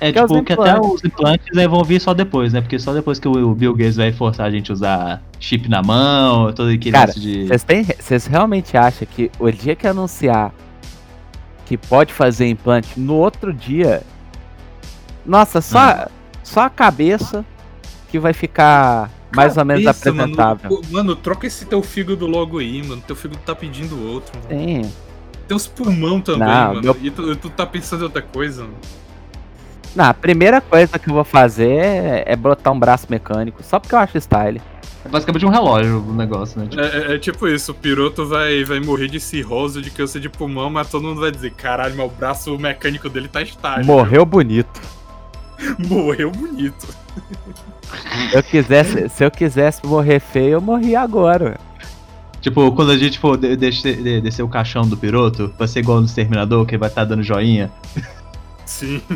É 0.00 0.12
Que 0.12 0.18
é 0.18 0.26
tipo 0.26 0.42
que 0.42 0.52
até 0.52 0.78
os 0.78 1.04
implantes 1.04 1.56
aí 1.56 1.66
vão 1.66 1.84
vir 1.84 2.00
só 2.00 2.12
depois, 2.12 2.52
né? 2.52 2.60
Porque 2.60 2.78
só 2.78 2.92
depois 2.92 3.18
que 3.18 3.28
o 3.28 3.54
Bill 3.54 3.74
Gates 3.74 3.96
vai 3.96 4.12
forçar 4.12 4.46
a 4.46 4.50
gente 4.50 4.70
a 4.70 4.74
usar 4.74 5.22
chip 5.38 5.68
na 5.68 5.82
mão, 5.82 6.52
todo 6.52 6.68
aquele 6.70 6.92
Cara, 6.92 7.12
de. 7.12 7.46
Vocês 7.46 8.26
realmente 8.26 8.76
acham 8.76 9.06
que 9.10 9.30
o 9.38 9.50
dia 9.50 9.74
que 9.76 9.86
anunciar 9.86 10.52
que 11.66 11.76
pode 11.76 12.12
fazer 12.12 12.48
implante, 12.48 12.98
no 12.98 13.14
outro 13.14 13.52
dia. 13.52 14.02
Nossa, 15.24 15.60
só, 15.60 16.06
só 16.42 16.60
a 16.62 16.70
cabeça 16.70 17.44
que 18.10 18.18
vai 18.18 18.32
ficar 18.32 19.10
mais 19.34 19.56
ou 19.56 19.64
menos 19.64 19.84
Cabeça, 19.84 20.10
apresentável. 20.10 20.70
Mano, 20.70 20.82
mano, 20.90 21.16
troca 21.16 21.46
esse 21.46 21.64
teu 21.64 21.82
fígado 21.82 22.26
logo 22.26 22.58
aí, 22.58 22.82
mano. 22.82 23.02
Teu 23.06 23.16
fígado 23.16 23.40
tá 23.44 23.54
pedindo 23.54 24.06
outro. 24.06 24.32
Mano. 24.48 24.62
Sim. 24.62 24.92
Tem 25.48 25.56
os 25.56 25.66
pulmão 25.66 26.20
também, 26.20 26.46
Não, 26.46 26.74
mano. 26.74 26.82
meu- 26.82 26.96
E 27.02 27.10
tu, 27.10 27.36
tu 27.36 27.50
tá 27.50 27.66
pensando 27.66 28.00
em 28.00 28.04
outra 28.04 28.22
coisa, 28.22 28.62
mano. 28.62 28.74
Não, 29.94 30.04
a 30.06 30.14
primeira 30.14 30.60
coisa 30.60 30.98
que 30.98 31.08
eu 31.08 31.14
vou 31.14 31.24
fazer 31.24 31.68
é, 31.76 32.24
é 32.26 32.36
botar 32.36 32.70
um 32.72 32.78
braço 32.78 33.06
mecânico, 33.08 33.62
só 33.62 33.78
porque 33.78 33.94
eu 33.94 33.98
acho 33.98 34.18
style. 34.18 34.60
É 35.04 35.08
basicamente 35.08 35.44
um 35.44 35.50
relógio 35.50 35.98
o 36.00 36.14
negócio, 36.14 36.58
né? 36.58 36.66
Tipo, 36.66 36.82
É, 36.82 36.86
é- 36.86 37.14
é 37.14 37.18
tipo 37.18 37.46
isso, 37.46 37.72
o 37.72 37.74
piloto 37.74 38.26
vai, 38.26 38.64
vai 38.64 38.80
morrer 38.80 39.06
de 39.08 39.20
cirrose, 39.20 39.80
de 39.82 39.90
câncer 39.90 40.18
de 40.20 40.28
pulmão, 40.28 40.70
mas 40.70 40.88
todo 40.90 41.06
mundo 41.06 41.20
vai 41.20 41.30
dizer, 41.30 41.50
caralho, 41.52 41.94
meu 41.94 42.08
braço 42.08 42.58
mecânico 42.58 43.08
dele 43.08 43.28
tá 43.28 43.42
estável. 43.42 43.84
Morreu 43.84 44.24
bonito. 44.26 44.80
Morreu 45.88 46.30
bonito. 46.30 46.86
Se 48.30 48.36
eu 48.36 48.42
quisesse, 48.42 49.08
se 49.10 49.24
eu 49.24 49.30
quisesse 49.30 49.86
morrer 49.86 50.18
feio, 50.20 50.54
eu 50.54 50.60
morria 50.60 51.00
agora. 51.02 51.58
tipo, 52.40 52.72
quando 52.72 52.90
a 52.90 52.96
gente 52.98 53.18
for 53.18 53.36
de- 53.36 53.56
descer, 53.56 54.02
de- 54.02 54.20
descer 54.20 54.42
o 54.42 54.48
caixão 54.48 54.86
do 54.88 54.96
piloto, 54.96 55.52
vai 55.58 55.68
ser 55.68 55.80
igual 55.80 56.00
no 56.00 56.06
Exterminador, 56.06 56.66
que 56.66 56.72
ele 56.74 56.80
vai 56.80 56.88
estar 56.88 57.04
dando 57.04 57.22
joinha. 57.22 57.70
Sim. 58.66 59.00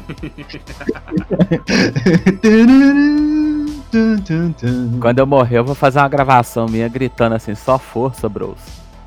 Quando 5.01 5.19
eu 5.19 5.27
morrer, 5.27 5.59
eu 5.59 5.65
vou 5.65 5.75
fazer 5.75 5.99
uma 5.99 6.09
gravação 6.09 6.67
minha 6.67 6.89
gritando 6.89 7.35
assim, 7.35 7.55
só 7.55 7.79
força, 7.79 8.29
bros. 8.29 8.59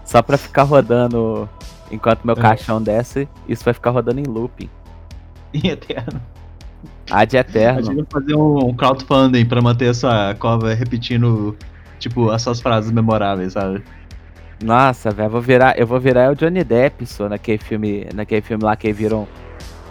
Só 0.06 0.22
pra 0.22 0.38
ficar 0.38 0.64
rodando 0.64 1.48
enquanto 1.92 2.24
meu 2.26 2.36
É. 2.36 2.39
caixão 2.42 2.82
desce, 2.82 3.28
isso 3.48 3.64
vai 3.64 3.74
ficar 3.74 3.92
rodando 3.92 4.20
em 4.20 4.24
looping. 4.26 4.70
Em 5.54 5.68
eterno. 5.68 6.22
Ad 7.10 7.36
eterno. 7.36 7.82
Imagina 7.82 8.08
fazer 8.10 8.36
um, 8.36 8.74
crowdfunding 8.74 9.46
pra 9.46 9.62
manter 9.62 9.89
a 9.89 9.94
sua 9.94 10.34
cova 10.36 10.74
repetindo, 10.74 11.58
tipo, 12.00 12.30
as 12.30 12.42
suas 12.42 12.62
frases 12.62 12.89
memoráveis, 12.89 13.52
sabe? 13.54 13.84
Nossa, 14.64 15.12
velho, 15.12 15.28
eu 15.28 15.32
vou 15.32 15.42
virar, 15.42 15.78
eu 15.78 15.86
vou 15.86 16.00
virar 16.00 16.32
o 16.32 16.36
Johnny 16.36 16.64
Depp, 16.64 17.06
só 17.06 17.28
naquele 17.28 17.58
filme, 17.58 18.08
naquele 18.16 18.42
filme 18.42 18.64
lá 18.64 18.78
que 18.78 18.94
viram, 18.94 19.28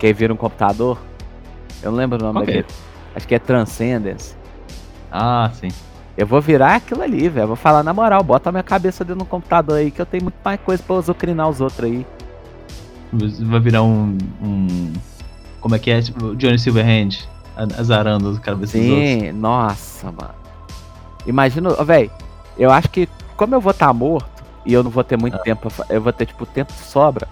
que 0.00 0.12
viram 0.14 0.34
um 0.34 0.38
computador. 0.38 0.98
Eu 1.82 1.90
não 1.92 1.98
lembro 1.98 2.18
o 2.18 2.22
nome 2.32 2.42
é? 2.42 2.46
daquele. 2.46 2.66
Acho 3.14 3.28
que 3.28 3.34
é 3.34 3.38
Transcendence. 3.38 4.34
Ah, 5.12 5.50
sim. 5.54 5.68
Eu 6.16 6.26
vou 6.26 6.40
virar 6.40 6.76
aquilo 6.76 7.02
ali, 7.02 7.28
velho. 7.28 7.46
Vou 7.48 7.56
falar 7.56 7.82
na 7.82 7.92
moral, 7.92 8.22
bota 8.22 8.48
a 8.48 8.52
minha 8.52 8.62
cabeça 8.62 9.04
dentro 9.04 9.20
do 9.20 9.24
computador 9.26 9.76
aí 9.78 9.90
que 9.90 10.00
eu 10.00 10.06
tenho 10.06 10.24
muito 10.24 10.36
mais 10.44 10.58
coisa 10.60 10.82
pra 10.82 10.96
azucrinar 10.96 11.48
os 11.48 11.60
outros 11.60 11.84
aí. 11.84 12.06
Vai 13.12 13.60
virar 13.60 13.82
um. 13.82 14.16
um 14.42 14.92
como 15.60 15.74
é 15.74 15.78
que 15.78 15.90
é? 15.90 16.00
Tipo, 16.00 16.34
Johnny 16.36 16.58
Silverhand 16.58 17.26
azarando 17.78 18.30
a 18.30 18.40
cabeça 18.40 18.78
dos 18.78 18.86
outros. 18.88 19.08
Sim, 19.08 19.32
nossa, 19.32 20.06
mano. 20.10 20.34
Imagina, 21.26 21.70
velho, 21.84 22.10
eu 22.56 22.70
acho 22.70 22.88
que 22.88 23.08
como 23.36 23.54
eu 23.54 23.60
vou 23.60 23.72
estar 23.72 23.92
morto 23.92 24.42
e 24.64 24.72
eu 24.72 24.82
não 24.82 24.90
vou 24.90 25.04
ter 25.04 25.18
muito 25.18 25.36
Ah. 25.36 25.40
tempo, 25.40 25.68
eu 25.90 26.00
vou 26.00 26.12
ter 26.12 26.26
tipo 26.26 26.46
tempo 26.46 26.72
de 26.72 26.78
sobra. 26.78 27.28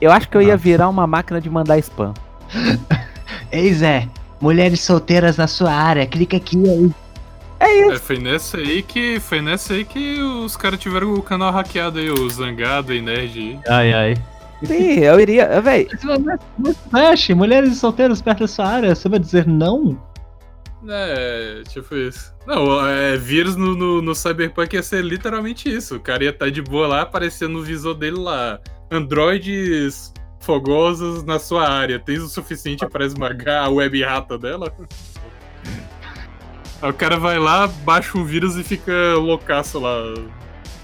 Eu 0.00 0.12
acho 0.12 0.28
que 0.28 0.36
eu 0.36 0.42
ia 0.42 0.54
Ah. 0.54 0.56
virar 0.56 0.88
uma 0.88 1.06
máquina 1.06 1.40
de 1.40 1.48
mandar 1.50 1.78
spam. 1.78 2.12
Ei, 3.50 3.72
Zé, 3.72 4.08
mulheres 4.40 4.80
solteiras 4.80 5.36
na 5.36 5.46
sua 5.46 5.72
área, 5.72 6.06
clica 6.06 6.36
aqui 6.36 6.56
aí. 6.68 6.90
É, 7.58 7.96
foi 7.98 8.18
nessa 8.18 8.58
aí 8.58 8.82
que. 8.82 9.18
Foi 9.18 9.40
nessa 9.40 9.72
aí 9.72 9.84
que 9.84 10.20
os 10.20 10.56
caras 10.56 10.78
tiveram 10.78 11.14
o 11.14 11.22
canal 11.22 11.50
hackeado 11.50 11.98
aí, 11.98 12.10
o 12.10 12.28
Zangado 12.28 12.92
e 12.92 13.00
Nerd. 13.00 13.58
Ai, 13.68 13.92
ai. 13.94 14.14
Sim, 14.64 15.00
eu 15.00 15.18
iria, 15.20 15.60
velho. 15.60 15.88
Flash, 16.90 17.30
mulheres 17.30 17.76
solteiras 17.78 18.20
perto 18.20 18.40
da 18.40 18.48
sua 18.48 18.66
área, 18.66 18.94
você 18.94 19.08
vai 19.08 19.18
dizer 19.18 19.46
não? 19.46 19.98
É, 20.88 21.62
tipo 21.68 21.94
isso. 21.96 22.32
Não, 22.46 22.86
é, 22.86 23.16
vírus 23.16 23.56
no, 23.56 23.74
no, 23.74 24.00
no 24.02 24.14
Cyberpunk 24.14 24.74
ia 24.76 24.82
ser 24.82 25.02
literalmente 25.02 25.68
isso. 25.74 25.96
O 25.96 26.00
cara 26.00 26.24
ia 26.24 26.30
estar 26.30 26.50
de 26.50 26.62
boa 26.62 26.86
lá, 26.86 27.02
aparecendo 27.02 27.52
no 27.54 27.62
visor 27.62 27.94
dele 27.94 28.18
lá. 28.18 28.60
Androides 28.90 30.12
fogosos 30.40 31.24
na 31.24 31.38
sua 31.38 31.68
área. 31.68 31.98
Tens 31.98 32.22
o 32.22 32.28
suficiente 32.28 32.86
para 32.86 33.04
esmagar 33.04 33.64
a 33.64 33.68
web 33.68 34.02
rata 34.04 34.38
dela? 34.38 34.72
Aí 36.82 36.90
o 36.90 36.94
cara 36.94 37.18
vai 37.18 37.38
lá, 37.38 37.66
baixa 37.66 38.16
um 38.16 38.24
vírus 38.24 38.56
e 38.56 38.62
fica 38.62 38.92
loucaço 39.16 39.78
lá. 39.80 39.96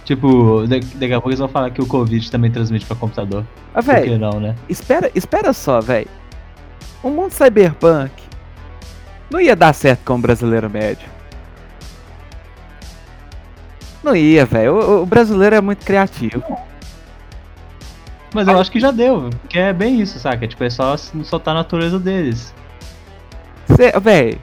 Tipo, 0.05 0.67
da- 0.67 0.77
daqui 0.79 1.13
a 1.13 1.17
pouco 1.17 1.29
eles 1.29 1.39
vão 1.39 1.49
falar 1.49 1.71
que 1.71 1.81
o 1.81 1.87
Covid 1.87 2.29
também 2.31 2.51
transmite 2.51 2.85
pra 2.87 2.97
computador. 2.97 3.47
Ah, 3.75 3.83
Por 3.83 3.95
que 3.95 4.01
velho, 4.01 4.19
não, 4.19 4.41
né? 4.41 4.57
espera, 4.69 5.11
espera 5.15 5.53
só, 5.53 5.81
velho. 5.81 6.09
O 7.03 7.09
mundo 7.11 7.31
cyberpunk 7.33 8.11
não 9.31 9.41
ia 9.41 9.55
dar 9.55 9.73
certo 9.75 10.01
com 10.05 10.15
o 10.15 10.19
brasileiro 10.19 10.69
médio. 10.69 11.09
Não 14.03 14.17
ia, 14.17 14.45
velho. 14.45 14.75
O, 14.75 15.03
o 15.03 15.07
brasileiro 15.07 15.55
é 15.57 15.61
muito 15.61 15.85
criativo. 15.85 16.43
Mas 18.35 18.49
eu 18.49 18.59
acho 18.59 18.70
que 18.70 18.80
já 18.80 18.91
deu, 18.91 19.30
porque 19.41 19.59
é 19.59 19.72
bem 19.72 20.01
isso, 20.01 20.18
saca? 20.18 20.47
Tipo, 20.49 20.64
é 20.64 20.70
só 20.70 20.97
soltar 20.97 21.55
a 21.55 21.59
natureza 21.59 21.99
deles. 21.99 22.55
Cê, 23.76 23.93
véi, 24.01 24.39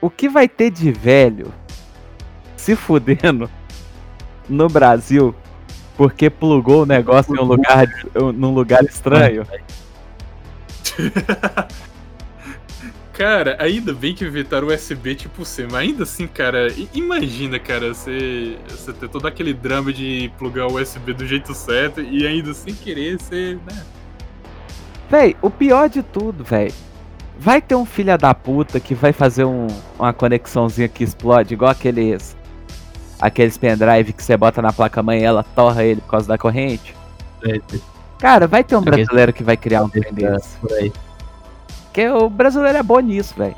o 0.00 0.08
que 0.08 0.28
vai 0.28 0.48
ter 0.48 0.70
de 0.70 0.90
velho 0.90 1.52
se 2.56 2.74
fudendo 2.74 3.50
no 4.48 4.68
Brasil 4.68 5.34
porque 5.96 6.30
plugou 6.30 6.82
o 6.82 6.86
negócio 6.86 7.36
em 7.36 7.38
um 7.38 7.44
lugar, 7.44 7.86
num 8.34 8.54
lugar 8.54 8.82
estranho? 8.84 9.46
Cara, 13.20 13.54
ainda 13.60 13.92
bem 13.92 14.14
que 14.14 14.24
inventaram 14.24 14.68
USB 14.68 15.14
tipo 15.14 15.44
C, 15.44 15.64
mas 15.64 15.74
ainda 15.74 16.04
assim, 16.04 16.26
cara, 16.26 16.68
imagina, 16.94 17.58
cara, 17.58 17.92
você, 17.92 18.56
você 18.66 18.94
ter 18.94 19.10
todo 19.10 19.28
aquele 19.28 19.52
drama 19.52 19.92
de 19.92 20.32
plugar 20.38 20.66
o 20.66 20.80
USB 20.80 21.12
do 21.12 21.26
jeito 21.26 21.52
certo 21.52 22.00
e 22.00 22.26
ainda 22.26 22.54
sem 22.54 22.72
querer 22.72 23.20
ser, 23.20 23.56
né? 23.56 23.84
Véi, 25.10 25.36
o 25.42 25.50
pior 25.50 25.90
de 25.90 26.02
tudo, 26.02 26.42
véi. 26.42 26.72
Vai 27.38 27.60
ter 27.60 27.74
um 27.74 27.84
filho 27.84 28.16
da 28.16 28.32
puta 28.32 28.80
que 28.80 28.94
vai 28.94 29.12
fazer 29.12 29.44
um- 29.44 29.66
uma 29.98 30.14
conexãozinha 30.14 30.88
que 30.88 31.04
explode, 31.04 31.52
igual 31.52 31.72
aqueles. 31.72 32.34
Aqueles 33.20 33.58
pendrive 33.58 34.14
que 34.14 34.24
você 34.24 34.34
bota 34.34 34.62
na 34.62 34.72
placa-mãe 34.72 35.20
e 35.20 35.24
ela 35.24 35.42
torra 35.42 35.84
ele 35.84 36.00
por 36.00 36.12
causa 36.12 36.26
da 36.26 36.38
corrente. 36.38 36.96
Cara, 38.18 38.46
vai 38.46 38.64
ter 38.64 38.76
um 38.76 38.80
brasileiro 38.80 39.30
que 39.30 39.44
vai 39.44 39.58
criar 39.58 39.82
um 39.82 39.90
trem 39.90 40.10
desse. 40.10 40.56
Por 40.56 40.72
aí. 40.72 40.90
Porque 41.90 42.08
o 42.08 42.30
brasileiro 42.30 42.78
é 42.78 42.82
bom 42.84 43.00
nisso, 43.00 43.34
velho. 43.36 43.56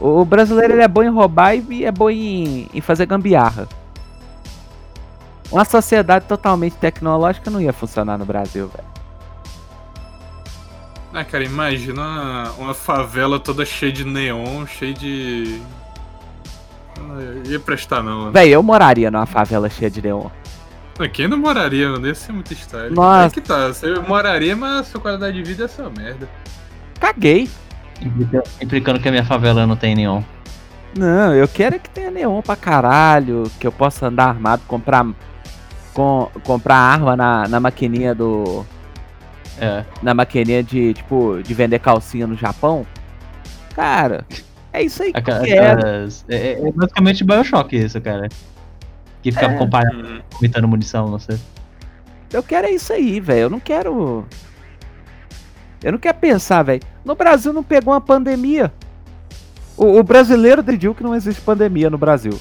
O 0.00 0.24
brasileiro 0.24 0.74
ele 0.74 0.82
é 0.82 0.88
bom 0.88 1.02
em 1.02 1.08
roubar 1.08 1.54
e 1.54 1.84
é 1.84 1.92
bom 1.92 2.10
em, 2.10 2.68
em 2.74 2.80
fazer 2.80 3.06
gambiarra. 3.06 3.68
Uma 5.50 5.64
sociedade 5.64 6.26
totalmente 6.26 6.74
tecnológica 6.74 7.50
não 7.50 7.60
ia 7.60 7.72
funcionar 7.72 8.18
no 8.18 8.24
Brasil, 8.24 8.68
velho. 8.68 8.96
Ah, 11.14 11.24
cara, 11.24 11.44
imagina 11.44 12.02
uma, 12.02 12.52
uma 12.58 12.74
favela 12.74 13.38
toda 13.38 13.64
cheia 13.64 13.92
de 13.92 14.04
neon, 14.04 14.66
cheia 14.66 14.92
de. 14.92 15.62
Não 16.98 17.50
ia 17.50 17.60
prestar, 17.60 18.02
não, 18.02 18.18
mano. 18.18 18.32
Véi, 18.32 18.50
eu 18.50 18.62
moraria 18.62 19.10
numa 19.10 19.24
favela 19.24 19.70
cheia 19.70 19.90
de 19.90 20.02
neon. 20.02 20.28
Quem 21.12 21.28
não 21.28 21.36
moraria, 21.38 21.88
mano? 21.90 22.06
Ia 22.06 22.14
ser 22.14 22.32
muito 22.32 22.52
style. 22.54 22.94
Nossa. 22.94 23.26
É 23.26 23.30
que 23.30 23.40
tá, 23.40 23.68
você 23.68 23.94
moraria, 24.00 24.56
mas 24.56 24.80
a 24.80 24.84
sua 24.84 25.00
qualidade 25.00 25.36
de 25.36 25.42
vida 25.42 25.64
é 25.64 25.68
só 25.68 25.90
merda. 25.90 26.28
Caguei. 26.98 27.48
Implica- 28.00 28.42
Implicando 28.60 29.00
que 29.00 29.08
a 29.08 29.10
minha 29.10 29.24
favela 29.24 29.66
não 29.66 29.76
tem 29.76 29.94
nenhum. 29.94 30.22
Não, 30.96 31.34
eu 31.34 31.46
quero 31.46 31.76
é 31.76 31.78
que 31.78 31.90
tenha 31.90 32.10
neon 32.10 32.40
pra 32.40 32.56
caralho, 32.56 33.50
que 33.60 33.66
eu 33.66 33.72
possa 33.72 34.06
andar 34.06 34.28
armado, 34.28 34.62
comprar 34.66 35.06
com, 35.92 36.30
comprar 36.44 36.76
arma 36.76 37.14
na, 37.16 37.46
na 37.48 37.60
maquininha 37.60 38.14
do. 38.14 38.64
É. 39.60 39.84
Na 40.02 40.14
maquininha 40.14 40.62
de, 40.62 40.94
tipo, 40.94 41.40
de 41.42 41.52
vender 41.54 41.78
calcinha 41.80 42.26
no 42.26 42.36
Japão. 42.36 42.86
Cara, 43.74 44.24
é 44.72 44.82
isso 44.82 45.02
aí 45.02 45.12
que 45.12 45.18
Aquela- 45.18 45.38
eu 45.40 45.44
quero. 45.44 45.78
aquelas- 45.80 46.24
é, 46.28 46.52
é 46.68 46.72
basicamente 46.72 47.24
Bioshock 47.24 47.76
isso, 47.76 48.00
cara. 48.00 48.28
Que 49.26 49.32
ficava 49.32 49.54
É. 49.54 49.58
comparando, 49.58 50.06
Uhum. 50.06 50.20
comentando 50.34 50.68
munição, 50.68 51.08
não 51.10 51.18
sei. 51.18 51.36
Eu 52.32 52.44
quero 52.44 52.68
é 52.68 52.70
isso 52.70 52.92
aí, 52.92 53.18
velho. 53.18 53.40
Eu 53.40 53.50
não 53.50 53.58
quero. 53.58 54.24
Eu 55.82 55.90
não 55.90 55.98
quero 55.98 56.16
pensar, 56.18 56.62
velho. 56.62 56.80
No 57.04 57.16
Brasil 57.16 57.52
não 57.52 57.64
pegou 57.64 57.92
uma 57.92 58.00
pandemia. 58.00 58.72
O, 59.76 59.98
o 59.98 60.02
brasileiro 60.04 60.62
decidiu 60.62 60.94
que 60.94 61.02
não 61.02 61.12
existe 61.12 61.42
pandemia 61.42 61.90
no 61.90 61.98
Brasil. 61.98 62.38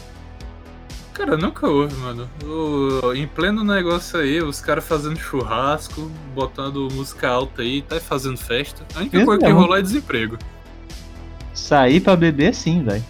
Cara, 1.11 1.35
nunca 1.35 1.67
houve, 1.67 1.95
mano. 1.95 2.29
O- 2.43 3.13
em 3.13 3.25
pleno 3.25 3.63
negócio 3.63 4.19
aí, 4.19 4.39
os 4.43 4.61
caras 4.61 4.85
fazendo 4.85 5.17
churrasco, 5.17 6.11
botando 6.35 6.87
música 6.93 7.27
alta 7.29 7.63
aí, 7.63 7.81
tá 7.81 7.99
fazendo 7.99 8.37
festa. 8.37 8.83
A 8.93 8.99
única 8.99 9.17
Isso 9.17 9.25
coisa 9.25 9.43
que 9.43 9.51
rolou 9.51 9.75
é 9.75 9.81
desemprego. 9.81 10.37
Sair 11.51 11.99
pra 11.99 12.15
beber 12.15 12.53
sim, 12.53 12.83
velho. 12.83 13.03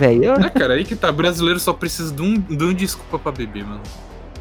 É, 0.00 0.06
velho. 0.08 0.24
eu- 0.24 0.34
É, 0.34 0.50
cara, 0.50 0.74
aí 0.74 0.84
que 0.84 0.96
tá. 0.96 1.10
Brasileiro 1.12 1.58
só 1.60 1.72
precisa 1.72 2.12
de 2.14 2.22
um, 2.22 2.38
de 2.38 2.64
um 2.64 2.72
desculpa 2.74 3.18
pra 3.18 3.32
beber, 3.32 3.64
mano. 3.64 3.80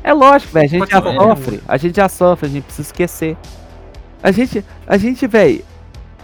É 0.04 0.14
lógico, 0.14 0.54
velho. 0.54 0.66
A 0.66 0.70
gente 0.70 0.80
Pode 0.80 0.92
já 0.92 1.02
sofre. 1.02 1.62
A 1.68 1.78
gente 1.78 1.96
já 1.96 2.10
sofre, 2.10 2.46
a 2.48 2.50
gente 2.50 2.64
precisa 2.64 2.88
esquecer. 2.88 3.38
A 4.24 4.32
gente, 4.32 4.66
a 4.88 4.98
gente, 4.98 5.28
velho. 5.28 5.64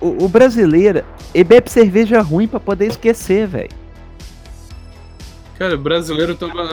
O, 0.01 0.25
o 0.25 0.29
brasileiro, 0.29 1.03
ele 1.33 1.43
bebe 1.43 1.69
cerveja 1.69 2.21
ruim 2.21 2.47
pra 2.47 2.59
poder 2.59 2.87
esquecer, 2.87 3.47
velho. 3.47 3.69
Cara, 5.57 5.77
brasileiro 5.77 6.35
toma, 6.35 6.63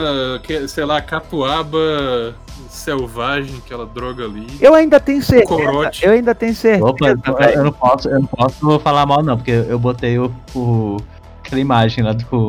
sei 0.67 0.83
lá, 0.83 1.01
catuaba 1.01 2.35
selvagem, 2.69 3.55
aquela 3.65 3.85
droga 3.85 4.25
ali. 4.25 4.45
Eu 4.59 4.73
ainda 4.75 4.99
tenho 4.99 5.21
certeza. 5.21 5.47
Corote. 5.47 6.05
Eu 6.05 6.11
ainda 6.11 6.35
tenho 6.35 6.53
certeza, 6.53 6.85
Opa, 6.85 7.07
eu, 7.07 7.49
eu 7.55 7.63
não 7.63 7.71
posso, 7.71 8.09
eu 8.09 8.19
não 8.19 8.27
posso 8.27 8.79
falar 8.79 9.05
mal 9.05 9.23
não, 9.23 9.37
porque 9.37 9.51
eu 9.51 9.79
botei 9.79 10.19
o, 10.19 10.29
o- 10.53 10.97
aquela 11.43 11.61
imagem 11.61 12.03
lá 12.03 12.13
do, 12.13 12.47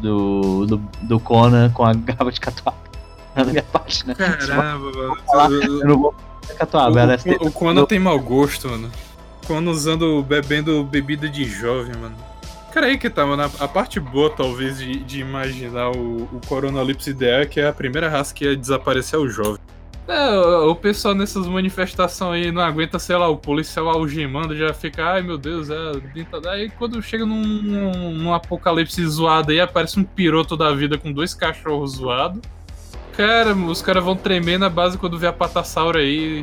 do, 0.00 0.66
do, 0.66 0.76
do 1.02 1.20
Conan 1.20 1.70
com 1.70 1.84
a 1.84 1.92
garrafa 1.92 2.32
de 2.32 2.40
catuaba 2.40 2.78
na 3.34 3.44
minha 3.44 3.62
página. 3.62 4.14
Caramba, 4.14 4.90
mano. 4.92 5.62
Eu 5.62 5.86
não 5.86 5.98
vou 5.98 6.14
catuaba, 6.56 7.00
ela 7.00 7.14
é 7.14 7.16
O, 7.16 7.44
o, 7.44 7.48
o 7.48 7.52
Conan 7.52 7.84
tem 7.84 7.98
mau 7.98 8.18
gosto, 8.18 8.68
mano. 8.68 8.90
Conan 9.46 9.70
usando, 9.70 10.22
bebendo 10.22 10.82
bebida 10.84 11.28
de 11.28 11.44
jovem, 11.44 11.96
mano. 11.96 12.16
Cara, 12.72 12.86
aí 12.86 12.98
que 12.98 13.10
tá, 13.10 13.26
mano. 13.26 13.42
A, 13.42 13.64
a 13.64 13.68
parte 13.68 13.98
boa, 13.98 14.30
talvez, 14.30 14.78
de, 14.78 14.96
de 15.00 15.20
imaginar 15.20 15.90
o, 15.90 16.28
o 16.32 16.40
Coronalipse 16.46 17.10
ideal 17.10 17.40
é 17.40 17.46
que 17.46 17.60
é 17.60 17.68
a 17.68 17.72
primeira 17.72 18.08
raça 18.08 18.34
que 18.34 18.44
ia 18.44 18.56
desaparecer 18.56 19.18
é 19.18 19.22
o 19.22 19.28
jovem. 19.28 19.60
É, 20.08 20.30
o, 20.30 20.74
pessoal 20.74 21.14
nessas 21.14 21.46
manifestações 21.46 22.46
aí 22.46 22.50
não 22.50 22.62
aguenta, 22.62 22.98
sei 22.98 23.14
lá, 23.14 23.28
o 23.28 23.36
policial 23.36 23.88
algemando, 23.90 24.56
já 24.56 24.72
fica, 24.72 25.04
ai 25.04 25.22
meu 25.22 25.36
Deus, 25.36 25.68
é. 25.68 25.92
dentadura." 26.14 26.54
Aí 26.54 26.70
quando 26.70 27.02
chega 27.02 27.26
num, 27.26 27.42
num, 27.42 28.12
num 28.12 28.34
apocalipse 28.34 29.06
zoado 29.06 29.52
aí, 29.52 29.60
aparece 29.60 30.00
um 30.00 30.04
piroto 30.04 30.56
da 30.56 30.72
vida 30.72 30.96
com 30.96 31.12
dois 31.12 31.34
cachorros 31.34 31.96
zoados. 31.96 32.40
Cara, 33.14 33.54
os 33.54 33.82
caras 33.82 34.02
vão 34.02 34.16
tremer 34.16 34.58
na 34.58 34.70
base 34.70 34.96
quando 34.96 35.18
vê 35.18 35.26
a 35.26 35.32
patassauro 35.32 35.98
aí, 35.98 36.42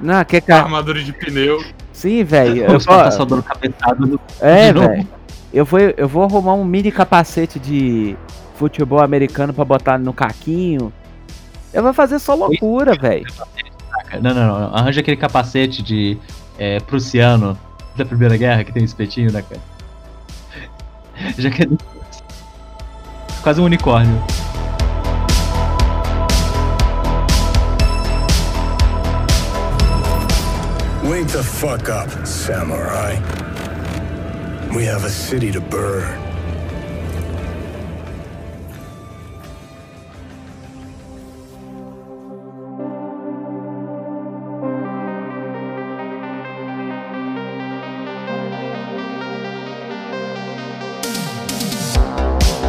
Não, 0.00 0.24
que 0.24 0.40
com 0.40 0.52
a 0.52 0.56
cara. 0.56 0.64
armadura 0.64 1.02
de 1.02 1.12
pneu. 1.12 1.64
Sim, 1.92 2.22
velho. 2.22 2.64
Eu 2.64 2.76
Os 2.76 2.84
só 2.84 3.24
dando 3.24 3.42
cabeçada 3.42 4.06
no 4.06 4.20
É, 4.40 4.72
velho. 4.72 5.08
Eu 5.52 5.64
vou, 5.64 5.80
eu 5.80 6.06
vou 6.06 6.24
arrumar 6.24 6.54
um 6.54 6.64
mini 6.64 6.92
capacete 6.92 7.58
de 7.58 8.16
futebol 8.56 9.00
americano 9.00 9.52
pra 9.54 9.64
botar 9.64 9.98
no 9.98 10.12
caquinho. 10.12 10.92
Eu 11.74 11.82
vou 11.82 11.92
fazer 11.92 12.20
só 12.20 12.34
loucura, 12.36 12.94
velho. 12.94 13.26
Não, 14.22 14.32
não, 14.32 14.46
não. 14.46 14.76
Arranja 14.76 15.00
aquele 15.00 15.16
capacete 15.16 15.82
de 15.82 16.16
é, 16.56 16.78
prussiano 16.78 17.58
da 17.96 18.04
Primeira 18.04 18.36
Guerra 18.36 18.62
que 18.62 18.72
tem 18.72 18.80
um 18.80 18.84
espetinho, 18.84 19.32
né, 19.32 19.42
cara? 19.42 19.60
Já 21.36 21.50
que 21.50 21.64
é 21.64 21.66
quase 23.42 23.60
um 23.60 23.64
unicórnio. 23.64 24.22
Wake 31.02 31.26
the 31.32 31.42
fuck 31.42 31.90
up, 31.90 32.08
samurai. 32.26 33.20
We 34.72 34.86
have 34.86 35.04
a 35.04 35.10
city 35.10 35.50
to 35.52 35.60
burn. 35.60 36.23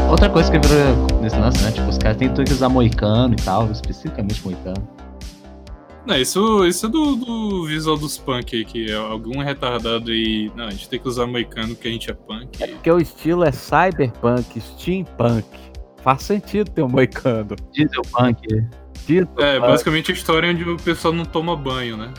Outra 0.10 0.30
coisa 0.30 0.51
que 0.51 0.60
virou 0.60 1.22
nesse 1.22 1.38
lance, 1.38 1.62
né? 1.64 1.72
Tipo, 1.72 1.89
os 1.89 1.97
caras 1.97 2.18
têm 2.18 2.30
tudo 2.30 2.45
que 2.45 2.53
usar 2.53 2.70
moicano 2.70 3.34
e 3.34 3.38
tal, 3.38 3.70
especificamente 3.72 4.43
moicano. 4.45 4.88
Não, 6.06 6.16
isso, 6.16 6.66
isso 6.66 6.86
é 6.86 6.89
do, 6.89 7.16
do 7.16 7.66
visual 7.66 7.97
dos 7.97 8.18
punk 8.18 8.56
aí, 8.56 8.64
que 8.64 8.91
é 8.91 8.95
algum 8.95 9.39
retardado 9.39 10.12
aí. 10.12 10.51
Não, 10.56 10.66
a 10.66 10.70
gente 10.70 10.88
tem 10.88 10.99
que 10.99 11.08
usar 11.08 11.26
moicano 11.26 11.70
porque 11.70 11.88
a 11.88 11.91
gente 11.91 12.12
é 12.12 12.14
punk. 12.14 12.58
Porque 12.60 12.91
o 12.91 12.99
estilo 12.99 13.43
é 13.43 13.51
cyberpunk, 13.51 14.62
steampunk. 14.62 15.47
Faz 16.03 16.22
sentido 16.22 16.70
ter 16.70 16.84
um 16.84 16.89
moicano. 16.89 17.56
Dieselpunk. 17.74 18.47
Diesel, 19.08 19.28
É, 19.38 19.60
basicamente 19.60 20.12
a 20.12 20.14
história 20.14 20.49
onde 20.49 20.64
o 20.64 20.78
pessoal 20.78 21.14
não 21.14 21.26
toma 21.26 21.56
banho, 21.56 21.97
né? 21.97 22.14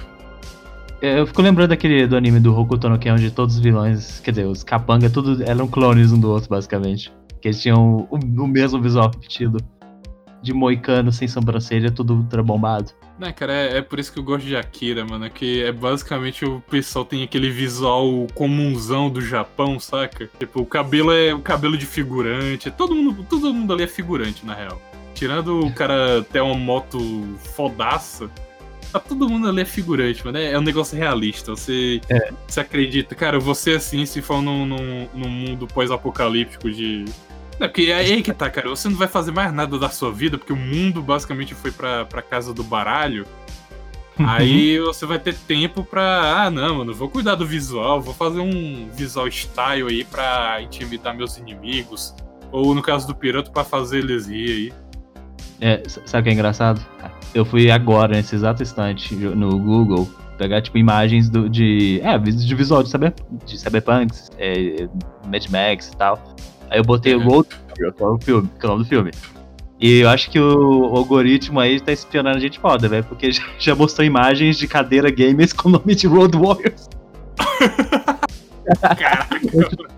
É, 1.01 1.21
Eu 1.21 1.27
fico 1.27 1.41
lembrando 1.43 1.69
daquele 1.69 2.07
do 2.07 2.17
anime 2.17 2.41
do 2.41 2.59
Hokuto 2.59 2.89
no 2.89 2.99
Ken, 2.99 3.13
onde 3.13 3.31
todos 3.31 3.57
os 3.57 3.61
vilões, 3.61 4.19
quer 4.21 4.33
dizer, 4.33 4.47
os 4.47 4.65
capanga, 4.65 5.09
tudo 5.09 5.43
eram 5.45 5.69
clones 5.69 6.11
um 6.11 6.19
do 6.19 6.31
outro, 6.31 6.49
basicamente. 6.51 7.13
Que 7.41 7.49
eles 7.49 7.61
tinham 7.61 8.09
o, 8.11 8.17
o 8.17 8.47
mesmo 8.47 8.81
visual 8.81 9.11
repetido. 9.11 9.59
De 10.43 10.53
moicano, 10.53 11.11
sem 11.11 11.27
sobrancelha, 11.27 11.91
tudo 11.91 12.15
ultra 12.15 12.43
bombado. 12.43 12.93
Né, 13.19 13.33
cara, 13.33 13.53
é, 13.53 13.79
é 13.79 13.83
por 13.83 13.99
isso 13.99 14.13
que 14.13 14.19
eu 14.19 14.23
gosto 14.23 14.45
de 14.45 14.55
Akira, 14.55 15.05
mano. 15.05 15.29
Que 15.31 15.65
é 15.65 15.73
basicamente 15.73 16.45
o 16.45 16.61
pessoal 16.61 17.05
tem 17.05 17.23
aquele 17.23 17.51
visual 17.51 18.27
comunzão 18.35 19.09
do 19.09 19.21
Japão, 19.21 19.81
saca? 19.81 20.29
Tipo, 20.39 20.61
o 20.61 20.67
cabelo 20.67 21.13
é 21.13 21.35
o 21.35 21.41
cabelo 21.41 21.77
de 21.77 21.87
figurante. 21.87 22.71
Todo 22.71 22.95
mundo, 22.95 23.27
todo 23.29 23.53
mundo 23.53 23.73
ali 23.73 23.85
é 23.85 23.89
figurante, 23.89 24.45
na 24.45 24.55
real. 24.55 24.81
Tirando 25.15 25.61
o 25.61 25.73
cara 25.73 26.23
ter 26.31 26.43
uma 26.43 26.55
moto 26.55 26.99
fodaça, 27.55 28.31
todo 28.93 29.29
mundo 29.29 29.49
ali 29.49 29.63
é 29.63 29.65
figurante, 29.65 30.25
mano. 30.25 30.39
É, 30.39 30.53
é 30.53 30.59
um 30.59 30.63
negócio 30.63 30.97
realista. 30.97 31.53
Você, 31.53 32.01
você 32.47 32.61
acredita, 32.61 33.15
cara, 33.15 33.39
vou 33.39 33.55
ser 33.55 33.77
assim 33.77 34.07
se 34.07 34.23
for 34.23 34.43
num, 34.43 34.67
num, 34.67 35.09
num 35.15 35.29
mundo 35.29 35.67
pós-apocalíptico 35.67 36.71
de. 36.71 37.05
Não, 37.59 37.69
porque 37.69 37.91
é 37.91 37.95
aí 37.95 38.23
que 38.23 38.33
tá, 38.33 38.51
cara. 38.51 38.69
Você 38.69 38.89
não 38.89 38.97
vai 38.97 39.09
fazer 39.09 39.33
mais 39.33 39.53
nada 39.53 39.79
da 39.79 39.89
sua 39.89 40.13
vida, 40.13 40.37
porque 40.39 40.53
o 40.53 40.57
mundo 40.57 41.03
basicamente 41.03 41.55
foi 41.55 41.71
pra, 41.71 42.05
pra 42.05 42.23
casa 42.23 42.53
do 42.53 42.63
baralho. 42.63 43.27
Aí 44.19 44.79
você 44.81 45.05
vai 45.05 45.19
ter 45.19 45.35
tempo 45.35 45.85
pra. 45.85 46.45
Ah, 46.45 46.51
não, 46.51 46.77
mano, 46.77 46.95
vou 46.95 47.09
cuidar 47.09 47.35
do 47.35 47.47
visual, 47.47 48.01
vou 48.01 48.15
fazer 48.15 48.41
um 48.41 48.89
visual 48.95 49.31
style 49.31 49.89
aí 49.89 50.05
pra 50.05 50.63
intimidar 50.63 51.15
meus 51.15 51.37
inimigos. 51.37 52.15
Ou 52.51 52.75
no 52.75 52.81
caso 52.81 53.07
do 53.07 53.15
piroto, 53.15 53.51
pra 53.51 53.65
fazer 53.65 53.99
eles 53.99 54.27
rir 54.27 54.51
aí. 54.51 54.73
É, 55.61 55.83
sabe 56.07 56.21
o 56.21 56.25
que 56.25 56.31
é 56.31 56.33
engraçado? 56.33 56.81
Eu 57.37 57.45
fui 57.45 57.71
agora, 57.71 58.17
nesse 58.17 58.35
exato 58.35 58.63
instante, 58.63 59.15
no 59.15 59.59
Google, 59.59 60.09
pegar, 60.39 60.63
tipo, 60.63 60.79
imagens 60.79 61.29
do, 61.29 61.51
de. 61.51 62.01
É, 62.03 62.19
de 62.19 62.55
visual 62.55 62.83
de, 62.83 62.89
cyber, 62.89 63.13
de 63.45 63.59
Cyberpunks, 63.59 64.31
é, 64.39 64.89
Mad 65.27 65.47
Max 65.51 65.89
e 65.93 65.97
tal. 65.99 66.19
Aí 66.71 66.79
eu 66.79 66.83
botei 66.83 67.15
Uhum. 67.15 67.29
Road 67.29 67.49
Warrior, 67.69 67.93
que 67.93 68.03
é 68.03 68.07
o 68.07 68.19
filme, 68.19 68.51
que 68.59 68.65
é 68.65 68.69
o 68.69 68.73
nome 68.73 68.85
do 68.85 68.89
filme. 68.89 69.11
E 69.79 69.99
eu 69.99 70.09
acho 70.09 70.31
que 70.31 70.41
o, 70.41 70.91
o 70.91 70.97
algoritmo 70.97 71.61
aí 71.61 71.79
tá 71.79 71.93
espionando 71.93 72.39
a 72.39 72.41
gente 72.41 72.59
foda, 72.59 72.89
velho, 72.89 73.05
porque 73.05 73.31
já, 73.31 73.43
já 73.59 73.75
mostrou 73.75 74.07
imagens 74.07 74.57
de 74.57 74.67
cadeira 74.67 75.11
gamers 75.11 75.53
com 75.53 75.69
o 75.69 75.73
nome 75.73 75.95
de 75.95 76.07
Road 76.07 76.39
Warriors. 76.39 76.89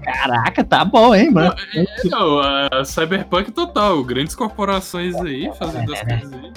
Caraca, 0.02 0.64
tá 0.64 0.84
bom, 0.84 1.14
hein, 1.14 1.30
mano? 1.30 1.54
É, 1.72 1.84
não, 2.08 2.40
a 2.40 2.84
Cyberpunk 2.84 3.52
total, 3.52 4.02
grandes 4.02 4.34
corporações 4.34 5.14
aí 5.14 5.48
fazendo 5.56 5.94
as 5.94 6.02
coisas 6.02 6.32
aí. 6.32 6.52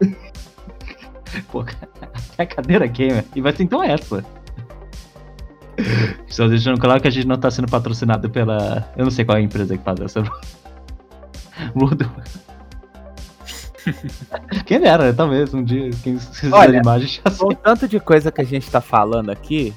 Pô, 1.50 1.64
até 2.00 2.46
cadeira 2.46 2.86
gamer. 2.86 3.24
E 3.34 3.40
vai 3.40 3.52
ser 3.52 3.64
então 3.64 3.82
essa. 3.82 4.24
Só 6.28 6.48
deixando 6.48 6.80
claro 6.80 7.00
que 7.00 7.08
a 7.08 7.10
gente 7.10 7.26
não 7.26 7.36
tá 7.36 7.50
sendo 7.50 7.68
patrocinado 7.68 8.30
pela. 8.30 8.90
Eu 8.96 9.04
não 9.04 9.10
sei 9.10 9.24
qual 9.24 9.36
é 9.36 9.40
a 9.40 9.44
empresa 9.44 9.76
que 9.76 9.84
faz 9.84 10.00
essa. 10.00 10.22
Mudo. 11.74 12.10
Quem 14.66 14.80
dera, 14.80 15.04
né? 15.04 15.12
talvez 15.12 15.52
um 15.54 15.62
dia. 15.62 15.90
Quem 16.02 16.18
fizer 16.18 16.54
Olha, 16.54 16.78
imagem 16.78 17.08
já 17.08 17.30
Com 17.38 17.48
o 17.48 17.54
tanto 17.54 17.86
de 17.86 18.00
coisa 18.00 18.32
que 18.32 18.40
a 18.40 18.44
gente 18.44 18.70
tá 18.70 18.80
falando 18.80 19.30
aqui, 19.30 19.74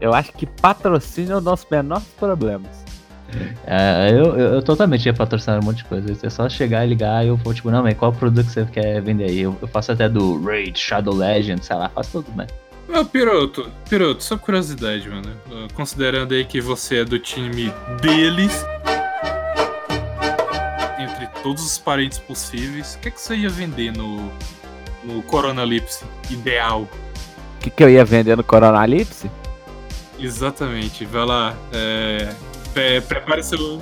eu 0.00 0.12
acho 0.12 0.32
que 0.32 0.46
patrocínio 0.46 1.32
é 1.32 1.36
o 1.36 1.40
nosso 1.40 1.66
menor 1.70 2.02
problemas. 2.18 2.84
É, 3.66 4.10
eu, 4.10 4.38
eu, 4.38 4.54
eu 4.54 4.62
totalmente 4.62 5.06
ia 5.06 5.12
patrocinar 5.12 5.60
um 5.60 5.64
monte 5.64 5.78
de 5.78 5.84
coisa. 5.84 6.16
É 6.22 6.30
só 6.30 6.48
chegar 6.48 6.84
e 6.84 6.88
ligar 6.88 7.24
e 7.24 7.28
eu 7.28 7.36
vou, 7.36 7.52
tipo, 7.52 7.70
não, 7.70 7.82
mas 7.82 7.96
qual 7.96 8.12
produto 8.12 8.46
que 8.46 8.52
você 8.52 8.64
quer 8.66 9.00
vender 9.02 9.24
aí? 9.24 9.40
Eu, 9.40 9.56
eu 9.60 9.68
faço 9.68 9.92
até 9.92 10.08
do 10.08 10.42
Raid, 10.42 10.78
Shadow 10.78 11.14
Legend, 11.14 11.64
sei 11.64 11.76
lá, 11.76 11.88
faço 11.88 12.22
tudo, 12.22 12.36
né? 12.36 12.46
Ô, 12.88 13.04
Piroto, 13.04 13.70
Piroto, 13.88 14.24
só 14.24 14.38
curiosidade, 14.38 15.08
mano. 15.08 15.30
Considerando 15.74 16.32
aí 16.32 16.44
que 16.44 16.58
você 16.60 17.00
é 17.00 17.04
do 17.04 17.18
time 17.18 17.72
deles, 18.00 18.64
entre 20.98 21.26
todos 21.42 21.64
os 21.64 21.76
parentes 21.76 22.18
possíveis, 22.18 22.94
o 22.94 22.98
que, 23.00 23.08
é 23.08 23.10
que 23.10 23.20
você 23.20 23.36
ia 23.36 23.50
vender 23.50 23.92
no, 23.92 24.32
no 25.04 25.22
Coronalipse 25.22 26.04
ideal? 26.30 26.88
O 27.56 27.60
que, 27.60 27.68
que 27.68 27.84
eu 27.84 27.90
ia 27.90 28.04
vender 28.06 28.36
no 28.36 28.42
Coronalipse? 28.42 29.30
Exatamente, 30.18 31.04
vai 31.04 31.26
lá. 31.26 31.54
É, 31.72 32.32
pre- 32.74 33.00
prepare 33.02 33.42
seu. 33.42 33.80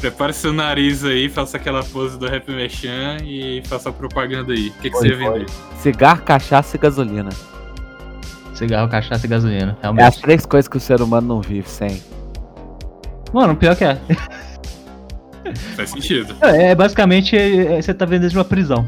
Prepare 0.00 0.32
seu 0.32 0.52
nariz 0.52 1.04
aí, 1.04 1.28
faça 1.28 1.56
aquela 1.56 1.82
pose 1.82 2.16
do 2.16 2.26
Rap 2.28 2.48
Mechan 2.52 3.16
e 3.24 3.60
faça 3.66 3.88
a 3.88 3.92
propaganda 3.92 4.52
aí. 4.52 4.68
O 4.68 4.72
que, 4.74 4.90
que 4.90 4.96
você 4.96 5.08
ia 5.08 5.16
vender? 5.16 5.46
Cigarro, 5.80 6.22
cachaça 6.22 6.76
e 6.76 6.78
gasolina. 6.78 7.30
Cigarro, 8.54 8.88
cachaça 8.88 9.26
e 9.26 9.28
gasolina, 9.28 9.72
É 9.82 9.86
as 9.88 9.94
realmente. 9.96 10.20
três 10.22 10.46
coisas 10.46 10.68
que 10.68 10.76
o 10.76 10.80
ser 10.80 11.02
humano 11.02 11.26
não 11.26 11.40
vive 11.40 11.68
sem. 11.68 12.00
Mano, 13.32 13.56
pior 13.56 13.74
que 13.74 13.84
é. 13.84 13.98
Faz 15.74 15.90
sentido. 15.90 16.36
É, 16.42 16.74
basicamente 16.76 17.36
é- 17.36 17.78
é- 17.78 17.82
você 17.82 17.92
tá 17.92 18.04
vendendo 18.04 18.30
de 18.30 18.36
uma 18.38 18.44
prisão. 18.44 18.86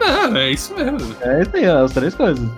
Não, 0.00 0.36
é 0.36 0.50
isso 0.52 0.74
mesmo. 0.74 1.14
É 1.20 1.42
isso 1.42 1.50
aí, 1.56 1.68
ó, 1.68 1.84
as 1.84 1.92
três 1.92 2.14
coisas. 2.14 2.48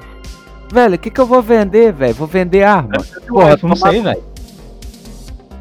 Velho, 0.73 0.95
o 0.95 0.99
que, 0.99 1.11
que 1.11 1.21
eu 1.21 1.27
vou 1.27 1.43
vender, 1.43 1.93
velho? 1.93 2.15
Vou 2.15 2.27
vender 2.29 2.63
arma. 2.63 2.93
Porra, 3.27 3.59
eu 3.61 3.69
não 3.69 3.77
sei, 3.77 4.01
velho. 4.01 4.23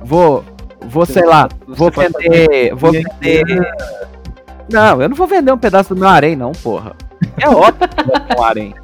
Vou. 0.03 0.43
vou, 0.81 1.05
sei 1.05 1.25
lá, 1.25 1.49
vou 1.67 1.91
vender. 1.91 2.75
Vou 2.75 2.91
vender. 2.91 3.43
Não, 4.71 5.01
eu 5.01 5.09
não 5.09 5.15
vou 5.15 5.27
vender 5.27 5.51
um 5.51 5.57
pedaço 5.57 5.93
do 5.93 5.99
meu 5.99 6.09
harém, 6.09 6.35
não, 6.35 6.51
porra. 6.51 6.95
É 7.39 7.49
óbvio 7.49 7.87
que 7.87 8.39
um 8.39 8.43
harém. 8.43 8.75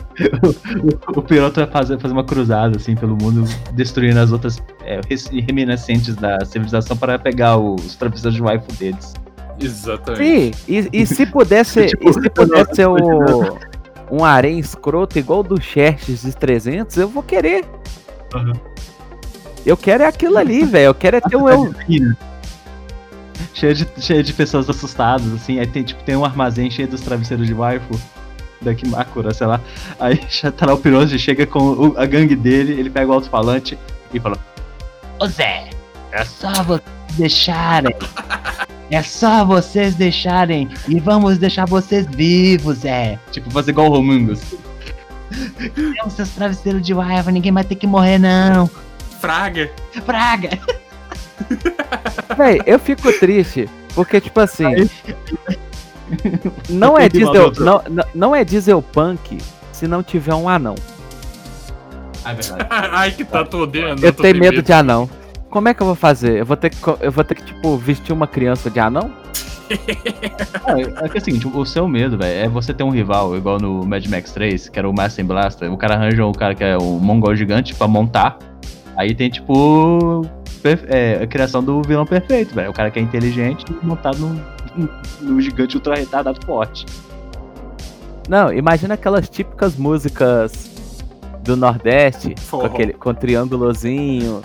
O 1.16 1.22
piloto 1.22 1.62
vai 1.62 1.70
fazer, 1.70 1.98
fazer 1.98 2.14
uma 2.14 2.26
cruzada 2.26 2.76
assim 2.76 2.94
pelo 2.94 3.16
mundo, 3.16 3.46
destruindo 3.74 4.20
as 4.20 4.34
outras 4.34 4.62
é, 4.84 5.00
reminiscentes 5.48 6.14
da 6.16 6.44
civilização 6.44 6.98
para 6.98 7.18
pegar 7.18 7.58
os 7.58 7.96
travesseiros 7.96 8.36
de 8.36 8.42
waifu 8.42 8.72
deles. 8.74 9.14
Exatamente. 9.60 10.18
Sim, 10.18 10.52
e, 10.68 11.02
e 11.02 11.06
se 11.06 11.26
pudesse, 11.26 11.88
Tipo, 11.88 12.10
e 12.10 12.14
se 12.14 12.30
pudesse 12.30 12.76
ser 12.76 12.88
o, 12.88 12.98
um 14.12 14.24
harém 14.26 14.60
escroto 14.60 15.18
igual 15.18 15.44
do 15.44 15.62
Xerxes 15.62 16.24
de 16.24 16.36
300, 16.36 16.98
eu 16.98 17.08
vou 17.08 17.24
querer. 17.24 17.66
Aham. 18.36 18.54
Eu 19.66 19.78
quero 19.78 20.04
é 20.04 20.08
aquilo 20.08 20.38
ali, 20.38 20.64
velho. 20.66 20.86
Eu 20.88 20.94
quero 20.96 21.18
é 21.18 21.22
ter 21.22 21.36
um 21.36 21.48
eu. 21.50 21.74
cheio, 23.54 23.74
de, 23.76 23.88
cheio 24.00 24.24
de 24.24 24.34
pessoas 24.34 24.70
assustadas, 24.70 25.32
assim. 25.34 25.60
Aí 25.60 25.68
tem, 25.68 25.84
tipo, 25.84 26.04
tem 26.04 26.16
um 26.16 26.26
armazém 26.26 26.70
cheio 26.72 26.88
dos 26.88 27.02
travesseiros 27.02 27.48
de 27.48 27.54
waifu. 27.54 28.00
Da 28.62 28.76
Kimakura, 28.76 29.34
sei 29.34 29.48
lá. 29.48 29.62
Aí 30.00 30.18
tá 30.58 30.66
lá 30.66 30.74
o 30.74 31.18
chega 31.18 31.46
com 31.46 31.60
o- 31.60 31.94
a 31.98 32.06
gangue 32.06 32.36
dele, 32.36 32.74
ele 32.74 32.90
pega 32.90 33.10
o 33.10 33.14
alto-falante 33.14 33.78
e 34.14 34.20
fala: 34.20 34.38
Ô 35.18 35.28
Zé, 35.28 35.70
é 36.12 36.26
só 36.26 36.52
vocês 36.64 36.84
deixarem. 37.18 37.96
É 38.92 39.02
só 39.02 39.46
vocês 39.46 39.96
deixarem. 39.96 40.68
E 40.90 41.00
vamos 41.00 41.38
deixar 41.38 41.66
vocês 41.66 42.06
vivos, 42.08 42.80
Zé. 42.80 43.18
Tipo, 43.32 43.50
fazer 43.50 43.72
igual 43.72 43.88
o 43.88 43.92
Romungos. 43.96 44.42
Tem 45.76 46.10
seus 46.10 46.30
travesseiros 46.30 46.82
de 46.82 46.94
waifu, 46.94 47.30
ninguém 47.30 47.52
vai 47.54 47.64
ter 47.64 47.76
que 47.76 47.88
morrer, 47.88 48.18
não. 48.18 48.70
Fraga. 49.20 49.70
Praga! 50.06 50.50
Véi, 52.38 52.62
eu 52.66 52.80
fico 52.80 53.12
triste. 53.14 53.70
Porque, 53.94 54.22
tipo 54.22 54.40
assim. 54.40 54.90
Não 56.70 56.98
é, 56.98 57.08
diesel, 57.08 57.52
não, 57.60 57.84
não, 57.90 58.04
não 58.16 58.36
é 58.36 58.44
diesel 58.44 58.82
punk 58.82 59.38
se 59.72 59.88
não 59.88 60.02
tiver 60.02 60.34
um 60.34 60.50
anão. 60.50 60.76
É 62.26 62.34
verdade. 62.34 62.68
Ai, 62.70 63.12
que 63.12 63.24
tá 63.24 63.46
tô 63.46 63.64
odiando. 63.64 64.06
Eu 64.06 64.14
tô 64.14 64.24
tenho 64.24 64.40
medo 64.40 64.62
de 64.62 64.74
anão. 64.74 65.10
Como 65.50 65.68
é 65.68 65.74
que 65.74 65.82
eu 65.82 65.88
vou 65.88 65.96
fazer? 65.96 66.38
Eu 66.38 66.46
vou 66.46 66.58
ter 66.58 66.70
que, 66.70 66.78
eu 67.02 67.12
vou 67.12 67.24
ter 67.24 67.36
que 67.36 67.44
tipo, 67.44 67.78
vestir 67.78 68.14
uma 68.14 68.28
criança 68.28 68.70
de 68.70 68.80
anão? 68.80 69.12
É, 70.66 71.06
é 71.06 71.10
que 71.10 71.18
é 71.18 71.22
o 71.22 71.24
seguinte, 71.24 71.48
o 71.48 71.64
seu 71.66 71.88
medo, 71.88 72.18
velho, 72.18 72.46
é 72.46 72.50
você 72.50 72.74
ter 72.74 72.84
um 72.84 72.90
rival, 72.90 73.38
igual 73.38 73.60
no 73.60 73.86
Mad 73.86 74.04
Max 74.08 74.32
3, 74.32 74.68
que 74.68 74.80
era 74.80 74.90
o 74.90 74.94
Master 74.94 75.24
Blaster. 75.24 75.72
O 75.72 75.78
cara 75.78 75.94
arranja 75.94 76.26
um 76.26 76.32
cara 76.32 76.56
que 76.56 76.64
é 76.64 76.76
o 76.76 77.00
mongol 77.00 77.36
gigante 77.36 77.76
pra 77.76 77.88
montar. 77.88 78.38
Aí 79.00 79.16
tem, 79.16 79.30
tipo, 79.30 80.26
é, 80.90 81.24
a 81.24 81.26
criação 81.26 81.64
do 81.64 81.82
vilão 81.82 82.06
perfeito, 82.06 82.54
velho. 82.54 82.70
O 82.70 82.74
cara 82.74 82.92
que 82.92 83.00
é 83.00 83.02
inteligente 83.02 83.66
montado 83.82 84.18
num, 84.18 84.90
num 85.22 85.40
gigante 85.40 85.78
ultra 85.78 85.96
retardado 85.96 86.46
forte. 86.46 86.86
Não, 88.28 88.52
imagina 88.52 88.96
aquelas 88.96 89.30
típicas 89.30 89.78
músicas 89.78 90.70
do 91.44 91.56
Nordeste, 91.56 92.36
com, 92.36 92.42
Forró. 92.42 92.66
aquele, 92.66 92.92
com 92.92 93.14
triângulozinho. 93.14 94.42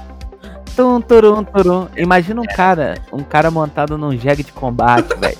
Tum, 0.76 1.00
turum, 1.00 1.42
turum. 1.42 1.88
Imagina 1.96 2.40
um 2.40 2.46
cara, 2.46 2.94
um 3.12 3.24
cara 3.24 3.50
montado 3.50 3.98
num 3.98 4.16
jegue 4.16 4.44
de 4.44 4.52
combate, 4.52 5.12
velho. 5.18 5.38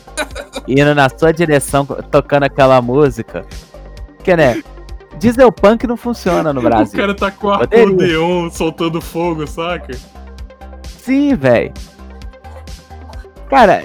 Indo 0.67 0.93
na 0.93 1.09
sua 1.09 1.33
direção, 1.33 1.87
tocando 1.87 2.43
aquela 2.43 2.83
música. 2.83 3.47
Que 4.25 4.35
né? 4.35 4.61
Diesel 5.19 5.51
punk 5.53 5.87
não 5.87 5.97
funciona 5.97 6.53
no 6.53 6.61
O 6.61 6.63
Brasil. 6.63 6.99
cara 6.99 7.15
tá 7.15 7.31
com 7.31 7.51
Poderia. 7.57 7.85
acordeon 7.85 8.51
soltando 8.51 9.01
fogo, 9.01 9.47
saca? 9.47 9.97
Sim, 10.99 11.35
velho. 11.35 11.73
Cara, 13.49 13.85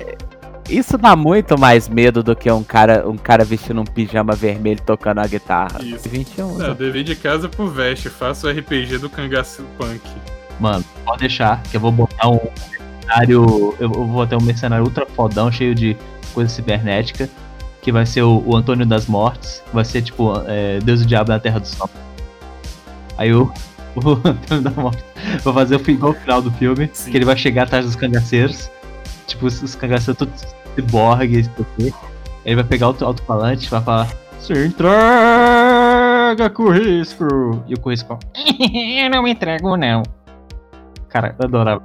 isso 0.69 0.97
dá 0.97 1.15
muito 1.15 1.59
mais 1.59 1.87
medo 1.89 2.23
do 2.23 2.35
que 2.35 2.49
um 2.51 2.63
cara, 2.63 3.07
um 3.07 3.17
cara 3.17 3.43
vestindo 3.43 3.81
um 3.81 3.85
pijama 3.85 4.33
vermelho 4.33 4.79
tocando 4.85 5.19
a 5.19 5.27
guitarra. 5.27 5.79
Isso. 5.83 6.07
21, 6.09 6.47
Não, 6.57 6.67
né? 6.69 6.73
dever 6.73 7.03
de 7.03 7.15
casa 7.15 7.47
pro 7.49 7.67
Veste, 7.67 8.09
faço 8.09 8.47
o 8.47 8.51
RPG 8.51 8.97
do 8.99 9.09
cangaço 9.09 9.63
punk. 9.77 10.01
Mano, 10.59 10.83
pode 11.05 11.19
deixar, 11.19 11.61
que 11.63 11.77
eu 11.77 11.81
vou 11.81 11.91
botar 11.91 12.27
um 12.29 12.39
mercenário. 12.99 13.75
Eu 13.79 13.89
vou 13.89 14.05
botar 14.07 14.37
um 14.37 14.41
mercenário 14.41 14.85
ultra 14.85 15.05
fodão, 15.05 15.51
cheio 15.51 15.73
de 15.75 15.95
coisa 16.33 16.49
cibernética. 16.49 17.29
Que 17.81 17.91
vai 17.91 18.05
ser 18.05 18.21
o, 18.23 18.43
o 18.45 18.55
Antônio 18.55 18.85
das 18.85 19.07
Mortes. 19.07 19.63
Vai 19.73 19.85
ser 19.85 20.01
tipo 20.01 20.33
é, 20.47 20.79
Deus 20.79 21.01
e 21.01 21.03
o 21.03 21.07
Diabo 21.07 21.31
na 21.31 21.39
Terra 21.39 21.59
do 21.59 21.67
Sol. 21.67 21.89
Aí 23.17 23.33
o, 23.33 23.51
o 23.95 24.11
Antônio 24.27 24.63
das 24.63 24.75
Mortes. 24.75 25.03
Vou 25.43 25.53
fazer 25.53 25.75
o, 25.75 25.79
fi- 25.79 25.91
igual 25.93 26.11
o 26.11 26.15
final 26.15 26.41
do 26.41 26.51
filme. 26.51 26.89
Sim. 26.93 27.11
Que 27.11 27.17
ele 27.17 27.25
vai 27.25 27.37
chegar 27.37 27.63
atrás 27.63 27.85
dos 27.85 27.95
cangaceiros. 27.95 28.69
Tipo, 29.27 29.45
os, 29.45 29.61
os 29.61 29.75
cangaceiros 29.75 30.17
todos 30.17 30.43
aqui. 31.61 31.93
Ele 32.45 32.55
vai 32.55 32.63
pegar 32.63 32.87
o 32.87 32.89
alto- 32.89 33.05
alto-falante 33.05 33.67
e 33.67 33.69
vai 33.69 33.81
falar. 33.81 34.07
Se 34.39 34.53
entrega, 34.67 36.49
Currisco! 36.49 37.63
E 37.67 37.73
o 37.73 37.79
Currisco. 37.79 38.17
Eu 39.03 39.09
não 39.09 39.21
me 39.23 39.31
entrego, 39.31 39.75
não. 39.75 40.03
Cara, 41.09 41.35
eu 41.37 41.45
adorava. 41.45 41.83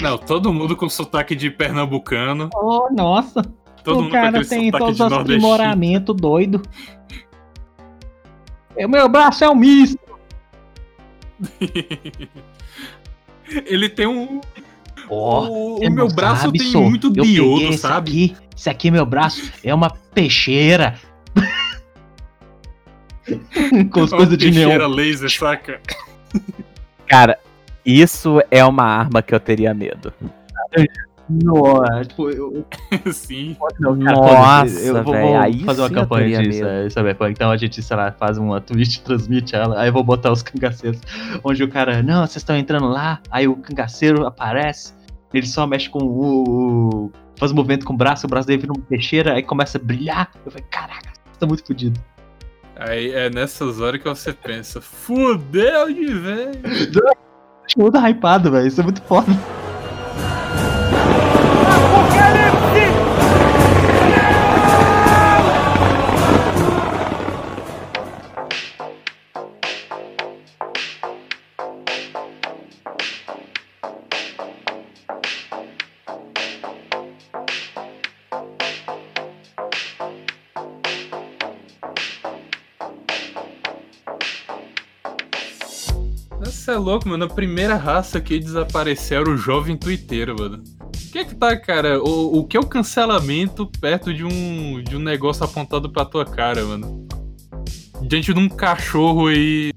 Não, 0.00 0.16
todo 0.16 0.52
mundo 0.52 0.76
com 0.76 0.88
sotaque 0.88 1.34
de 1.34 1.50
pernambucano. 1.50 2.48
Oh, 2.54 2.88
nossa. 2.92 3.42
Todo 3.82 3.98
o 3.98 4.02
mundo 4.02 4.12
cara 4.12 4.44
tem 4.44 4.70
todos 4.70 5.00
os 5.00 5.12
aprimoramentos 5.12 6.14
doido. 6.16 6.62
O 8.76 8.88
meu 8.88 9.08
braço 9.08 9.44
é 9.44 9.50
um 9.50 9.54
misto. 9.54 9.98
Ele 13.66 13.88
tem 13.88 14.06
um. 14.06 14.40
Ó, 15.10 15.78
o 15.78 15.90
meu 15.90 16.08
braço 16.08 16.42
sabe, 16.42 16.58
tem 16.58 16.82
muito 16.82 17.10
esse 17.16 17.78
sabe? 17.78 18.10
Aqui, 18.10 18.36
esse 18.56 18.68
aqui, 18.68 18.90
meu 18.90 19.06
braço, 19.06 19.50
é 19.64 19.74
uma 19.74 19.90
peixeira. 19.90 20.96
Com 23.90 24.02
as 24.02 24.12
Uma 24.12 24.18
coisas 24.18 24.38
de 24.38 24.46
peixeira 24.46 24.86
neon. 24.86 24.94
laser, 24.94 25.30
saca? 25.30 25.80
Cara, 27.06 27.38
isso 27.84 28.40
é 28.50 28.64
uma 28.64 28.84
arma 28.84 29.22
que 29.22 29.34
eu 29.34 29.40
teria 29.40 29.74
medo. 29.74 30.12
Nossa, 31.30 32.04
tipo, 32.04 32.30
eu, 32.30 32.64
Sim. 33.12 33.56
Não, 33.78 33.98
cara, 33.98 34.16
Nossa, 34.16 34.80
eu 34.80 35.02
vou, 35.02 35.14
fazer 35.64 35.80
uma 35.82 35.90
campanha 35.90 36.40
eh, 36.40 36.88
Cyberpunk. 36.88 37.32
Então 37.32 37.50
a 37.50 37.56
gente, 37.56 37.82
sei 37.82 37.96
lá, 37.96 38.10
faz 38.12 38.38
uma 38.38 38.60
twist, 38.60 39.02
transmite 39.02 39.54
ela. 39.54 39.80
Aí 39.80 39.88
eu 39.88 39.92
vou 39.92 40.02
botar 40.02 40.32
os 40.32 40.42
cangaceiros. 40.42 41.00
Onde 41.44 41.62
o 41.62 41.68
cara, 41.68 42.02
não, 42.02 42.20
vocês 42.20 42.36
estão 42.36 42.56
entrando 42.56 42.88
lá. 42.88 43.20
Aí 43.30 43.46
o 43.46 43.56
cangaceiro 43.56 44.26
aparece. 44.26 44.94
Ele 45.32 45.46
só 45.46 45.66
mexe 45.66 45.90
com 45.90 45.98
o. 45.98 47.04
o- 47.06 47.12
faz 47.36 47.52
um 47.52 47.54
movimento 47.54 47.84
com 47.84 47.92
o 47.92 47.96
braço. 47.96 48.26
O 48.26 48.30
braço 48.30 48.46
dele 48.46 48.62
vira 48.62 48.72
uma 48.72 48.84
peixeira. 48.86 49.34
Aí 49.34 49.42
começa 49.42 49.76
a 49.76 49.80
brilhar. 49.80 50.30
Eu 50.46 50.50
falei, 50.50 50.66
caraca, 50.70 51.10
você 51.30 51.38
tá 51.38 51.46
muito 51.46 51.66
fodido. 51.66 52.00
Aí 52.76 53.10
é 53.10 53.28
nessas 53.28 53.80
horas 53.80 54.00
que 54.00 54.08
você 54.08 54.32
pensa, 54.32 54.80
fudeu 54.80 55.92
de 55.92 56.14
velho. 56.14 56.52
Muito 57.76 57.98
hypado, 57.98 58.50
velho. 58.50 58.66
Isso 58.66 58.80
é 58.80 58.84
muito 58.84 59.02
foda. 59.02 59.30
Louco, 86.78 87.08
mano. 87.08 87.24
A 87.24 87.28
primeira 87.28 87.76
raça 87.76 88.20
que 88.20 88.38
desapareceu 88.38 89.20
era 89.20 89.30
o 89.30 89.36
jovem 89.36 89.76
tuiteiro, 89.76 90.34
mano. 90.38 90.62
O 90.82 91.10
que 91.10 91.18
é 91.18 91.24
que 91.24 91.34
tá, 91.34 91.56
cara? 91.56 92.02
O, 92.02 92.38
o 92.38 92.44
que 92.44 92.56
é 92.56 92.60
o 92.60 92.66
cancelamento 92.66 93.66
perto 93.80 94.12
de 94.12 94.24
um, 94.24 94.82
de 94.82 94.96
um 94.96 95.00
negócio 95.00 95.44
apontado 95.44 95.90
pra 95.90 96.04
tua 96.04 96.24
cara, 96.24 96.64
mano? 96.64 97.06
Diante 98.02 98.32
de 98.32 98.38
um 98.38 98.48
cachorro 98.48 99.26
aí, 99.28 99.72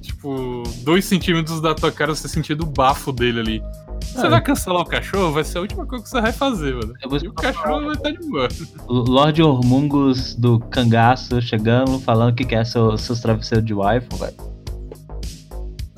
tipo, 0.00 0.62
dois 0.82 1.04
centímetros 1.04 1.60
da 1.60 1.74
tua 1.74 1.90
cara, 1.92 2.14
você 2.14 2.28
sentindo 2.28 2.62
o 2.62 2.66
bafo 2.66 3.12
dele 3.12 3.40
ali. 3.40 3.62
Você 4.02 4.26
Ah, 4.26 4.30
vai 4.30 4.40
cancelar 4.42 4.82
o 4.82 4.86
cachorro? 4.86 5.32
Vai 5.32 5.44
ser 5.44 5.58
a 5.58 5.60
última 5.60 5.86
coisa 5.86 6.02
que 6.02 6.10
você 6.10 6.20
vai 6.20 6.32
fazer, 6.32 6.74
mano. 6.74 6.94
E 7.22 7.28
o 7.28 7.32
cachorro 7.32 7.86
vai 7.86 7.94
estar 7.94 8.10
de 8.10 8.28
boa. 8.28 8.48
Lorde 8.88 9.42
Hormungus 9.42 10.34
do 10.34 10.58
cangaço 10.58 11.40
chegando, 11.42 11.98
falando 12.00 12.34
que 12.34 12.44
quer 12.44 12.64
seu, 12.64 12.96
seus 12.96 13.20
travesseiros 13.20 13.64
de 13.64 13.74
waifu, 13.74 14.16
velho. 14.16 14.49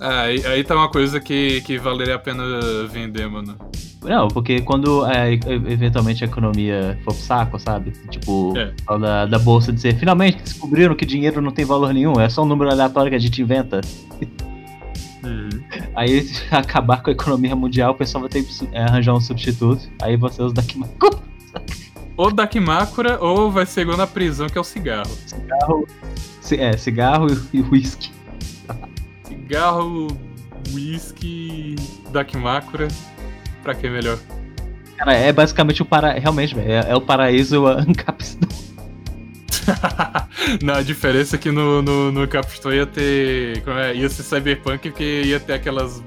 Ah, 0.02 0.22
aí, 0.22 0.44
aí 0.46 0.64
tá 0.64 0.74
uma 0.74 0.88
coisa 0.90 1.20
que, 1.20 1.60
que 1.62 1.78
valeria 1.78 2.16
a 2.16 2.18
pena 2.18 2.42
vender, 2.90 3.28
mano. 3.28 3.56
Não, 4.02 4.26
porque 4.26 4.60
quando 4.62 5.06
é, 5.06 5.32
eventualmente 5.34 6.24
a 6.24 6.26
economia 6.26 6.98
for 7.04 7.14
pro 7.14 7.22
saco, 7.22 7.58
sabe? 7.58 7.92
Tipo, 8.10 8.52
É. 8.58 8.72
da, 8.98 9.26
da 9.26 9.38
bolsa 9.38 9.72
dizer, 9.72 9.94
finalmente 9.96 10.42
descobriram 10.42 10.94
que 10.96 11.06
dinheiro 11.06 11.40
não 11.40 11.52
tem 11.52 11.64
valor 11.64 11.94
nenhum, 11.94 12.14
é 12.20 12.28
só 12.28 12.42
um 12.42 12.46
número 12.46 12.68
aleatório 12.70 13.10
que 13.10 13.16
a 13.16 13.20
gente 13.20 13.40
inventa. 13.40 13.80
Uhum. 15.24 15.48
Aí, 15.94 16.22
se 16.22 16.42
acabar 16.52 17.00
com 17.00 17.10
a 17.10 17.12
economia 17.12 17.54
mundial, 17.54 17.92
o 17.92 17.94
pessoal 17.94 18.22
vai 18.22 18.30
ter 18.30 18.42
que 18.42 18.68
é, 18.72 18.82
arranjar 18.82 19.14
um 19.14 19.20
substituto. 19.20 19.88
Aí 20.02 20.16
você 20.16 20.42
usa 20.42 20.54
daqui 20.54 20.80
Ou 22.16 22.32
Dakimakura, 22.32 23.18
ou 23.20 23.50
vai 23.52 23.64
ser 23.66 23.82
igual 23.82 23.96
na 23.96 24.06
prisão, 24.06 24.48
que 24.48 24.58
é 24.58 24.60
o 24.60 24.64
cigarro. 24.64 25.10
cigarro. 25.26 25.86
ci- 26.40 26.56
É, 26.58 26.76
cigarro 26.76 27.28
e 27.52 27.58
e 27.58 27.62
uísque. 27.62 28.10
Cigarro, 29.52 30.08
whisky, 30.72 31.76
Dakimakura. 32.10 32.88
Pra 33.62 33.74
que 33.74 33.86
melhor? 33.86 34.18
Cara, 34.96 35.12
é 35.12 35.30
basicamente 35.30 35.82
o 35.82 35.84
para... 35.84 36.12
Realmente, 36.12 36.54
velho. 36.54 36.72
É, 36.72 36.90
é 36.92 36.96
o 36.96 37.02
paraíso 37.02 37.66
Ancapistão. 37.66 38.48
Não, 40.64 40.72
a 40.76 40.82
diferença 40.82 41.36
é 41.36 41.38
que 41.38 41.50
no, 41.50 41.82
no, 41.82 42.10
no 42.10 42.26
Capstone 42.26 42.76
ia 42.76 42.86
ter. 42.86 43.62
como 43.62 43.78
é, 43.78 43.94
ia 43.94 44.08
ser 44.08 44.22
cyberpunk 44.22 44.88
porque 44.88 45.20
ia 45.26 45.38
ter 45.38 45.52
aquelas 45.52 46.02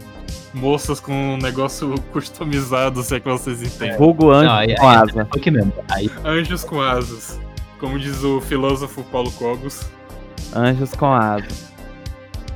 moças 0.51 0.99
com 0.99 1.13
um 1.13 1.37
negócio 1.37 1.93
customizado, 2.11 3.03
se 3.03 3.15
é 3.15 3.19
que 3.19 3.29
vocês 3.29 3.61
entendem. 3.61 3.95
Vulgo 3.95 4.31
anjo 4.31 4.49
Não, 4.49 4.55
aí- 4.55 4.75
com 4.75 4.87
aí 4.89 4.95
é 4.95 4.99
asa. 4.99 5.21
Aqui 5.21 5.51
mesmo. 5.51 5.71
Aí, 5.91 6.09
Anjos 6.25 6.63
com 6.63 6.81
asas. 6.81 7.39
Como 7.79 7.99
diz 7.99 8.23
o 8.23 8.41
filósofo 8.41 9.03
Paulo 9.03 9.31
Cogos. 9.33 9.87
Anjos 10.51 10.93
com 10.93 11.13
asa. 11.13 11.74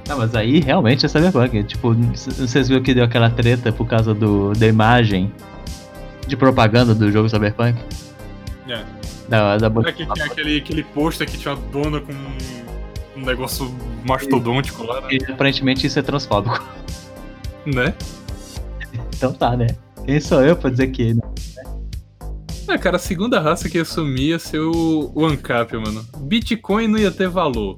Não, 0.10 0.18
mas 0.18 0.34
aí 0.34 0.60
realmente 0.60 1.06
é 1.06 1.10
cyberpunk. 1.10 1.64
Tipo, 1.66 1.94
vocês 1.94 2.68
viram 2.68 2.82
que 2.82 2.96
deu 2.96 3.04
aquela 3.04 3.30
treta 3.30 3.72
por 3.72 3.86
causa 3.86 4.12
do, 4.12 4.54
da 4.54 4.66
imagem 4.66 5.32
de 6.28 6.36
propaganda 6.36 6.96
do 6.96 7.12
jogo 7.12 7.30
cyberpunk? 7.30 7.80
É. 8.68 8.84
Da, 9.30 9.58
da 9.58 9.68
É 9.88 9.92
que 9.92 10.06
tinha 10.06 10.26
aquele, 10.26 10.58
aquele 10.58 10.84
pôster 10.84 11.30
que 11.30 11.38
tinha 11.38 11.54
uma 11.54 11.62
dona 11.72 12.02
com 12.02 12.14
um 13.16 13.24
negócio 13.24 13.72
mastodôntico 14.04 14.84
lá, 14.84 15.02
né? 15.02 15.10
E, 15.12 15.32
aparentemente 15.32 15.86
isso 15.86 16.00
é 16.00 16.02
transfóbico. 16.02 16.60
né? 17.68 17.94
Então 19.16 19.32
tá, 19.32 19.56
né? 19.56 19.68
Quem 20.06 20.20
sou 20.20 20.44
eu 20.44 20.56
pra 20.56 20.72
dizer 20.72 20.88
que 20.88 21.14
né? 21.14 21.22
É, 22.68 22.78
cara, 22.80 22.96
a 22.96 23.00
segunda 23.00 23.40
raça 23.40 23.70
que 23.70 23.78
ia 23.78 23.86
sumir 23.86 24.30
ia 24.30 24.40
ser 24.40 24.60
o, 24.60 25.12
o 25.14 25.26
ANCAP, 25.26 25.74
mano. 25.74 26.04
Bitcoin 26.18 26.88
não 26.88 26.98
ia 26.98 27.12
ter 27.12 27.28
valor. 27.28 27.78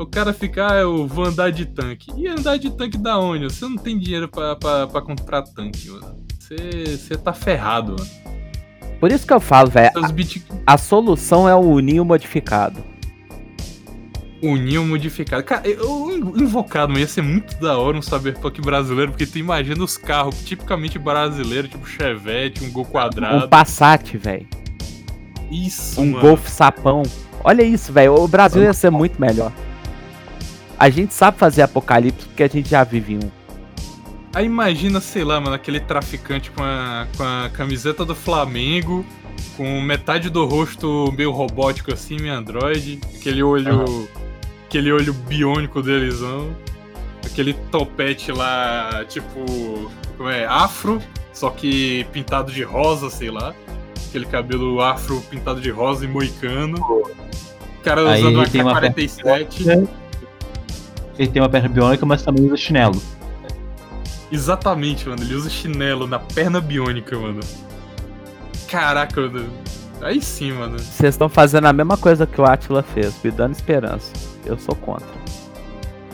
O 0.00 0.06
cara 0.06 0.32
ficar, 0.32 0.72
ah, 0.72 0.76
eu 0.76 1.06
vou 1.06 1.26
andar 1.26 1.52
de 1.52 1.66
tanque. 1.66 2.10
E 2.16 2.26
andar 2.26 2.56
de 2.56 2.70
tanque 2.70 2.96
da 2.96 3.18
onde? 3.18 3.44
Você 3.44 3.66
não 3.66 3.76
tem 3.76 3.98
dinheiro 3.98 4.28
pra 4.28 4.56
comprar 5.02 5.42
tanque, 5.42 5.90
mano. 5.90 6.24
Você, 6.38 6.96
você 6.96 7.16
tá 7.18 7.34
ferrado, 7.34 7.96
mano. 7.98 8.10
Por 8.98 9.12
isso 9.12 9.26
que 9.26 9.32
eu 9.34 9.40
falo, 9.40 9.68
velho, 9.68 9.90
Os 9.96 10.10
bit... 10.10 10.42
a 10.66 10.78
solução 10.78 11.46
é 11.46 11.54
o 11.54 11.78
ninho 11.80 12.02
modificado. 12.02 12.82
O 14.42 14.56
ninho 14.56 14.86
modificado. 14.86 15.44
Cara, 15.44 15.68
eu 15.68 16.10
invocado, 16.34 16.92
mas 16.92 17.00
ia 17.02 17.06
ser 17.06 17.22
muito 17.22 17.60
da 17.60 17.76
hora 17.76 17.98
um 17.98 18.02
cyberpunk 18.02 18.58
brasileiro, 18.62 19.12
porque 19.12 19.26
tu 19.26 19.36
imagina 19.36 19.84
os 19.84 19.98
carros 19.98 20.42
tipicamente 20.42 20.98
brasileiros, 20.98 21.70
tipo 21.70 21.86
Chevette, 21.86 22.64
um 22.64 22.72
Gol 22.72 22.86
quadrado. 22.86 23.44
Um 23.44 23.48
Passat, 23.50 24.16
velho. 24.16 24.48
Isso, 25.50 26.00
Um 26.00 26.12
mano. 26.12 26.20
Golf 26.22 26.48
sapão. 26.48 27.02
Olha 27.44 27.62
isso, 27.62 27.92
velho. 27.92 28.14
O 28.14 28.26
Brasil 28.26 28.62
ia 28.62 28.72
ser 28.72 28.88
muito 28.88 29.20
melhor. 29.20 29.52
A 30.80 30.88
gente 30.88 31.12
sabe 31.12 31.36
fazer 31.36 31.60
apocalipse 31.60 32.24
porque 32.26 32.42
a 32.42 32.48
gente 32.48 32.70
já 32.70 32.82
vive 32.82 33.18
um. 33.18 33.30
Aí 34.32 34.46
imagina, 34.46 34.98
sei 34.98 35.24
lá, 35.24 35.38
mano, 35.38 35.54
aquele 35.54 35.78
traficante 35.78 36.50
com 36.50 36.62
a, 36.62 37.06
com 37.14 37.22
a 37.22 37.50
camiseta 37.52 38.02
do 38.02 38.14
Flamengo, 38.14 39.04
com 39.58 39.78
metade 39.82 40.30
do 40.30 40.46
rosto 40.46 41.12
meio 41.14 41.32
robótico 41.32 41.92
assim, 41.92 42.16
meio 42.18 42.32
android, 42.32 42.98
aquele 43.14 43.42
olho. 43.42 44.08
aquele 44.66 44.90
olho 44.90 45.12
biônico 45.12 45.82
delesão, 45.82 46.56
aquele 47.26 47.52
topete 47.52 48.32
lá, 48.32 49.04
tipo. 49.06 49.90
como 50.16 50.30
é? 50.30 50.46
Afro, 50.46 50.98
só 51.30 51.50
que 51.50 52.06
pintado 52.10 52.50
de 52.50 52.62
rosa, 52.62 53.10
sei 53.10 53.30
lá. 53.30 53.54
Aquele 54.08 54.24
cabelo 54.24 54.80
afro 54.80 55.20
pintado 55.28 55.60
de 55.60 55.70
rosa 55.70 56.06
e 56.06 56.08
moicano. 56.08 56.78
O 56.80 57.82
cara 57.84 58.00
Aí 58.10 58.22
usando 58.22 58.36
uma 58.36 58.48
tem 58.48 58.62
uma 58.62 58.80
K-47. 58.80 59.88
Ele 61.18 61.28
tem 61.28 61.42
uma 61.42 61.48
perna 61.48 61.68
biônica, 61.68 62.04
mas 62.06 62.22
também 62.22 62.46
usa 62.46 62.56
chinelo. 62.56 63.00
Exatamente, 64.30 65.08
mano. 65.08 65.22
Ele 65.22 65.34
usa 65.34 65.50
chinelo 65.50 66.06
na 66.06 66.18
perna 66.18 66.60
biônica, 66.60 67.18
mano. 67.18 67.40
Caraca, 68.68 69.20
mano. 69.20 69.50
Aí 70.00 70.20
sim, 70.22 70.52
mano. 70.52 70.78
Vocês 70.78 71.14
estão 71.14 71.28
fazendo 71.28 71.66
a 71.66 71.72
mesma 71.72 71.96
coisa 71.96 72.26
que 72.26 72.40
o 72.40 72.44
Atila 72.44 72.82
fez, 72.82 73.14
me 73.22 73.30
dando 73.30 73.52
esperança. 73.52 74.12
Eu 74.46 74.58
sou 74.58 74.74
contra. 74.74 75.08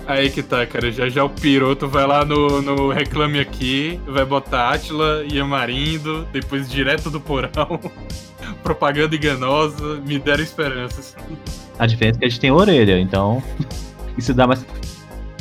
Aí 0.07 0.31
que 0.31 0.43
tá, 0.43 0.65
cara. 0.67 0.91
Já 0.91 1.09
já 1.09 1.25
o 1.25 1.29
piroto 1.29 1.89
vai 1.89 2.07
lá 2.07 2.25
no, 2.25 2.63
no 2.63 2.91
Reclame 2.91 3.39
Aqui, 3.39 4.01
vai 4.07 4.25
botar 4.25 4.71
Atila 4.71 5.25
e 5.31 5.39
Amarindo, 5.39 6.27
depois 6.33 6.71
direto 6.71 7.11
do 7.11 7.21
porão. 7.21 7.81
Propaganda 8.63 9.15
enganosa, 9.15 10.01
me 10.07 10.19
deram 10.19 10.43
esperanças. 10.43 11.15
A 11.79 11.87
diferença 11.87 12.19
é 12.19 12.21
que 12.21 12.25
a 12.25 12.29
gente 12.29 12.41
tem 12.41 12.51
orelha, 12.51 12.99
então 12.99 13.43
isso 14.17 14.33
dá 14.35 14.47
mais 14.47 14.64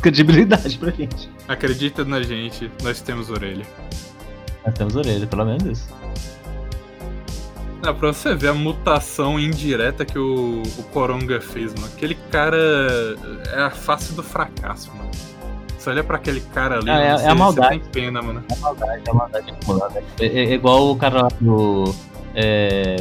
credibilidade 0.00 0.78
pra 0.78 0.90
gente. 0.90 1.28
Acredita 1.48 2.04
na 2.04 2.22
gente, 2.22 2.70
nós 2.82 3.00
temos 3.00 3.30
orelha. 3.30 3.64
Nós 4.64 4.74
temos 4.74 4.96
orelha, 4.96 5.26
pelo 5.26 5.44
menos 5.44 5.64
isso. 5.64 5.88
Ah, 7.82 7.92
pra 7.94 8.08
você 8.12 8.34
ver 8.34 8.48
a 8.48 8.54
mutação 8.54 9.38
indireta 9.38 10.04
que 10.04 10.18
o, 10.18 10.62
o 10.78 10.82
Coronga 10.92 11.40
fez, 11.40 11.72
mano. 11.74 11.86
Aquele 11.94 12.14
cara 12.30 12.56
é 13.52 13.60
a 13.62 13.70
face 13.70 14.12
do 14.12 14.22
fracasso, 14.22 14.90
mano. 14.96 15.10
Você 15.78 15.90
olha 15.90 16.02
pra 16.02 16.16
aquele 16.16 16.40
cara 16.40 16.78
ali, 16.78 16.90
Ah, 16.90 16.94
é- 16.94 16.96
mano, 16.98 17.04
é 17.06 17.12
a 17.12 17.16
você- 17.18 17.22
você 17.28 17.34
maldade. 17.34 17.68
tem 17.80 17.88
pena, 17.92 18.22
mano. 18.22 18.42
É 18.50 18.56
maldade, 18.56 19.02
é 19.08 19.12
maldade 19.12 19.50
acumulada. 19.50 20.02
É, 20.20 20.26
é- 20.26 20.44
é 20.46 20.54
igual 20.54 20.90
o 20.90 20.96
cara 20.96 21.22
lá 21.22 21.28
do. 21.40 21.94
É, 22.34 22.96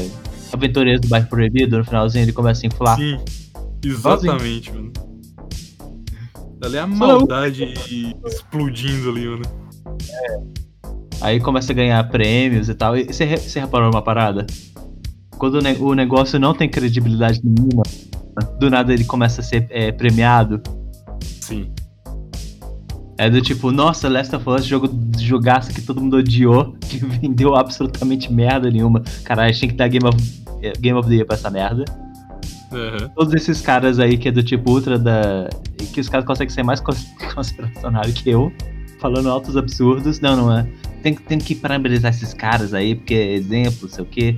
Aventureiros 0.54 1.02
do 1.02 1.08
Bairro 1.10 1.28
Proibido, 1.28 1.78
no 1.80 1.84
finalzinho 1.84 2.24
ele 2.24 2.32
começa 2.32 2.66
a 2.66 2.68
inflar. 2.68 2.96
Sim, 2.96 3.20
exatamente, 3.84 4.72
mano. 4.72 4.94
Ali 6.64 6.78
é 6.78 6.80
a 6.80 6.88
maldade 6.88 7.74
explodindo 8.26 9.10
ali, 9.10 9.28
mano. 9.28 9.44
Aí 11.22 11.40
começa 11.40 11.72
a 11.72 11.76
ganhar 11.76 12.04
prêmios 12.10 12.70
e 12.70 12.74
tal. 12.76 12.98
E 12.98 13.06
você, 13.06 13.38
você 13.38 13.60
reparou 13.60 13.92
uma 13.92 14.02
parada? 14.02 14.46
Quando 15.38 15.56
o, 15.56 15.62
ne- 15.62 15.78
o 15.80 15.94
negócio 15.94 16.40
não 16.40 16.54
tem 16.54 16.70
credibilidade 16.70 17.42
nenhuma, 17.44 17.84
do 18.60 18.70
nada 18.70 18.94
ele 18.94 19.04
começa 19.04 19.42
a 19.42 19.44
ser 19.44 19.68
é, 19.70 19.92
premiado. 19.92 20.62
Sim. 21.42 21.72
É 23.18 23.30
do 23.30 23.42
tipo, 23.42 23.72
nossa, 23.72 24.10
Last 24.10 24.36
of 24.36 24.50
Us, 24.50 24.66
jogo 24.66 24.90
jogaço 25.20 25.74
que 25.74 25.82
todo 25.82 26.02
mundo 26.02 26.18
odiou, 26.18 26.74
que 26.82 26.98
vendeu 27.04 27.56
absolutamente 27.56 28.32
merda 28.32 28.70
nenhuma. 28.70 29.02
Caralho, 29.24 29.54
tinha 29.54 29.70
que 29.70 29.76
dar 29.76 29.88
Game 29.88 30.06
of, 30.08 30.18
eh, 30.62 30.74
Game 30.80 30.98
of 30.98 31.08
the 31.08 31.16
Year 31.16 31.26
pra 31.26 31.36
essa 31.36 31.50
merda. 31.50 31.86
Aham. 32.76 33.10
Todos 33.16 33.34
esses 33.34 33.62
caras 33.62 34.00
aí 34.00 34.18
que 34.18 34.28
é 34.28 34.32
do 34.32 34.44
tipo 34.44 34.70
ultra 34.72 35.00
da. 35.00 35.50
que 35.94 36.02
os 36.02 36.10
caras 36.10 36.26
conseguem 36.26 36.54
ser 36.54 36.64
mais 36.64 36.80
cons- 36.82 37.08
conspiracionário 37.34 38.14
que 38.14 38.30
eu, 38.30 38.52
falando 39.00 39.30
altos 39.30 39.56
absurdos. 39.56 40.20
Não, 40.20 40.36
não 40.36 40.58
é. 40.58 40.68
Tem, 41.02 41.14
tem 41.14 41.38
que 41.38 41.56
parabenizar 41.56 42.12
esses 42.12 42.34
caras 42.34 42.74
aí, 42.74 42.96
porque 42.96 43.14
é 43.14 43.34
exemplo, 43.34 43.88
sei 43.88 44.04
o 44.04 44.08
quê. 44.08 44.38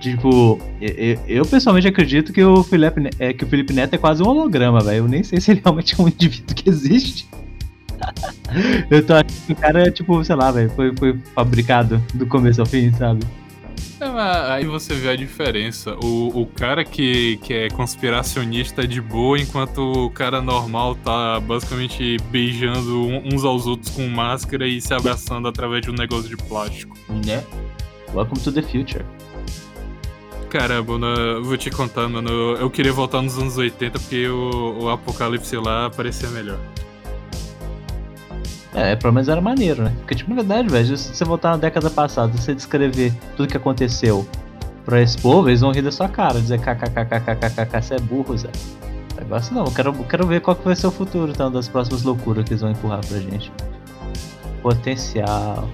Tipo, 0.00 0.60
eu, 0.80 1.18
eu- 1.26 1.44
pessoalmente 1.46 1.88
acredito 1.88 2.32
que 2.32 2.42
o, 2.42 2.62
Felipe, 2.62 3.10
é, 3.18 3.32
que 3.32 3.44
o 3.44 3.48
Felipe 3.48 3.72
Neto 3.72 3.94
é 3.94 3.98
quase 3.98 4.22
um 4.22 4.26
holograma, 4.28 4.80
velho. 4.80 4.98
Eu 4.98 5.08
nem 5.08 5.24
sei 5.24 5.40
se 5.40 5.50
ele 5.50 5.60
realmente 5.64 5.96
é 5.98 6.02
um 6.02 6.06
indivíduo 6.08 6.54
que 6.54 6.68
existe. 6.68 7.26
eu 8.90 9.04
tô 9.04 9.14
achando 9.14 9.46
que 9.46 9.52
o 9.52 9.56
cara, 9.56 9.90
tipo, 9.90 10.22
sei 10.24 10.36
lá, 10.36 10.52
velho, 10.52 10.70
foi, 10.70 10.94
foi 10.96 11.18
fabricado 11.34 12.00
do 12.14 12.26
começo 12.26 12.60
ao 12.60 12.66
fim, 12.66 12.92
sabe? 12.92 13.20
É, 14.00 14.52
aí 14.52 14.64
você 14.66 14.94
vê 14.94 15.10
a 15.10 15.16
diferença. 15.16 15.96
O, 16.02 16.42
o 16.42 16.46
cara 16.46 16.84
que, 16.84 17.36
que 17.38 17.52
é 17.52 17.68
conspiracionista 17.68 18.82
é 18.82 18.86
de 18.86 19.00
boa, 19.00 19.38
enquanto 19.38 19.78
o 19.78 20.10
cara 20.10 20.40
normal 20.40 20.94
tá 20.94 21.40
basicamente 21.40 22.16
beijando 22.30 23.06
uns 23.06 23.44
aos 23.44 23.66
outros 23.66 23.90
com 23.90 24.06
máscara 24.08 24.66
e 24.66 24.80
se 24.80 24.94
abraçando 24.94 25.48
através 25.48 25.82
de 25.82 25.90
um 25.90 25.94
negócio 25.94 26.28
de 26.28 26.36
plástico. 26.36 26.96
Né? 27.26 27.44
Welcome 28.14 28.40
to 28.40 28.52
the 28.52 28.62
future. 28.62 29.04
Caramba, 30.48 30.94
eu 30.94 31.44
vou 31.44 31.56
te 31.58 31.70
contar, 31.70 32.08
mano. 32.08 32.30
Eu, 32.30 32.56
eu 32.56 32.70
queria 32.70 32.92
voltar 32.92 33.20
nos 33.20 33.36
anos 33.38 33.58
80 33.58 33.98
porque 33.98 34.28
o, 34.28 34.78
o 34.80 34.88
apocalipse 34.88 35.56
lá 35.56 35.90
parecia 35.90 36.28
melhor. 36.30 36.58
É, 38.74 38.94
pelo 38.96 39.12
menos 39.12 39.28
era 39.28 39.40
maneiro, 39.40 39.82
né? 39.82 39.92
Porque, 39.98 40.14
tipo, 40.14 40.30
na 40.30 40.36
verdade, 40.36 40.68
velho, 40.68 40.96
se 40.96 41.14
você 41.14 41.24
voltar 41.24 41.50
na 41.50 41.56
década 41.56 41.88
passada, 41.88 42.32
você 42.36 42.54
descrever 42.54 43.12
tudo 43.36 43.48
que 43.48 43.56
aconteceu 43.56 44.28
pra 44.84 45.00
esse 45.00 45.18
povo, 45.18 45.48
eles 45.48 45.60
vão 45.60 45.72
rir 45.72 45.82
da 45.82 45.92
sua 45.92 46.08
cara, 46.08 46.40
dizer 46.40 46.60
kkkkkkk, 46.60 47.82
você 47.82 47.94
é 47.94 48.00
burro, 48.00 48.36
Zé. 48.36 48.50
Negócio 49.16 49.54
não, 49.54 49.64
eu 49.64 49.72
quero, 49.72 49.92
quero 50.04 50.26
ver 50.26 50.40
qual 50.40 50.54
que 50.54 50.64
vai 50.64 50.76
ser 50.76 50.86
o 50.86 50.90
futuro, 50.90 51.32
então, 51.32 51.50
das 51.50 51.68
próximas 51.68 52.02
loucuras 52.02 52.44
que 52.44 52.52
eles 52.52 52.60
vão 52.60 52.70
empurrar 52.70 53.04
pra 53.06 53.18
gente. 53.18 53.50
Potencial. 54.62 55.68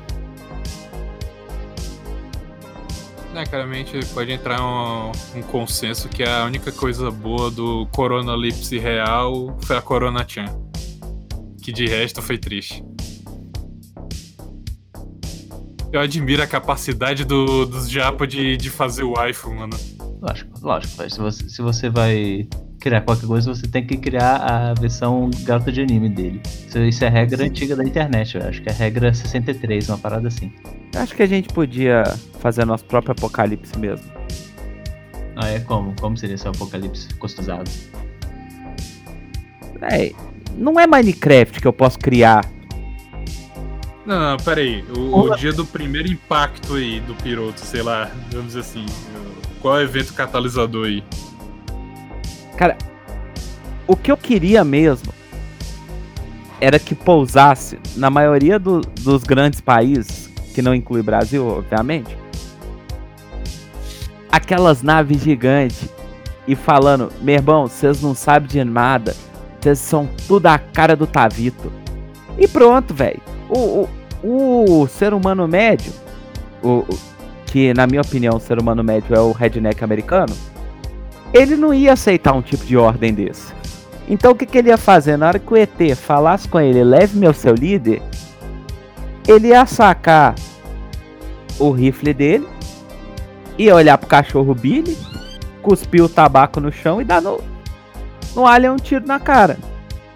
É, 3.34 3.44
claramente 3.44 3.98
pode 4.14 4.30
entrar 4.30 4.62
um, 4.62 5.10
um 5.36 5.42
consenso 5.42 6.08
que 6.08 6.22
a 6.22 6.44
única 6.44 6.70
coisa 6.70 7.10
boa 7.10 7.50
do 7.50 7.86
coronalipse 7.92 8.78
real 8.78 9.56
foi 9.62 9.76
a 9.76 9.82
Corona 9.82 10.24
Chan. 10.26 10.46
Que 11.64 11.72
de 11.72 11.86
resto 11.86 12.20
foi 12.20 12.36
triste. 12.36 12.84
Eu 15.90 16.00
admiro 16.00 16.42
a 16.42 16.46
capacidade 16.46 17.24
do, 17.24 17.64
dos 17.64 17.88
japa 17.88 18.26
de, 18.26 18.58
de 18.58 18.68
fazer 18.68 19.02
o 19.02 19.12
waifu, 19.12 19.50
mano. 19.50 19.74
Lógico, 20.20 20.60
lógico. 20.60 20.96
velho. 20.98 21.10
Se 21.10 21.18
você, 21.18 21.48
se 21.48 21.62
você 21.62 21.88
vai 21.88 22.46
criar 22.78 23.00
qualquer 23.00 23.26
coisa, 23.26 23.54
você 23.54 23.66
tem 23.66 23.86
que 23.86 23.96
criar 23.96 24.36
a 24.36 24.74
versão 24.74 25.30
garota 25.44 25.72
de 25.72 25.80
anime 25.80 26.10
dele. 26.10 26.42
Isso, 26.44 26.78
isso 26.80 27.02
é 27.02 27.08
regra 27.08 27.42
antiga 27.42 27.74
da 27.74 27.82
internet, 27.82 28.36
eu 28.36 28.46
acho 28.46 28.60
que 28.60 28.68
é 28.68 28.72
regra 28.72 29.14
63, 29.14 29.88
uma 29.88 29.96
parada 29.96 30.28
assim. 30.28 30.52
Eu 30.94 31.00
acho 31.00 31.14
que 31.14 31.22
a 31.22 31.26
gente 31.26 31.48
podia 31.48 32.04
fazer 32.40 32.66
nosso 32.66 32.84
próprio 32.84 33.12
apocalipse 33.12 33.78
mesmo. 33.78 34.06
Ah, 35.36 35.48
é 35.48 35.60
como? 35.60 35.94
Como 35.98 36.14
seria 36.14 36.34
esse 36.34 36.46
apocalipse 36.46 37.14
customizado? 37.14 37.70
É, 39.90 40.12
não 40.56 40.78
é 40.78 40.86
Minecraft 40.86 41.60
que 41.60 41.66
eu 41.66 41.72
posso 41.72 41.98
criar. 41.98 42.44
Não, 44.06 44.18
não, 44.32 44.36
pera 44.36 44.60
aí. 44.60 44.84
O, 44.96 45.20
o 45.20 45.36
dia 45.36 45.52
do 45.52 45.64
primeiro 45.64 46.08
impacto 46.08 46.74
aí 46.74 47.00
do 47.00 47.14
piloto, 47.14 47.60
sei 47.60 47.82
lá, 47.82 48.10
vamos 48.30 48.48
dizer 48.48 48.60
assim. 48.60 48.84
Qual 49.60 49.76
é 49.78 49.80
o 49.80 49.84
evento 49.84 50.12
catalisador 50.12 50.86
aí? 50.86 51.02
Cara, 52.56 52.76
o 53.86 53.96
que 53.96 54.12
eu 54.12 54.16
queria 54.16 54.62
mesmo 54.62 55.12
era 56.60 56.78
que 56.78 56.94
pousasse 56.94 57.78
na 57.96 58.10
maioria 58.10 58.58
do- 58.58 58.80
dos 58.80 59.22
grandes 59.24 59.60
países, 59.60 60.30
que 60.54 60.60
não 60.62 60.74
inclui 60.74 61.02
Brasil, 61.02 61.46
obviamente, 61.46 62.16
aquelas 64.30 64.82
naves 64.82 65.22
gigantes 65.22 65.88
e 66.46 66.54
falando: 66.54 67.10
meu 67.22 67.34
irmão, 67.36 67.66
vocês 67.66 68.00
não 68.02 68.14
sabem 68.14 68.48
de 68.48 68.62
nada, 68.64 69.16
vocês 69.64 69.78
são 69.78 70.08
tudo 70.28 70.46
a 70.46 70.58
cara 70.58 70.94
do 70.94 71.06
Tavito. 71.06 71.72
E 72.38 72.46
pronto, 72.46 72.92
velho. 72.92 73.20
O, 73.48 73.88
o, 74.22 74.82
o 74.82 74.86
ser 74.88 75.14
humano 75.14 75.48
médio, 75.48 75.92
o, 76.62 76.68
o- 76.80 77.14
que 77.46 77.72
na 77.72 77.86
minha 77.86 78.02
opinião 78.02 78.36
o 78.36 78.40
ser 78.40 78.60
humano 78.60 78.82
médio 78.82 79.14
é 79.14 79.20
o 79.20 79.30
redneck 79.32 79.82
americano, 79.82 80.34
ele 81.32 81.56
não 81.56 81.72
ia 81.72 81.92
aceitar 81.92 82.32
um 82.34 82.42
tipo 82.42 82.64
de 82.64 82.76
ordem 82.76 83.14
desse. 83.14 83.52
Então 84.08 84.32
o 84.32 84.34
que, 84.34 84.44
que 84.44 84.58
ele 84.58 84.68
ia 84.68 84.76
fazer? 84.76 85.16
Na 85.16 85.28
hora 85.28 85.38
que 85.38 85.52
o 85.52 85.56
ET 85.56 85.70
falasse 85.96 86.46
com 86.48 86.60
ele, 86.60 86.82
leve 86.84 87.16
meu 87.16 87.32
seu 87.32 87.54
líder, 87.54 88.02
ele 89.26 89.48
ia 89.48 89.64
sacar 89.66 90.34
o 91.58 91.70
rifle 91.70 92.12
dele, 92.12 92.46
ia 93.56 93.74
olhar 93.74 93.96
pro 93.96 94.08
cachorro 94.08 94.54
Billy, 94.54 94.98
cuspir 95.62 96.02
o 96.02 96.08
tabaco 96.08 96.60
no 96.60 96.70
chão 96.72 97.00
e 97.00 97.04
dar 97.04 97.22
no, 97.22 97.40
no 98.34 98.46
alien 98.46 98.72
um 98.72 98.76
tiro 98.76 99.06
na 99.06 99.18
cara. 99.18 99.58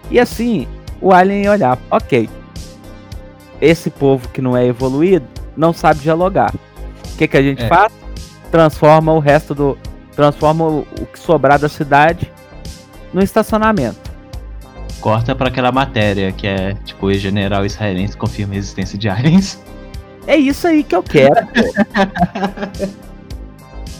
E 0.09 0.19
assim, 0.19 0.67
o 1.01 1.13
alien 1.13 1.43
ia 1.43 1.51
olhar, 1.51 1.77
ok. 1.89 2.29
Esse 3.61 3.89
povo 3.89 4.27
que 4.29 4.41
não 4.41 4.55
é 4.55 4.65
evoluído 4.65 5.25
não 5.55 5.73
sabe 5.73 5.99
dialogar. 5.99 6.53
O 7.13 7.17
que, 7.17 7.27
que 7.27 7.37
a 7.37 7.41
gente 7.41 7.63
É. 7.63 7.67
faz? 7.67 7.91
Transforma 8.51 9.11
o 9.13 9.19
resto 9.19 9.53
do. 9.53 9.77
Transforma 10.15 10.65
o, 10.65 10.79
o 10.99 11.05
que 11.05 11.19
sobrar 11.19 11.59
da 11.59 11.69
cidade 11.69 12.31
no 13.13 13.21
estacionamento. 13.21 14.09
Corta 14.99 15.33
pra 15.35 15.47
aquela 15.47 15.71
matéria 15.71 16.31
que 16.31 16.45
é 16.47 16.73
tipo 16.83 17.05
o 17.07 17.13
general 17.13 17.65
israelense 17.65 18.17
confirma 18.17 18.53
a 18.53 18.57
existência 18.57 18.97
de 18.97 19.07
aliens. 19.07 19.61
É 20.27 20.35
isso 20.35 20.67
aí 20.67 20.83
que 20.83 20.95
eu 20.95 21.01
quero. 21.03 21.35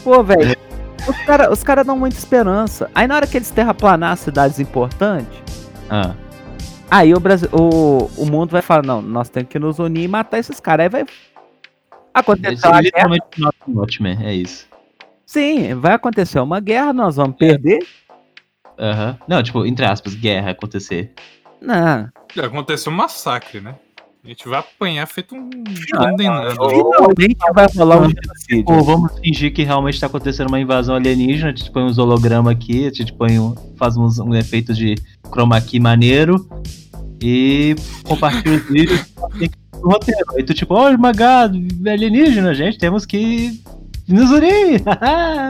Pô, 0.04 0.22
velho. 0.24 0.58
Os 1.10 1.18
caras 1.26 1.50
os 1.52 1.64
cara 1.64 1.84
dão 1.84 1.98
muita 1.98 2.18
esperança. 2.18 2.90
Aí 2.94 3.08
na 3.08 3.16
hora 3.16 3.28
que 3.28 3.38
eles 3.38 3.50
terraplanar 3.50 4.16
cidades 4.18 4.60
importantes, 4.60 5.42
Ah, 5.90 6.14
aí 6.90 7.14
o, 7.14 7.20
Brasil, 7.20 7.50
o, 7.52 8.10
o 8.16 8.26
mundo 8.26 8.52
vai 8.52 8.62
falar, 8.62 8.84
não, 8.84 9.02
nós 9.02 9.28
temos 9.30 9.50
que 9.50 9.58
nos 9.58 9.80
unir 9.80 10.04
e 10.04 10.08
matar 10.08 10.38
esses 10.38 10.60
caras. 10.60 10.84
Aí 10.84 10.90
vai 10.90 11.06
acontecer 12.14 12.66
é 12.66 12.70
uma 12.70 12.82
guerra. 12.82 12.82
literalmente 12.82 13.26
o 13.38 13.42
nosso 13.42 13.58
Watchmen, 13.80 14.18
é 14.24 14.34
isso. 14.36 14.68
Sim, 15.26 15.76
vai 15.76 15.94
acontecer 15.94 16.40
uma 16.40 16.60
guerra, 16.60 16.94
nós 16.94 17.16
vamos 17.16 17.38
perder. 17.38 17.80
Aham. 18.78 19.18
Não, 19.28 19.44
tipo, 19.44 19.66
entre 19.66 19.86
aspas, 19.86 20.16
guerra 20.16 20.52
acontecer. 20.52 21.12
Não. 21.62 22.10
Aconteceu 22.44 22.92
um 22.92 22.96
massacre, 22.96 23.60
né? 23.60 23.76
A 24.24 24.28
gente 24.28 24.50
vai 24.50 24.60
apanhar 24.60 25.08
feito 25.08 25.34
um 25.34 25.50
Ah, 25.94 26.10
condenado. 26.10 26.70
Finalmente 26.70 27.38
vai 27.54 27.68
rolar 27.76 28.02
um 28.02 28.10
genocídio. 28.10 28.66
Ou 28.68 28.84
vamos 28.84 29.18
fingir 29.20 29.54
que 29.54 29.64
realmente 29.64 30.00
tá 30.00 30.08
acontecendo 30.08 30.50
uma 30.50 30.60
invasão 30.60 30.96
alienígena, 30.96 31.52
a 31.52 31.56
gente 31.56 31.72
põe 31.72 31.84
uns 31.84 31.98
hologramas 31.98 32.52
aqui, 32.52 32.86
a 32.86 32.92
gente 32.92 33.14
põe 33.14 33.40
um, 33.40 33.56
faz 33.78 33.96
uns, 33.96 34.20
um 34.20 34.36
efeito 34.36 34.74
de 34.74 34.96
chroma 35.32 35.62
key 35.62 35.80
maneiro 35.80 36.50
e 37.22 37.76
compartilha 38.04 38.58
os 38.58 38.64
vídeos 38.64 39.06
no 39.82 39.90
roteiro. 39.90 40.26
Aí 40.36 40.44
tu 40.44 40.54
tipo, 40.54 40.74
oh, 40.74 40.98
magado, 40.98 41.58
alienígena, 41.88 42.54
gente, 42.54 42.78
temos 42.78 43.06
que 43.06 43.62
unir. 44.10 44.82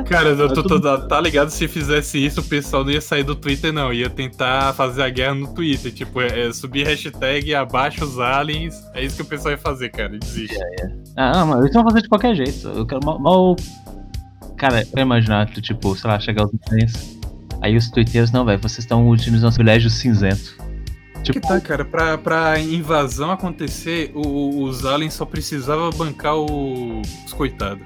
Cara, 0.07 0.29
eu 0.29 0.53
tô, 0.53 0.63
tô- 0.63 0.79
tá 1.07 1.19
ligado? 1.21 1.49
Se 1.49 1.67
fizesse 1.67 2.23
isso, 2.23 2.41
o 2.41 2.43
pessoal 2.43 2.83
não 2.83 2.91
ia 2.91 3.01
sair 3.01 3.23
do 3.23 3.35
Twitter, 3.35 3.71
não. 3.71 3.93
Ia 3.93 4.09
tentar 4.09 4.73
fazer 4.73 5.03
a 5.03 5.09
guerra 5.09 5.35
no 5.35 5.53
Twitter. 5.53 5.91
Tipo, 5.93 6.21
é, 6.21 6.47
é 6.47 6.53
subir 6.53 6.85
hashtag 6.85 7.53
abaixo 7.55 8.03
os 8.03 8.19
aliens. 8.19 8.75
É 8.93 9.03
isso 9.03 9.15
que 9.15 9.21
o 9.21 9.25
pessoal 9.25 9.51
ia 9.53 9.57
fazer, 9.57 9.89
cara. 9.89 10.17
Desiste. 10.17 10.57
ah, 11.15 11.31
não, 11.33 11.47
mas 11.47 11.59
eles 11.61 11.73
vão 11.73 11.83
fazer 11.83 12.01
de 12.01 12.09
qualquer 12.09 12.35
jeito. 12.35 12.67
Eu 12.67 12.85
quero 12.85 13.01
mal. 13.05 13.19
mal- 13.19 13.55
Cara, 14.57 14.81
eu 14.81 14.87
quero 14.87 15.01
imaginar, 15.01 15.49
tu, 15.49 15.61
tipo, 15.61 15.95
sei 15.95 16.09
lá, 16.09 16.19
chegar 16.19 16.45
os 16.45 16.51
aliens. 16.69 17.17
Aí 17.61 17.77
os 17.77 17.89
twitteiros, 17.89 18.31
não, 18.31 18.43
velho, 18.45 18.59
vocês 18.59 18.79
estão 18.79 19.07
utilizando 19.09 19.53
privilégio 19.53 19.89
cinzento. 19.89 20.57
Que 21.23 21.33
Tipo, 21.33 21.47
tá, 21.47 21.59
cara, 21.59 21.83
pra, 21.83 22.17
pra 22.17 22.59
invasão 22.59 23.29
acontecer, 23.31 24.11
o- 24.15 24.63
os 24.63 24.85
aliens 24.85 25.13
só 25.13 25.25
precisavam 25.25 25.89
bancar 25.91 26.35
o- 26.37 27.01
os 27.25 27.33
coitados. 27.33 27.83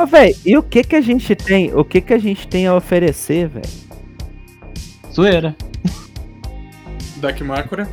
Ô, 0.00 0.06
velho, 0.06 0.36
e 0.44 0.56
o 0.56 0.62
que 0.62 0.82
que 0.84 0.94
a 0.96 1.00
gente 1.00 1.34
tem? 1.34 1.74
O 1.74 1.84
que 1.84 2.00
que 2.00 2.14
a 2.14 2.18
gente 2.18 2.46
tem 2.46 2.66
a 2.66 2.74
oferecer, 2.74 3.48
velho? 3.48 3.88
zoeira. 5.12 5.56
Dakimakura, 7.16 7.88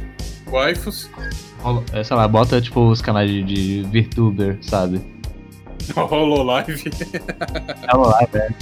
waifus, 0.46 1.10
é, 1.94 2.04
sei 2.04 2.16
lá, 2.16 2.28
bota 2.28 2.62
tipo 2.62 2.82
os 2.92 3.02
canais 3.02 3.30
de, 3.32 3.42
de 3.44 3.82
VTuber, 4.04 4.60
sabe? 4.62 5.02
Hololive. 5.96 6.92
Tá 7.82 7.98
lá, 7.98 8.20
velho. 8.32 8.56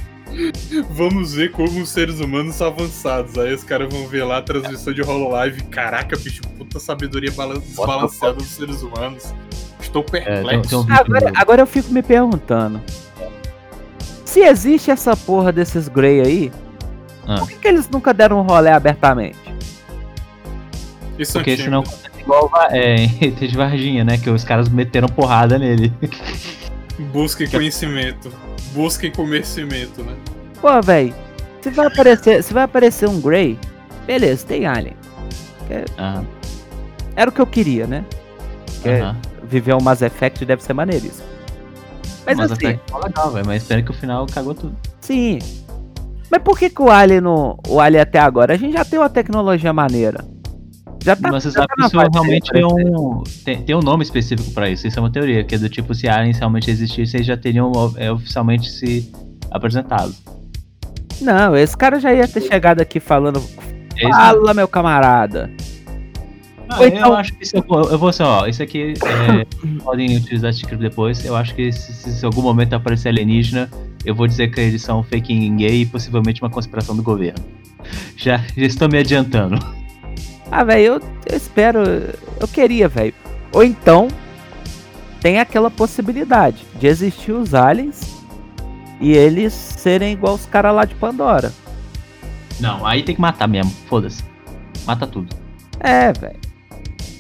Vamos 0.91 1.33
ver 1.33 1.51
como 1.51 1.81
os 1.81 1.89
seres 1.89 2.19
humanos 2.21 2.55
são 2.55 2.67
avançados. 2.67 3.37
Aí 3.37 3.53
os 3.53 3.63
caras 3.63 3.93
vão 3.93 4.07
ver 4.07 4.23
lá 4.23 4.37
a 4.37 4.41
transmissão 4.41 4.93
de 4.93 5.01
Hololive. 5.01 5.63
Caraca, 5.63 6.17
bicho, 6.17 6.41
puta 6.57 6.79
sabedoria 6.79 7.31
balan- 7.33 7.59
desbalanceada 7.59 8.35
dos 8.37 8.47
seres 8.47 8.81
humanos. 8.81 9.33
Estou 9.81 10.01
É, 10.01 10.05
tem, 10.05 10.23
perplexo. 10.23 10.69
tem 10.69 10.77
um 10.95 10.97
Agora, 10.97 11.31
agora 11.35 11.61
eu 11.61 11.67
fico 11.67 11.91
me 11.91 12.01
perguntando. 12.01 12.81
Se 14.33 14.39
existe 14.41 14.89
essa 14.89 15.15
porra 15.15 15.51
desses 15.51 15.87
Grey 15.87 16.19
aí, 16.21 16.51
Ah. 17.27 17.35
por 17.37 17.47
que, 17.47 17.55
que 17.55 17.67
eles 17.67 17.87
nunca 17.87 18.11
deram 18.13 18.39
um 18.39 18.41
rolê 18.41 18.71
abertamente? 18.71 19.37
Isso 21.19 21.33
Porque 21.33 21.51
antigo. 21.51 21.65
senão 21.65 21.79
acontece 21.81 22.19
igual 22.19 22.49
é, 22.71 23.05
de 23.29 23.55
Varginha, 23.55 24.03
né? 24.03 24.17
Que 24.17 24.31
os 24.31 24.43
caras 24.43 24.67
meteram 24.67 25.07
porrada 25.07 25.59
nele. 25.59 25.93
Busquem 27.11 27.47
conhecimento. 27.47 28.33
Busquem 28.73 29.11
conhecimento, 29.11 30.01
né? 30.03 30.15
Pô, 30.59 30.81
velho, 30.81 31.13
se 31.61 31.69
vai 31.69 31.85
aparecer, 31.85 32.41
se 32.43 32.53
vai 32.53 32.63
aparecer 32.63 33.07
um 33.07 33.21
Grey, 33.21 33.59
beleza, 34.07 34.45
tem 34.47 34.65
Alien. 34.65 34.95
Ah, 35.97 36.23
Era 37.15 37.29
o 37.29 37.33
que 37.33 37.39
eu 37.41 37.47
queria, 37.47 37.85
né? 37.85 38.03
É. 38.83 38.99
aham. 38.99 39.17
Viver 39.43 39.75
um 39.75 39.81
Mass 39.81 40.01
Effect 40.01 40.43
deve 40.45 40.63
ser 40.63 40.73
maneiríssimo. 40.73 41.27
Mas, 42.25 42.37
Mas 42.37 42.51
assim, 42.51 42.67
legal, 42.67 43.31
velho. 43.31 43.45
Mas 43.45 43.61
espera 43.63 43.81
que 43.81 43.91
o 43.91 43.93
final 43.93 44.25
cagou 44.27 44.53
tudo. 44.53 44.75
sim. 45.01 45.39
Mas 46.31 46.41
por 46.41 46.57
que, 46.57 46.67
que 46.67 46.81
o 46.81 46.89
Alien 46.89 47.21
no, 47.21 47.59
o 47.67 47.79
Alien 47.79 48.01
até 48.01 48.17
agora? 48.17 48.55
A 48.55 48.57
gente 48.57 48.73
já 48.73 48.83
tem 48.83 48.97
uma 48.97 49.09
tecnologia 49.09 49.71
maneira. 49.71 50.25
Já 51.03 51.15
tá, 51.15 51.29
Mas 51.31 51.43
você 51.43 51.51
sabe 51.51 51.67
tá 51.67 51.75
que 51.75 51.81
isso 51.85 51.99
realmente 51.99 52.49
é 52.55 52.59
aparecer. 52.63 52.89
um. 52.95 53.23
Tem, 53.45 53.61
tem 53.61 53.75
um 53.75 53.81
nome 53.81 54.03
específico 54.03 54.49
pra 54.51 54.67
isso. 54.67 54.87
Isso 54.87 54.97
é 54.97 55.01
uma 55.01 55.11
teoria, 55.11 55.43
que 55.43 55.53
é 55.53 55.57
do 55.59 55.69
tipo, 55.69 55.93
se 55.93 56.07
aliens 56.07 56.39
realmente 56.39 56.71
existissem, 56.71 57.19
eles 57.19 57.27
já 57.27 57.37
teriam 57.37 57.71
é, 57.97 58.11
oficialmente 58.11 58.71
se 58.71 59.11
apresentado. 59.51 60.15
Não, 61.21 61.55
esse 61.55 61.77
cara 61.77 61.99
já 61.99 62.11
ia 62.11 62.27
ter 62.27 62.41
chegado 62.41 62.81
aqui 62.81 62.99
falando. 62.99 63.39
Fala, 64.11 64.53
meu 64.55 64.67
camarada. 64.67 65.51
Ah, 66.73 66.79
Ou 66.79 66.87
então- 66.87 67.07
Eu 67.09 67.15
acho 67.15 67.33
que 67.33 67.45
se 67.45 67.55
eu, 67.57 67.63
eu 67.69 67.97
vou 67.97 68.09
assim, 68.09 68.23
ó, 68.23 68.45
isso 68.47 68.61
aqui 68.63 68.93
é, 69.05 69.45
podem 69.83 70.17
utilizar 70.17 70.49
esse 70.49 70.59
script 70.59 70.81
depois. 70.81 71.23
Eu 71.25 71.35
acho 71.35 71.53
que 71.55 71.71
se, 71.71 71.93
se 71.93 72.23
em 72.23 72.25
algum 72.25 72.41
momento 72.41 72.73
aparecer 72.73 73.09
alienígena, 73.09 73.69
eu 74.05 74.13
vou 74.15 74.27
dizer 74.27 74.49
que 74.51 74.59
eles 74.59 74.81
são 74.81 75.03
fake 75.03 75.49
gay 75.49 75.81
e 75.81 75.85
possivelmente 75.85 76.41
uma 76.41 76.49
conspiração 76.49 76.95
do 76.95 77.03
governo. 77.03 77.43
Já, 78.15 78.37
já 78.37 78.65
estou 78.65 78.87
me 78.89 78.97
adiantando. 78.97 79.57
Ah, 80.51 80.63
velho, 80.63 80.83
eu, 80.95 81.01
eu 81.29 81.37
espero. 81.37 81.79
Eu 82.39 82.47
queria, 82.47 82.87
velho. 82.87 83.13
Ou 83.51 83.63
então, 83.63 84.07
tem 85.21 85.39
aquela 85.39 85.69
possibilidade 85.71 86.63
de 86.79 86.87
existir 86.87 87.31
os 87.31 87.53
aliens 87.53 88.13
e 88.99 89.11
eles 89.13 89.53
serem 89.53 90.13
igual 90.13 90.35
os 90.35 90.45
caras 90.45 90.73
lá 90.75 90.85
de 90.85 90.95
Pandora. 90.95 91.51
Não, 92.59 92.85
aí 92.85 93.03
tem 93.03 93.15
que 93.15 93.21
matar 93.21 93.47
mesmo, 93.47 93.71
foda-se. 93.87 94.23
Mata 94.85 95.07
tudo. 95.07 95.35
É, 95.79 96.13
velho. 96.13 96.39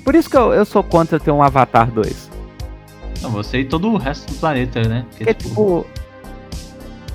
Por 0.03 0.15
isso 0.15 0.29
que 0.29 0.37
eu, 0.37 0.53
eu 0.53 0.65
sou 0.65 0.83
contra 0.83 1.19
ter 1.19 1.31
um 1.31 1.41
Avatar 1.41 1.89
2. 1.91 2.29
Não, 3.21 3.31
você 3.31 3.59
e 3.59 3.65
todo 3.65 3.89
o 3.89 3.97
resto 3.97 4.33
do 4.33 4.39
planeta, 4.39 4.81
né? 4.87 5.05
Porque, 5.09 5.25
Porque, 5.25 5.33
tipo. 5.47 5.85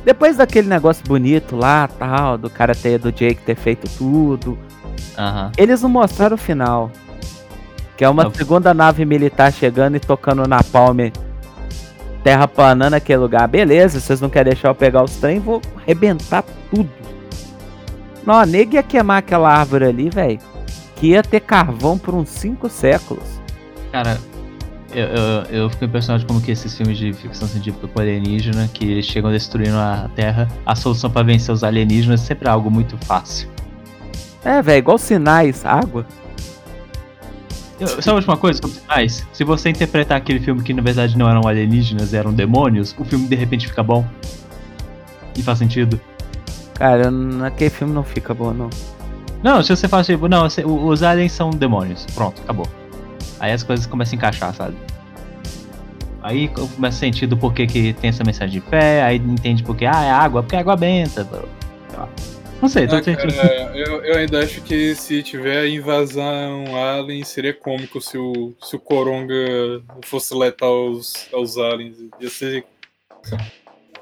Depois 0.04 0.36
daquele 0.38 0.68
negócio 0.68 1.04
bonito 1.06 1.54
lá, 1.54 1.86
tal, 1.86 2.38
do 2.38 2.48
cara 2.48 2.74
ter, 2.74 2.98
do 2.98 3.12
Jake 3.12 3.42
ter 3.42 3.56
feito 3.56 3.90
tudo, 3.98 4.56
aham. 5.18 5.52
eles 5.58 5.82
não 5.82 5.90
mostraram 5.90 6.34
o 6.34 6.38
final. 6.38 6.90
Que 7.96 8.04
é 8.04 8.08
uma 8.08 8.24
Não. 8.24 8.32
segunda 8.32 8.72
nave 8.72 9.04
militar 9.04 9.52
chegando 9.52 9.96
e 9.96 10.00
tocando 10.00 10.46
na 10.46 10.62
palme, 10.62 11.12
terraplanando 12.22 12.96
aquele 12.96 13.18
lugar. 13.18 13.46
Beleza, 13.48 14.00
vocês 14.00 14.20
não 14.20 14.30
querem 14.30 14.52
deixar 14.52 14.68
eu 14.68 14.74
pegar 14.74 15.02
os 15.02 15.16
trem, 15.16 15.40
vou 15.40 15.60
arrebentar 15.76 16.44
tudo. 16.70 16.88
Não, 18.24 18.34
a 18.34 18.46
nega 18.46 18.76
ia 18.76 18.82
queimar 18.82 19.18
aquela 19.18 19.50
árvore 19.52 19.84
ali, 19.86 20.08
velho. 20.08 20.38
Que 20.98 21.08
ia 21.08 21.22
ter 21.22 21.40
carvão 21.40 21.96
por 21.98 22.14
uns 22.14 22.28
5 22.28 22.68
séculos. 22.68 23.40
Cara, 23.92 24.18
eu, 24.92 25.06
eu, 25.06 25.42
eu 25.50 25.70
fico 25.70 25.84
impressionado 25.84 26.26
como 26.26 26.40
que 26.40 26.50
esses 26.50 26.76
filmes 26.76 26.96
de 26.96 27.12
ficção 27.12 27.46
científica 27.46 27.86
com 27.86 28.00
alienígena, 28.00 28.68
que 28.72 28.84
eles 28.84 29.06
chegam 29.06 29.30
destruindo 29.30 29.76
a 29.76 30.10
Terra, 30.14 30.48
a 30.64 30.74
solução 30.74 31.10
pra 31.10 31.22
vencer 31.22 31.54
os 31.54 31.62
alienígenas 31.62 32.22
é 32.22 32.24
sempre 32.24 32.48
algo 32.48 32.70
muito 32.70 32.96
fácil. 32.98 33.48
É, 34.44 34.62
velho, 34.62 34.78
igual 34.78 34.98
sinais, 34.98 35.64
água. 35.64 36.06
Eu, 37.78 37.86
sabe 37.86 38.10
a 38.10 38.14
última 38.14 38.36
coisa 38.36 38.60
sinais? 38.66 39.26
Se 39.32 39.44
você 39.44 39.68
interpretar 39.68 40.18
aquele 40.18 40.40
filme 40.40 40.62
que 40.62 40.72
na 40.72 40.82
verdade 40.82 41.16
não 41.16 41.28
eram 41.28 41.46
alienígenas, 41.46 42.12
eram 42.12 42.32
demônios, 42.32 42.94
o 42.98 43.04
filme 43.04 43.28
de 43.28 43.36
repente 43.36 43.68
fica 43.68 43.82
bom. 43.82 44.04
E 45.36 45.42
faz 45.42 45.58
sentido. 45.58 46.00
Cara, 46.74 47.10
naquele 47.10 47.70
filme 47.70 47.92
não 47.92 48.02
fica 48.02 48.32
bom, 48.34 48.52
não. 48.52 48.70
Não, 49.42 49.62
se 49.62 49.74
você 49.74 49.86
fala 49.88 50.02
tipo, 50.02 50.28
não, 50.28 50.46
os 50.46 51.02
aliens 51.02 51.32
são 51.32 51.50
demônios. 51.50 52.04
Pronto, 52.14 52.40
acabou. 52.42 52.66
Aí 53.38 53.52
as 53.52 53.62
coisas 53.62 53.86
começam 53.86 54.14
a 54.14 54.16
encaixar, 54.16 54.54
sabe? 54.54 54.76
Aí 56.22 56.48
começa 56.48 56.96
a 56.96 57.00
sentido 57.00 57.36
por 57.36 57.54
que 57.54 57.66
que 57.66 57.92
tem 57.94 58.10
essa 58.10 58.24
mensagem 58.24 58.60
de 58.60 58.68
fé, 58.68 59.02
aí 59.02 59.16
entende 59.16 59.62
porque, 59.62 59.86
ah, 59.86 60.02
é 60.04 60.10
água, 60.10 60.42
porque 60.42 60.56
é 60.56 60.58
água 60.58 60.76
benta. 60.76 61.26
Não 62.60 62.68
sei, 62.68 62.88
tô 62.88 62.96
Ah, 62.96 63.02
sentindo. 63.02 63.32
cara, 63.32 63.76
eu, 63.76 64.04
eu 64.04 64.16
ainda 64.18 64.42
acho 64.42 64.60
que 64.62 64.94
se 64.96 65.22
tiver 65.22 65.68
invasão 65.68 66.64
alien, 66.76 67.22
seria 67.22 67.54
cômico 67.54 68.00
se 68.00 68.18
o, 68.18 68.52
se 68.60 68.74
o 68.74 68.80
Coronga 68.80 69.80
fosse 70.04 70.34
letal 70.34 70.72
aos, 70.88 71.28
aos 71.32 71.56
aliens. 71.56 71.96
Ia 72.20 72.28
ser 72.28 72.64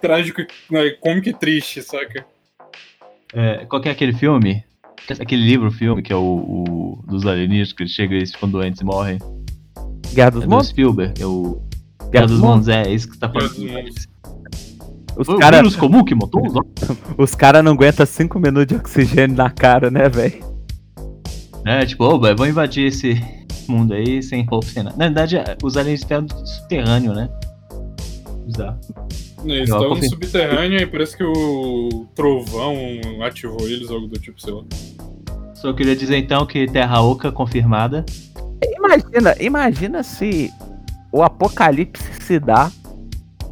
trágico, 0.01 0.41
e- 0.41 0.49
não, 0.71 0.81
é 0.81 0.91
cômico 0.93 1.29
e 1.29 1.35
triste, 1.35 1.83
saca? 1.83 2.25
É, 3.35 3.67
qual 3.67 3.83
que 3.83 3.91
é 3.91 3.93
aquele 3.93 4.15
filme? 4.15 4.65
Aquele 5.13 5.45
livro, 5.45 5.71
filme, 5.71 6.03
que 6.03 6.13
é 6.13 6.17
o, 6.17 6.21
o 6.21 7.05
dos 7.07 7.27
alienígenas, 7.27 7.73
que 7.73 7.83
eles 7.83 7.93
chegam 7.93 8.15
e 8.15 8.19
eles 8.19 8.33
ficam 8.33 8.49
doentes 8.49 8.81
e 8.81 8.85
morrem. 8.85 9.19
Guerra 10.13 10.31
dos 10.31 10.43
É 10.43 10.47
do 10.47 10.51
Mundos? 10.51 10.69
Spielberg, 10.69 11.23
é 11.23 11.27
o. 11.27 11.63
Guerra 11.99 12.11
Guerra 12.11 12.27
dos 12.27 12.41
dos 12.41 12.49
Mundos, 12.49 12.69
é, 12.69 12.83
é 12.83 12.93
isso 12.93 13.09
que 13.09 13.15
você 13.15 13.21
tá 13.21 13.29
falando. 13.29 13.51
Os 15.17 15.27
Foi 15.27 15.37
o 15.37 15.39
caras 15.39 15.61
vírus 15.61 15.77
comum 15.77 16.05
que 16.05 16.15
matou 16.15 16.47
os 16.47 16.55
homens? 16.55 16.75
os 17.17 17.35
cara 17.35 17.63
não 17.63 17.73
aguentam 17.73 18.05
5 18.05 18.39
minutos 18.39 18.67
de 18.67 18.75
oxigênio 18.75 19.37
na 19.37 19.49
cara, 19.49 19.91
né, 19.91 20.09
velho? 20.09 20.45
É, 21.65 21.85
tipo, 21.87 22.05
ô, 22.05 22.21
velho, 22.21 22.37
vamos 22.37 22.51
invadir 22.51 22.87
esse 22.87 23.21
mundo 23.67 23.95
aí 23.95 24.23
sem 24.23 24.45
roupa, 24.45 24.67
sem 24.67 24.83
nada. 24.83 24.97
Na 24.97 25.07
verdade, 25.07 25.37
os 25.63 25.77
aliens 25.77 26.01
estão 26.01 26.23
no 26.23 26.47
subterrâneo, 26.47 27.15
né? 27.15 27.29
Bizarro. 28.45 28.79
Eles 29.45 29.69
Eu 29.69 29.77
estavam 29.77 29.89
no 29.89 29.95
confio. 29.97 30.11
subterrâneo 30.11 30.81
e 30.81 30.87
parece 30.87 31.17
que 31.17 31.25
o 31.25 32.07
trovão 32.15 32.75
ativou 33.23 33.69
eles, 33.69 33.91
algo 33.91 34.07
do 34.09 34.19
tipo, 34.19 34.41
sei 34.41 34.53
lá. 34.53 34.63
Só 35.55 35.73
queria 35.73 35.97
dizer 35.97 36.17
então 36.17 36.45
que 36.47 36.67
Terra 36.67 37.01
Oca 37.01 37.31
confirmada. 37.33 38.05
Imagina, 38.77 39.37
imagina 39.41 40.03
se 40.03 40.51
o 41.13 41.23
apocalipse 41.23 42.05
se 42.21 42.39
dá 42.39 42.71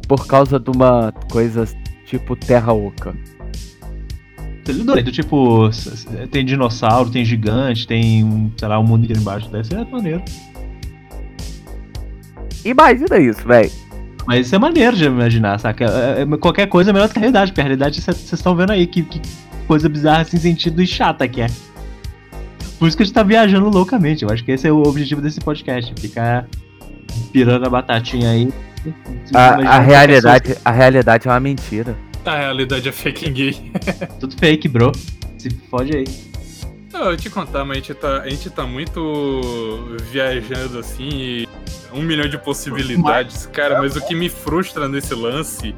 por 0.07 0.25
causa 0.27 0.59
de 0.59 0.69
uma 0.69 1.11
coisa 1.31 1.67
tipo 2.05 2.35
Terra 2.35 2.73
Oca. 2.73 3.15
Ele 4.67 4.81
é 4.81 4.83
doido, 4.83 5.11
tipo, 5.11 5.69
tem 6.31 6.43
dinossauro, 6.43 7.11
tem 7.11 7.23
gigante, 7.23 7.85
tem, 7.85 8.23
um, 8.23 8.51
sei 8.57 8.67
lá, 8.67 8.79
um 8.79 8.83
mundo 8.83 9.03
inteiro 9.03 9.21
embaixo 9.21 9.47
dessa, 9.49 9.75
é 9.75 9.85
maneiro. 9.85 10.23
Imagina 12.63 13.19
isso, 13.19 13.47
velho. 13.47 13.71
Mas 14.25 14.47
isso 14.47 14.55
é 14.55 14.59
maneiro 14.59 14.95
de 14.97 15.05
imaginar, 15.05 15.59
saca? 15.59 15.85
É- 15.85 16.21
é- 16.23 16.37
qualquer 16.37 16.67
coisa 16.67 16.89
é 16.89 16.93
melhor 16.93 17.07
do 17.07 17.11
que 17.13 17.19
a 17.19 17.21
realidade, 17.21 17.51
porque 17.51 17.61
a 17.61 17.63
realidade 17.63 18.01
vocês 18.01 18.33
estão 18.33 18.55
vendo 18.55 18.71
aí 18.71 18.87
que, 18.87 19.03
que 19.03 19.21
coisa 19.67 19.87
bizarra 19.87 20.23
sem 20.25 20.39
sentido 20.39 20.81
e 20.81 20.87
chata 20.87 21.27
que 21.27 21.41
é. 21.41 21.47
Por 22.79 22.87
isso 22.87 22.97
que 22.97 23.03
a 23.03 23.05
gente 23.05 23.15
tá 23.15 23.23
viajando 23.23 23.69
loucamente. 23.69 24.23
Eu 24.23 24.29
acho 24.31 24.43
que 24.43 24.51
esse 24.51 24.67
é 24.67 24.71
o 24.71 24.81
objetivo 24.83 25.21
desse 25.21 25.39
podcast, 25.39 25.93
ficar 25.99 26.45
pirando 27.31 27.65
a 27.65 27.69
batatinha 27.69 28.31
aí. 28.31 28.51
A, 29.33 29.77
a 29.77 29.79
realidade, 29.79 30.55
a 30.63 30.71
realidade 30.71 31.27
é 31.27 31.31
uma 31.31 31.39
mentira. 31.39 31.95
A 32.25 32.35
realidade 32.37 32.89
é 32.89 32.91
fake 32.91 33.29
gay. 33.29 33.71
Tudo 34.19 34.35
fake, 34.37 34.67
bro. 34.67 34.91
Se 35.37 35.49
fode 35.69 35.95
aí. 35.95 36.05
Eu 37.03 37.17
te 37.17 37.29
contar, 37.29 37.65
mas 37.65 37.77
a 37.77 37.79
gente 37.81 37.93
tá, 37.93 38.21
a 38.21 38.29
gente 38.29 38.49
tá 38.49 38.65
muito 38.65 39.97
viajando 40.11 40.79
assim, 40.79 41.09
e 41.09 41.49
um 41.93 42.01
milhão 42.01 42.27
de 42.27 42.37
possibilidades, 42.37 43.45
cara, 43.47 43.79
mas 43.79 43.95
o 43.95 44.05
que 44.05 44.15
me 44.15 44.29
frustra 44.29 44.87
nesse 44.87 45.13
lance 45.13 45.75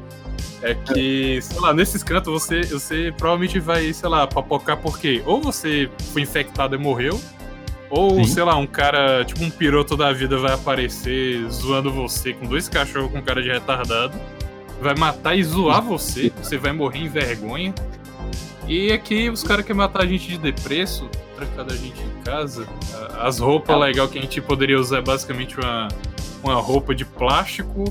é 0.62 0.74
que, 0.74 1.40
sei 1.40 1.60
lá, 1.60 1.72
nesses 1.72 2.02
cantos 2.02 2.32
você, 2.32 2.62
você 2.62 3.14
provavelmente 3.16 3.60
vai, 3.60 3.92
sei 3.92 4.08
lá, 4.08 4.26
papocar 4.26 4.76
porque 4.76 5.22
ou 5.24 5.40
você 5.40 5.88
foi 6.12 6.22
infectado 6.22 6.74
e 6.74 6.78
morreu, 6.78 7.20
ou, 7.90 8.16
Sim. 8.16 8.24
sei 8.24 8.42
lá, 8.42 8.56
um 8.56 8.66
cara, 8.66 9.24
tipo 9.24 9.42
um 9.42 9.50
piroto 9.50 9.96
da 9.96 10.12
vida 10.12 10.36
vai 10.36 10.52
aparecer 10.52 11.48
zoando 11.48 11.90
você 11.92 12.32
com 12.32 12.46
dois 12.46 12.68
cachorros 12.68 13.10
com 13.10 13.22
cara 13.22 13.42
de 13.42 13.50
retardado, 13.50 14.18
vai 14.80 14.94
matar 14.94 15.36
e 15.36 15.42
zoar 15.42 15.82
você, 15.82 16.32
você 16.42 16.58
vai 16.58 16.72
morrer 16.72 16.98
em 16.98 17.08
vergonha. 17.08 17.74
E 18.68 18.92
aqui 18.92 19.30
os 19.30 19.42
caras 19.42 19.64
querem 19.64 19.78
matar 19.78 20.02
a 20.02 20.06
gente 20.06 20.28
de 20.28 20.36
depreço, 20.36 21.08
trancar 21.34 21.64
a 21.66 21.74
gente 21.74 21.98
em 22.02 22.22
casa. 22.22 22.66
As 23.18 23.38
roupas 23.38 23.80
legais 23.80 24.10
que 24.10 24.18
a 24.18 24.20
gente 24.20 24.40
poderia 24.42 24.78
usar 24.78 24.98
é 24.98 25.00
basicamente 25.00 25.58
uma, 25.58 25.88
uma 26.44 26.54
roupa 26.56 26.94
de 26.94 27.06
plástico, 27.06 27.84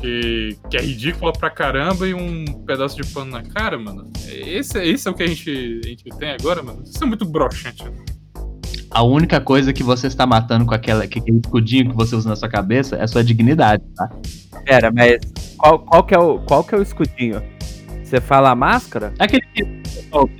que, 0.00 0.56
que 0.70 0.78
é 0.78 0.80
ridícula 0.80 1.30
pra 1.30 1.50
caramba, 1.50 2.08
e 2.08 2.14
um 2.14 2.44
pedaço 2.66 2.96
de 2.96 3.06
pano 3.12 3.32
na 3.32 3.42
cara, 3.42 3.78
mano. 3.78 4.10
Esse, 4.26 4.82
esse 4.82 5.06
é 5.06 5.10
o 5.10 5.14
que 5.14 5.24
a 5.24 5.26
gente, 5.26 5.80
a 5.84 5.86
gente 5.86 6.04
tem 6.18 6.30
agora, 6.30 6.62
mano. 6.62 6.82
Isso 6.84 7.04
é 7.04 7.06
muito 7.06 7.26
broxante. 7.26 7.84
mano. 7.84 8.02
A 8.90 9.02
única 9.02 9.40
coisa 9.42 9.74
que 9.74 9.82
você 9.82 10.06
está 10.06 10.26
matando 10.26 10.64
com 10.64 10.74
aquela, 10.74 11.06
com 11.06 11.18
aquele 11.18 11.38
escudinho 11.38 11.90
que 11.90 11.96
você 11.96 12.16
usa 12.16 12.30
na 12.30 12.36
sua 12.36 12.48
cabeça 12.48 12.96
é 12.96 13.02
a 13.02 13.08
sua 13.08 13.22
dignidade, 13.22 13.82
tá? 13.94 14.10
Pera, 14.64 14.90
mas 14.90 15.18
qual, 15.58 15.78
qual, 15.80 16.04
que 16.04 16.14
é 16.14 16.18
o, 16.18 16.38
qual 16.40 16.64
que 16.64 16.74
é 16.74 16.78
o 16.78 16.82
escudinho? 16.82 17.42
Você 18.12 18.20
fala 18.20 18.50
a 18.50 18.54
máscara? 18.54 19.14
É 19.18 19.24
aquele 19.24 19.40
que 19.54 19.64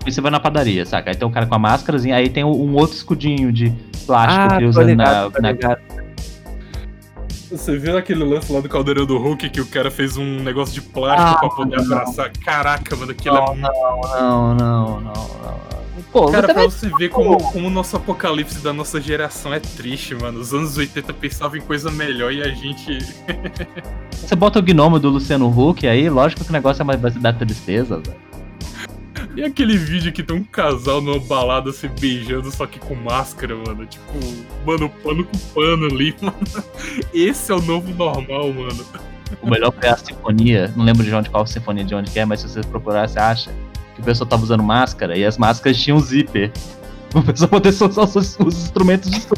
você 0.04 0.20
vai 0.20 0.30
na 0.30 0.38
padaria, 0.38 0.84
saca? 0.84 1.08
Aí 1.10 1.16
tem 1.16 1.26
um 1.26 1.30
cara 1.30 1.46
com 1.46 1.54
a 1.54 1.58
máscarazinha, 1.58 2.16
aí 2.16 2.28
tem 2.28 2.44
um 2.44 2.74
outro 2.74 2.94
escudinho 2.94 3.50
de 3.50 3.70
plástico 4.04 4.48
que 4.48 4.54
Ah, 4.56 4.58
tô 4.60 4.66
usa 4.66 4.82
ligado, 4.82 5.32
na, 5.40 5.52
na-. 5.54 5.78
Você 7.50 7.78
viu 7.78 7.96
aquele 7.96 8.24
lance 8.24 8.52
lá 8.52 8.60
do 8.60 8.68
Caldeirão 8.68 9.06
do 9.06 9.16
Hulk 9.16 9.48
que 9.48 9.62
o 9.62 9.66
cara 9.66 9.90
fez 9.90 10.18
um 10.18 10.40
negócio 10.42 10.74
de 10.74 10.82
plástico 10.82 11.30
Ah, 11.30 11.38
pra 11.38 11.48
poder 11.48 11.76
não. 11.76 11.84
abraçar? 11.96 12.30
Caraca, 12.44 12.94
mano, 12.94 13.12
aquilo 13.12 13.38
é 13.38 13.40
Não. 13.40 13.56
Não, 13.56 14.54
não, 14.54 14.54
não, 14.54 15.00
não. 15.00 15.71
Pô, 16.10 16.30
Cara, 16.30 16.52
pra 16.52 16.64
você 16.64 16.90
ver 16.98 17.10
como, 17.10 17.36
como 17.52 17.66
o 17.66 17.70
nosso 17.70 17.96
apocalipse 17.96 18.60
da 18.60 18.72
nossa 18.72 19.00
geração 19.00 19.52
é 19.52 19.60
triste, 19.60 20.14
mano. 20.14 20.40
Os 20.40 20.52
anos 20.54 20.76
80 20.76 21.12
pensavam 21.14 21.58
em 21.58 21.60
coisa 21.60 21.90
melhor 21.90 22.32
e 22.32 22.42
a 22.42 22.48
gente. 22.48 22.98
você 24.12 24.34
bota 24.34 24.58
o 24.58 24.62
gnomo 24.62 24.98
do 24.98 25.10
Luciano 25.10 25.48
Huck 25.48 25.86
aí, 25.86 26.08
lógico 26.08 26.44
que 26.44 26.50
o 26.50 26.52
negócio 26.52 26.80
é 26.82 26.84
mais- 26.84 27.00
vai 27.00 27.10
dar 27.10 27.34
tristeza, 27.34 27.98
velho. 27.98 28.16
E 29.36 29.42
aquele 29.44 29.76
vídeo 29.78 30.12
que 30.12 30.22
tem 30.22 30.36
um 30.36 30.44
casal 30.44 31.00
numa 31.00 31.18
balada 31.18 31.72
se 31.72 31.88
beijando, 31.88 32.50
só 32.50 32.66
que 32.66 32.78
com 32.78 32.94
máscara, 32.94 33.54
mano. 33.54 33.86
Tipo, 33.86 34.12
mano, 34.66 34.90
pano 35.02 35.24
com 35.24 35.38
pano 35.54 35.86
ali, 35.86 36.14
mano. 36.20 36.36
Esse 37.14 37.50
é 37.52 37.54
o 37.54 37.60
novo 37.62 37.92
normal, 37.94 38.52
mano. 38.52 38.84
O 39.40 39.48
melhor 39.48 39.72
foi 39.72 39.88
a 39.88 39.96
sinfonia, 39.96 40.72
não 40.76 40.84
lembro 40.84 41.02
de 41.02 41.14
onde, 41.14 41.30
qual 41.30 41.46
sinfonia 41.46 41.84
de 41.84 41.94
onde 41.94 42.10
que 42.10 42.18
é, 42.18 42.24
mas 42.26 42.40
se 42.40 42.48
você 42.48 42.60
procurar, 42.60 43.08
você 43.08 43.18
acha 43.18 43.50
que 43.94 44.00
o 44.00 44.04
pessoal 44.04 44.28
tava 44.28 44.42
usando 44.42 44.62
máscara 44.62 45.16
e 45.16 45.24
as 45.24 45.36
máscaras 45.38 45.76
tinham 45.78 45.98
zíper. 46.00 46.50
O 47.14 47.22
pessoal 47.22 47.50
poder 47.50 47.68
usar 47.68 47.84
os, 48.04 48.16
os 48.16 48.38
instrumentos 48.64 49.10
de 49.10 49.20
som. 49.20 49.34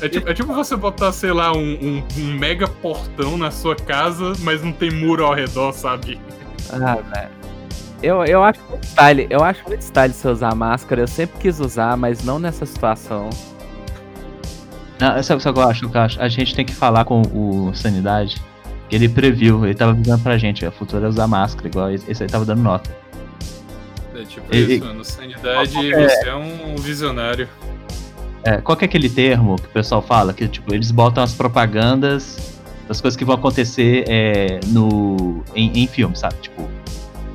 É 0.00 0.08
tipo, 0.08 0.28
é 0.28 0.34
tipo 0.34 0.52
você 0.52 0.74
botar, 0.74 1.12
sei 1.12 1.32
lá, 1.32 1.52
um, 1.52 1.58
um- 1.74 2.02
um 2.18 2.36
mega 2.36 2.66
portão 2.66 3.38
na 3.38 3.52
sua 3.52 3.76
casa, 3.76 4.32
mas 4.40 4.60
não 4.60 4.72
tem 4.72 4.90
muro 4.90 5.24
ao 5.24 5.32
redor, 5.32 5.70
sabe? 5.72 6.20
Ah, 6.68 6.96
velho. 6.96 7.28
Eu, 8.02 8.24
eu 8.24 8.42
acho 8.42 8.58
muito 8.68 8.82
style, 8.82 9.26
eu 9.30 9.44
acho 9.44 9.62
muito 9.68 9.82
style 9.82 10.12
você 10.12 10.26
usar 10.28 10.52
máscara. 10.56 11.00
Eu 11.02 11.06
sempre 11.06 11.38
quis 11.38 11.60
usar, 11.60 11.96
mas 11.96 12.24
não 12.24 12.40
nessa 12.40 12.66
situação. 12.66 13.30
Não, 14.98 15.22
sabe, 15.22 15.40
sabe 15.42 15.50
o 15.50 15.54
que 15.54 15.60
eu 15.60 15.68
acho, 15.70 15.86
o 15.86 15.90
que 15.90 15.96
eu 15.96 16.00
acho? 16.00 16.20
A 16.20 16.28
gente 16.28 16.56
tem 16.56 16.64
que 16.64 16.74
falar 16.74 17.04
com 17.04 17.22
o 17.32 17.72
Sanidade. 17.72 18.42
que 18.88 18.96
Ele 18.96 19.08
previu, 19.08 19.64
ele 19.64 19.74
tava 19.76 19.92
avisando 19.92 20.22
pra 20.24 20.36
gente, 20.38 20.66
a 20.66 20.72
futura 20.72 21.06
é 21.06 21.08
usar 21.08 21.28
máscara, 21.28 21.68
igual 21.68 21.90
esse 21.92 22.20
aí 22.22 22.28
tava 22.28 22.44
dando 22.44 22.62
nota. 22.62 22.90
É 24.16 24.24
tipo 24.24 24.54
E- 24.54 24.76
isso, 24.76 24.84
mano. 24.84 25.04
Sanidade, 25.04 25.92
É. 25.92 26.08
você 26.08 26.28
é 26.28 26.34
um 26.34 26.76
visionário. 26.76 27.48
É, 28.42 28.58
qual 28.58 28.76
que 28.76 28.84
é 28.84 28.86
aquele 28.86 29.08
termo 29.10 29.56
que 29.56 29.66
o 29.66 29.70
pessoal 29.70 30.00
fala? 30.00 30.32
Que 30.32 30.46
tipo, 30.48 30.72
eles 30.72 30.90
botam 30.90 31.22
as 31.22 31.34
propagandas 31.34 32.54
das 32.86 33.00
coisas 33.00 33.16
que 33.16 33.24
vão 33.24 33.34
acontecer 33.34 34.04
é, 34.08 34.60
no, 34.68 35.42
em, 35.54 35.82
em 35.82 35.86
filme, 35.88 36.16
sabe? 36.16 36.36
Tipo, 36.40 36.62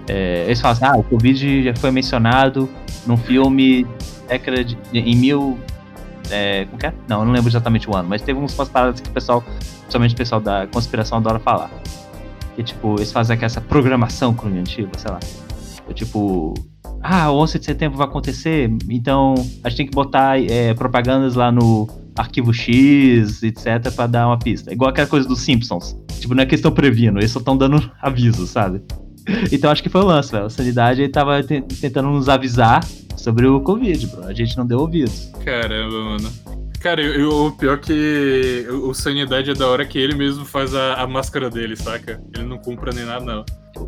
é, 0.07 0.45
eles 0.45 0.61
falam 0.61 0.77
assim, 0.77 0.85
ah, 0.85 0.97
o 0.97 1.03
Covid 1.03 1.63
já 1.63 1.75
foi 1.75 1.91
mencionado 1.91 2.69
num 3.05 3.17
filme 3.17 3.85
década 4.27 4.63
de, 4.63 4.77
em 4.93 5.15
mil. 5.15 5.59
É, 6.29 6.63
como 6.65 6.77
que 6.77 6.85
é? 6.85 6.93
Não, 7.09 7.19
eu 7.19 7.25
não 7.25 7.33
lembro 7.33 7.49
exatamente 7.49 7.89
o 7.89 7.95
ano, 7.95 8.07
mas 8.07 8.21
teve 8.21 8.39
umas 8.39 8.53
paradas 8.69 9.01
que 9.01 9.09
o 9.09 9.11
pessoal, 9.11 9.43
principalmente 9.81 10.13
o 10.13 10.17
pessoal 10.17 10.39
da 10.39 10.65
conspiração, 10.67 11.17
adora 11.17 11.39
falar. 11.39 11.69
Que 12.55 12.63
tipo, 12.63 12.95
eles 12.97 13.11
fazem 13.11 13.33
aquela 13.33 13.47
essa 13.47 13.59
programação 13.59 14.33
cognitiva, 14.33 14.89
sei 14.97 15.11
lá. 15.11 15.19
É, 15.89 15.93
tipo, 15.93 16.53
ah, 17.03 17.31
o 17.31 17.37
11 17.37 17.59
de 17.59 17.65
setembro 17.65 17.97
vai 17.97 18.07
acontecer, 18.07 18.69
então 18.89 19.35
a 19.63 19.69
gente 19.69 19.77
tem 19.77 19.85
que 19.87 19.93
botar 19.93 20.39
é, 20.41 20.73
propagandas 20.73 21.35
lá 21.35 21.51
no 21.51 21.87
arquivo 22.15 22.53
X, 22.53 23.41
etc, 23.43 23.91
pra 23.95 24.05
dar 24.07 24.27
uma 24.27 24.37
pista. 24.37 24.71
Igual 24.71 24.89
aquela 24.89 25.07
coisa 25.07 25.27
dos 25.27 25.39
Simpsons. 25.41 25.95
Tipo, 26.19 26.35
não 26.35 26.43
é 26.43 26.45
que 26.45 26.55
estão 26.55 26.71
previndo, 26.71 27.19
eles 27.19 27.31
só 27.31 27.39
estão 27.39 27.57
dando 27.57 27.89
aviso, 28.01 28.45
sabe? 28.45 28.81
Então 29.51 29.69
acho 29.71 29.81
que 29.83 29.89
foi 29.89 30.01
o 30.01 30.05
lance, 30.05 30.31
velho. 30.31 30.45
A 30.45 30.49
sanidade 30.49 31.07
tava 31.09 31.41
te- 31.43 31.61
tentando 31.61 32.09
nos 32.09 32.27
avisar 32.27 32.83
sobre 33.15 33.45
o 33.47 33.61
Covid, 33.61 34.07
bro. 34.07 34.23
A 34.25 34.33
gente 34.33 34.57
não 34.57 34.65
deu 34.65 34.79
ouvidos. 34.79 35.31
Caramba, 35.45 36.03
mano. 36.03 36.60
Cara, 36.81 36.99
eu, 37.01 37.45
o 37.45 37.51
pior 37.51 37.77
que 37.79 38.65
o, 38.71 38.91
Sanidade 38.93 39.51
é 39.51 39.53
da 39.53 39.67
hora 39.67 39.85
que 39.85 39.99
ele 39.99 40.15
mesmo 40.15 40.43
faz 40.45 40.73
a, 40.73 40.95
a 40.95 41.07
máscara 41.07 41.47
dele, 41.47 41.75
saca? 41.75 42.19
Ele 42.35 42.45
não 42.47 42.57
compra 42.57 42.91
nem 42.91 43.05
nada, 43.05 43.23
não. 43.23 43.45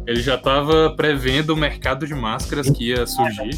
Ele 0.07 0.21
já 0.21 0.37
tava 0.37 0.93
prevendo 0.95 1.51
o 1.51 1.57
mercado 1.57 2.05
de 2.05 2.13
máscaras 2.13 2.69
que 2.69 2.89
ia 2.89 3.07
surgir. 3.07 3.57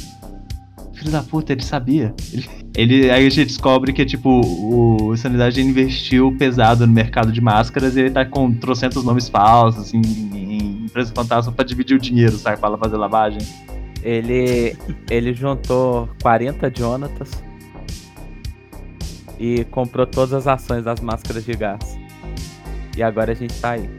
Filho 0.93 1.11
da 1.11 1.21
puta, 1.21 1.51
ele 1.51 1.63
sabia. 1.63 2.13
Ele, 2.31 2.49
ele- 2.77 3.11
aí 3.11 3.27
a 3.27 3.29
gente 3.29 3.47
descobre 3.47 3.91
que, 3.91 4.05
tipo, 4.05 4.29
o, 4.29 5.07
o 5.09 5.17
Sanidade 5.17 5.59
investiu 5.61 6.33
pesado 6.37 6.87
no 6.87 6.93
mercado 6.93 7.29
de 7.29 7.41
máscaras 7.41 7.97
e 7.97 7.99
ele 7.99 8.11
tá 8.11 8.23
com 8.23 8.53
trocentos 8.53 9.03
nomes 9.03 9.27
falsos, 9.27 9.81
assim, 9.87 10.01
em, 10.01 10.53
em 10.53 10.85
empresa 10.85 11.11
fantasma 11.13 11.51
pra 11.51 11.65
dividir 11.65 11.97
o 11.97 11.99
dinheiro, 11.99 12.37
sabe? 12.37 12.57
Pra 12.57 12.69
ela 12.69 12.77
fazer 12.77 12.95
lavagem. 12.95 13.41
Ele, 14.01 14.77
ele 15.09 15.33
juntou 15.33 16.07
40 16.21 16.71
Jonatas 16.73 17.43
e 19.39 19.63
comprou 19.65 20.05
todas 20.05 20.33
as 20.33 20.47
ações 20.47 20.83
das 20.83 20.99
máscaras 20.99 21.45
de 21.45 21.53
gás. 21.53 21.97
E 22.95 23.03
agora 23.03 23.31
a 23.31 23.35
gente 23.35 23.53
tá 23.59 23.71
aí. 23.71 23.89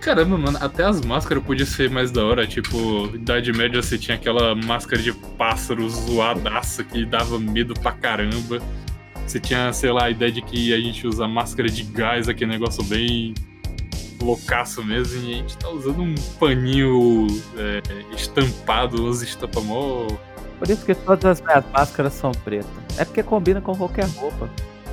Caramba, 0.00 0.38
mano, 0.38 0.58
até 0.60 0.84
as 0.84 1.00
máscaras 1.02 1.42
podiam 1.42 1.66
ser 1.66 1.90
mais 1.90 2.10
da 2.10 2.24
hora. 2.24 2.46
Tipo, 2.46 3.06
Idade 3.14 3.52
Média 3.52 3.82
você 3.82 3.98
tinha 3.98 4.16
aquela 4.16 4.54
máscara 4.54 5.02
de 5.02 5.12
pássaro 5.12 5.88
zoadaça 5.88 6.82
que 6.84 7.04
dava 7.04 7.38
medo 7.38 7.74
pra 7.74 7.92
caramba. 7.92 8.60
Você 9.26 9.38
tinha, 9.38 9.72
sei 9.72 9.92
lá, 9.92 10.04
a 10.04 10.10
ideia 10.10 10.32
de 10.32 10.40
que 10.40 10.72
a 10.72 10.80
gente 10.80 11.06
usa 11.06 11.28
máscara 11.28 11.68
de 11.68 11.82
gás, 11.82 12.28
aquele 12.28 12.50
negócio 12.50 12.82
bem 12.84 13.34
loucaço 14.22 14.82
mesmo, 14.82 15.28
e 15.28 15.34
a 15.34 15.36
gente 15.36 15.56
tá 15.58 15.68
usando 15.68 16.02
um 16.02 16.14
paninho 16.40 17.26
é, 17.56 17.82
estampado, 18.16 19.04
umas 19.04 19.20
estampas 19.20 19.62
mó. 19.64 20.06
Por 20.58 20.68
isso 20.68 20.84
que 20.84 20.94
todas 20.94 21.24
as 21.24 21.40
minhas 21.40 21.64
máscaras 21.72 22.12
são 22.12 22.32
pretas. 22.32 22.66
É 22.96 23.04
porque 23.04 23.22
combina 23.22 23.60
com 23.60 23.74
qualquer 23.74 24.06
roupa. 24.16 24.48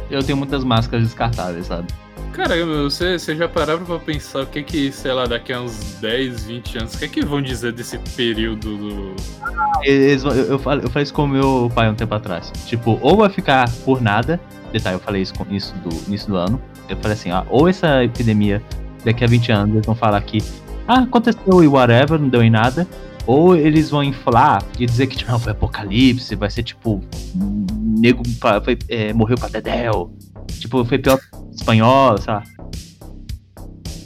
Eu 0.10 0.24
tenho 0.24 0.38
muitas 0.38 0.64
máscaras 0.64 1.06
descartáveis, 1.06 1.66
sabe? 1.68 1.88
Caramba, 2.32 2.84
você, 2.84 3.18
você 3.18 3.34
já 3.36 3.48
parava 3.48 3.84
pra 3.86 3.98
pensar 3.98 4.42
o 4.42 4.46
que 4.46 4.62
que, 4.62 4.92
sei 4.92 5.14
lá, 5.14 5.26
daqui 5.26 5.54
a 5.54 5.62
uns 5.62 5.96
10, 6.02 6.44
20 6.44 6.78
anos, 6.80 6.94
o 6.94 7.00
que 7.00 7.08
que 7.08 7.26
vão 7.26 7.42
dizer 7.42 7.72
desse 7.72 7.98
período 8.16 8.76
do. 8.78 9.16
Eles 9.84 10.22
vão- 10.22 10.34
eu, 10.34 10.44
eu, 10.46 10.60
falei, 10.60 10.86
eu 10.86 10.90
falei 10.90 11.04
isso 11.04 11.14
com 11.14 11.26
meu 11.26 11.72
pai 11.74 11.90
um 11.90 11.96
tempo 11.96 12.14
atrás. 12.14 12.52
Tipo, 12.66 13.00
ou 13.02 13.18
vai 13.18 13.30
ficar 13.30 13.70
por 13.86 14.02
nada. 14.02 14.40
Detalhe, 14.72 14.98
eu 14.98 15.00
falei 15.00 15.22
isso 15.22 15.34
com 15.34 15.46
isso 15.50 15.74
do 15.78 15.90
início 16.08 16.28
do 16.28 16.36
ano. 16.36 16.62
Eu 16.90 16.98
falei 16.98 17.14
assim, 17.14 17.32
ó, 17.32 17.44
ou 17.50 17.70
essa 17.70 18.04
epidemia 18.04 18.62
daqui 19.06 19.24
a 19.24 19.28
20 19.28 19.52
anos 19.54 19.76
eles 19.76 19.86
vão 19.86 19.96
falar 19.96 20.22
que 20.22 20.40
ah, 20.88 21.00
aconteceu 21.00 21.64
e 21.64 21.68
whatever, 21.68 22.20
não 22.20 22.28
deu 22.30 22.44
em 22.44 22.50
nada. 22.50 22.86
Ou 23.28 23.56
eles 23.56 23.90
vão 23.90 24.04
inflar 24.04 24.64
e 24.78 24.86
dizer 24.86 25.08
que 25.08 25.18
tipo, 25.18 25.32
não, 25.32 25.40
foi 25.40 25.52
apocalipse, 25.52 26.36
vai 26.36 26.50
ser 26.50 26.64
tipo. 26.64 27.04
Nego 27.36 28.24
foi, 28.64 28.78
é, 28.88 29.14
morreu 29.14 29.38
pra 29.38 29.48
Dedel. 29.48 30.12
Tipo, 30.60 30.86
foi 30.86 31.00
pior 31.00 31.18
que 31.18 31.56
espanhol, 31.56 32.16
lá. 32.28 32.44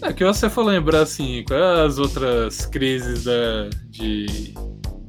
É 0.01 0.13
que 0.13 0.23
você 0.23 0.49
for 0.49 0.63
lembrar 0.63 1.01
assim, 1.01 1.43
quais 1.45 1.79
as 1.79 1.99
outras 1.99 2.65
crises 2.65 3.25
da, 3.25 3.69
de, 3.89 4.53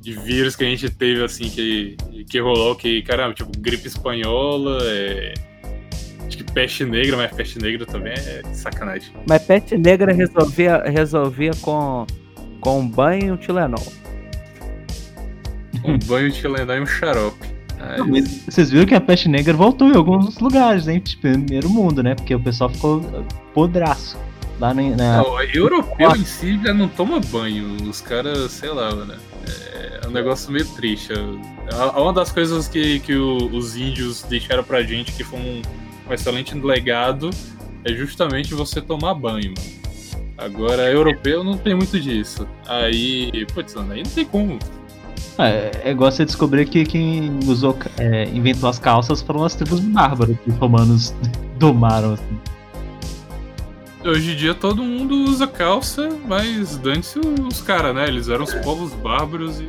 de 0.00 0.12
vírus 0.14 0.56
que 0.56 0.64
a 0.64 0.66
gente 0.66 0.90
teve 0.90 1.22
assim, 1.22 1.48
que, 1.48 1.96
que 2.28 2.40
rolou, 2.40 2.74
que, 2.74 3.00
caramba, 3.02 3.32
tipo, 3.32 3.50
gripe 3.56 3.86
espanhola, 3.86 4.78
é, 4.82 5.34
acho 6.26 6.36
que 6.36 6.44
peste 6.44 6.84
negra, 6.84 7.16
mas 7.16 7.30
peste 7.32 7.60
negra 7.60 7.86
também 7.86 8.14
é 8.14 8.42
sacanagem. 8.52 9.12
Mas 9.28 9.42
peste 9.42 9.78
negra 9.78 10.12
resolvia, 10.12 10.82
resolvia 10.82 11.52
com, 11.60 12.04
com 12.60 12.80
um 12.80 12.88
banho 12.88 13.26
e 13.26 13.30
um 13.30 13.36
Tilenol. 13.36 13.99
Um 15.84 15.98
banho 15.98 16.30
de 16.30 16.40
Tilenol 16.40 16.76
e 16.76 16.80
um 16.80 16.86
xarope. 16.86 17.48
Aí, 17.78 17.98
Não, 17.98 18.06
mas 18.08 18.28
Vocês 18.46 18.70
viram 18.70 18.86
que 18.86 18.94
a 18.94 19.00
peste 19.00 19.28
negra 19.28 19.54
voltou 19.54 19.88
em 19.88 19.96
alguns 19.96 20.38
lugares, 20.38 20.86
hein? 20.86 21.00
Tipo, 21.00 21.22
primeiro 21.22 21.68
mundo, 21.70 22.02
né? 22.02 22.14
Porque 22.14 22.34
o 22.34 22.40
pessoal 22.40 22.68
ficou 22.70 23.00
podraço. 23.54 24.18
Lá 24.58 24.74
na. 24.74 24.82
na- 24.82 25.16
Não, 25.22 25.30
o 25.32 25.40
europeu 25.42 26.14
em 26.14 26.24
si 26.24 26.60
já 26.62 26.74
não 26.74 26.86
toma 26.88 27.18
banho. 27.20 27.76
Os 27.88 28.00
caras, 28.02 28.50
sei 28.52 28.68
lá, 28.70 28.94
mano. 28.94 29.14
É 30.04 30.06
um 30.06 30.10
negócio 30.10 30.52
meio 30.52 30.66
triste. 30.74 31.12
É 31.14 31.98
Uma 31.98 32.12
das 32.12 32.30
coisas 32.30 32.68
que, 32.68 33.00
que 33.00 33.14
os 33.14 33.76
índios 33.76 34.22
deixaram 34.24 34.62
pra 34.62 34.82
gente, 34.82 35.12
que 35.12 35.24
foi 35.24 35.38
um, 35.38 35.62
um 36.08 36.12
excelente 36.12 36.54
legado, 36.54 37.30
é 37.84 37.94
justamente 37.94 38.52
você 38.52 38.80
tomar 38.82 39.14
banho. 39.14 39.54
Agora, 40.36 40.90
europeu 40.90 41.42
não 41.44 41.56
tem 41.56 41.74
muito 41.74 41.98
disso. 41.98 42.46
Aí, 42.66 43.46
putz, 43.54 43.74
aí 43.76 44.02
não 44.02 44.10
tem 44.10 44.24
como. 44.26 44.58
É, 45.42 45.70
é 45.84 45.90
igual 45.90 46.10
você 46.10 46.24
descobrir 46.24 46.66
que 46.66 46.84
quem 46.84 47.38
usou, 47.46 47.76
é, 47.98 48.24
inventou 48.32 48.68
as 48.68 48.78
calças 48.78 49.22
foram 49.22 49.44
as 49.44 49.54
tribos 49.54 49.80
bárbaras 49.80 50.36
que 50.42 50.50
os 50.50 50.56
romanos 50.56 51.14
domaram. 51.58 52.14
Assim. 52.14 52.38
Hoje 54.04 54.32
em 54.32 54.36
dia 54.36 54.54
todo 54.54 54.82
mundo 54.82 55.14
usa 55.24 55.46
calça, 55.46 56.08
mas 56.26 56.76
dane-se 56.78 57.18
os 57.18 57.60
caras, 57.60 57.94
né? 57.94 58.08
Eles 58.08 58.28
eram 58.28 58.44
os 58.44 58.54
povos 58.54 58.92
bárbaros 58.94 59.60
e 59.60 59.68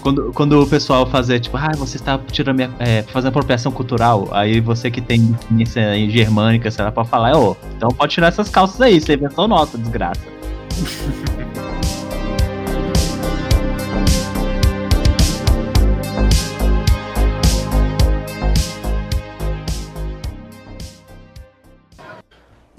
Quando, 0.00 0.32
quando 0.32 0.60
o 0.60 0.66
pessoal 0.66 1.06
fazia, 1.06 1.40
tipo, 1.40 1.56
ah, 1.56 1.72
você 1.76 1.96
está 1.96 2.18
tirando 2.30 2.56
minha, 2.56 2.70
é, 2.78 3.02
fazendo 3.02 3.30
apropriação 3.30 3.72
cultural, 3.72 4.28
aí 4.32 4.60
você 4.60 4.90
que 4.90 5.00
tem 5.00 5.20
influência 5.20 5.96
em 5.96 6.08
germânica, 6.08 6.70
sei 6.70 6.84
lá, 6.84 6.92
pode 6.92 7.08
falar, 7.08 7.36
ô, 7.36 7.56
então 7.76 7.88
pode 7.88 8.12
tirar 8.12 8.28
essas 8.28 8.48
calças 8.48 8.80
aí, 8.80 8.96
isso 8.96 9.10
é 9.10 9.14
invenção 9.14 9.48
nossa, 9.48 9.76
desgraça. 9.76 10.22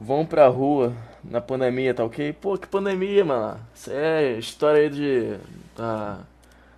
Vão 0.06 0.24
pra 0.24 0.48
rua 0.48 0.94
na 1.24 1.42
pandemia, 1.42 1.92
tá 1.92 2.06
ok? 2.06 2.32
Pô, 2.34 2.56
que 2.60 2.68
pandemia, 2.68 3.26
mano. 3.26 3.60
Isso 3.74 3.90
é 3.92 4.38
história 4.38 4.84
aí 4.84 4.90
de. 4.92 5.36
da. 5.76 6.20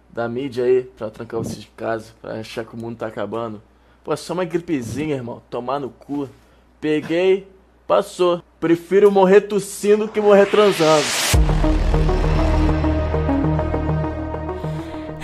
da 0.09 0.29
mídia 0.29 0.63
aí, 0.63 0.83
pra 0.83 1.09
trancar 1.09 1.37
vocês 1.37 1.59
de 1.59 1.67
casa, 1.75 2.13
pra 2.21 2.35
achar 2.35 2.63
que 2.63 2.73
o 2.73 2.77
mundo 2.77 2.99
tá 2.99 3.07
acabando. 3.07 3.61
Pô, 4.01 4.13
é 4.13 4.15
só 4.15 4.31
uma 4.31 4.45
gripezinha, 4.45 5.13
irmão. 5.13 5.41
Tomar 5.49 5.77
no 5.77 5.89
cu. 5.89 6.29
Peguei, 6.79 7.45
passou. 7.85 8.41
Prefiro 8.61 9.11
morrer 9.11 9.41
tossindo 9.41 10.07
que 10.07 10.21
morrer 10.21 10.45
transando. 10.45 11.05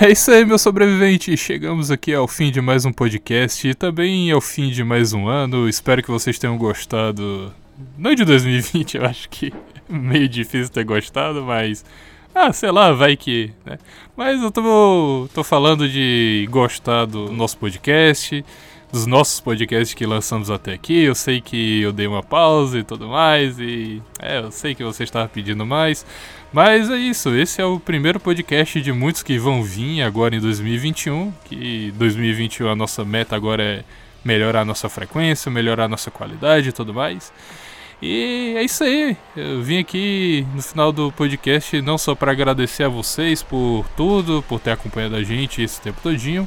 É 0.01 0.11
isso 0.11 0.29
aí, 0.29 0.43
meu 0.43 0.59
sobrevivente. 0.59 1.37
Chegamos 1.37 1.89
aqui 1.89 2.13
ao 2.13 2.27
fim 2.27 2.51
de 2.51 2.59
mais 2.59 2.83
um 2.83 2.91
podcast 2.91 3.65
e 3.65 3.73
também 3.73 4.29
ao 4.29 4.41
fim 4.41 4.71
de 4.71 4.83
mais 4.83 5.13
um 5.13 5.25
ano. 5.25 5.69
Espero 5.69 6.03
que 6.03 6.11
vocês 6.11 6.37
tenham 6.37 6.57
gostado. 6.57 7.62
Não 7.97 8.13
de 8.15 8.25
2020, 8.25 8.97
eu 8.97 9.05
acho 9.05 9.29
que 9.29 9.53
meio 9.89 10.27
difícil 10.27 10.69
ter 10.69 10.83
gostado, 10.83 11.43
mas. 11.43 11.85
Ah, 12.35 12.51
sei 12.51 12.71
lá, 12.71 12.91
vai 12.91 13.15
que. 13.15 13.51
Né? 13.65 13.77
Mas 14.17 14.41
eu 14.41 14.51
tô, 14.51 15.29
tô 15.33 15.43
falando 15.43 15.87
de 15.87 16.47
gostar 16.49 17.05
do 17.05 17.31
nosso 17.31 17.57
podcast, 17.57 18.43
dos 18.91 19.05
nossos 19.05 19.39
podcasts 19.39 19.93
que 19.93 20.05
lançamos 20.05 20.49
até 20.49 20.73
aqui. 20.73 21.03
Eu 21.03 21.13
sei 21.13 21.39
que 21.39 21.81
eu 21.81 21.91
dei 21.91 22.07
uma 22.07 22.23
pausa 22.23 22.79
e 22.79 22.83
tudo 22.83 23.07
mais, 23.07 23.59
e. 23.59 24.01
É, 24.19 24.39
eu 24.39 24.51
sei 24.51 24.73
que 24.73 24.83
você 24.83 25.03
estava 25.03 25.27
pedindo 25.27 25.65
mais. 25.65 26.05
Mas 26.51 26.89
é 26.89 26.97
isso, 26.97 27.35
esse 27.35 27.59
é 27.61 27.65
o 27.65 27.79
primeiro 27.79 28.19
podcast 28.19 28.79
de 28.79 28.91
muitos 28.91 29.23
que 29.23 29.39
vão 29.39 29.63
vir 29.63 30.03
agora 30.03 30.35
em 30.35 30.39
2021. 30.39 31.33
Que 31.45 31.91
2021 31.95 32.69
a 32.69 32.75
nossa 32.75 33.03
meta 33.03 33.35
agora 33.35 33.63
é 33.63 33.83
melhorar 34.23 34.61
a 34.61 34.65
nossa 34.65 34.87
frequência, 34.87 35.51
melhorar 35.51 35.85
a 35.85 35.87
nossa 35.87 36.11
qualidade 36.11 36.69
e 36.69 36.71
tudo 36.71 36.93
mais. 36.93 37.33
E 38.05 38.53
é 38.57 38.63
isso 38.65 38.83
aí. 38.83 39.15
Eu 39.33 39.63
vim 39.63 39.79
aqui 39.79 40.45
no 40.53 40.61
final 40.61 40.91
do 40.91 41.09
podcast 41.13 41.81
não 41.81 41.97
só 41.97 42.13
para 42.13 42.33
agradecer 42.33 42.83
a 42.83 42.89
vocês 42.89 43.41
por 43.41 43.85
tudo, 43.95 44.43
por 44.45 44.59
ter 44.59 44.71
acompanhado 44.71 45.15
a 45.15 45.23
gente 45.23 45.61
esse 45.61 45.79
tempo 45.79 46.01
todinho, 46.03 46.45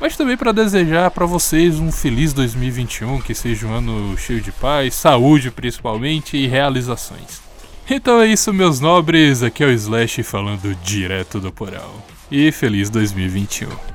mas 0.00 0.16
também 0.16 0.36
para 0.36 0.52
desejar 0.52 1.10
para 1.10 1.26
vocês 1.26 1.80
um 1.80 1.90
feliz 1.90 2.32
2021, 2.32 3.20
que 3.20 3.34
seja 3.34 3.66
um 3.66 3.74
ano 3.74 4.16
cheio 4.16 4.40
de 4.40 4.52
paz, 4.52 4.94
saúde 4.94 5.50
principalmente 5.50 6.36
e 6.36 6.46
realizações. 6.46 7.42
Então 7.90 8.20
é 8.20 8.28
isso, 8.28 8.52
meus 8.52 8.78
nobres. 8.78 9.42
Aqui 9.42 9.64
é 9.64 9.66
o 9.66 9.72
Slash 9.72 10.22
falando 10.22 10.72
direto 10.84 11.40
do 11.40 11.50
porão. 11.50 11.90
E 12.30 12.52
feliz 12.52 12.88
2021. 12.88 13.91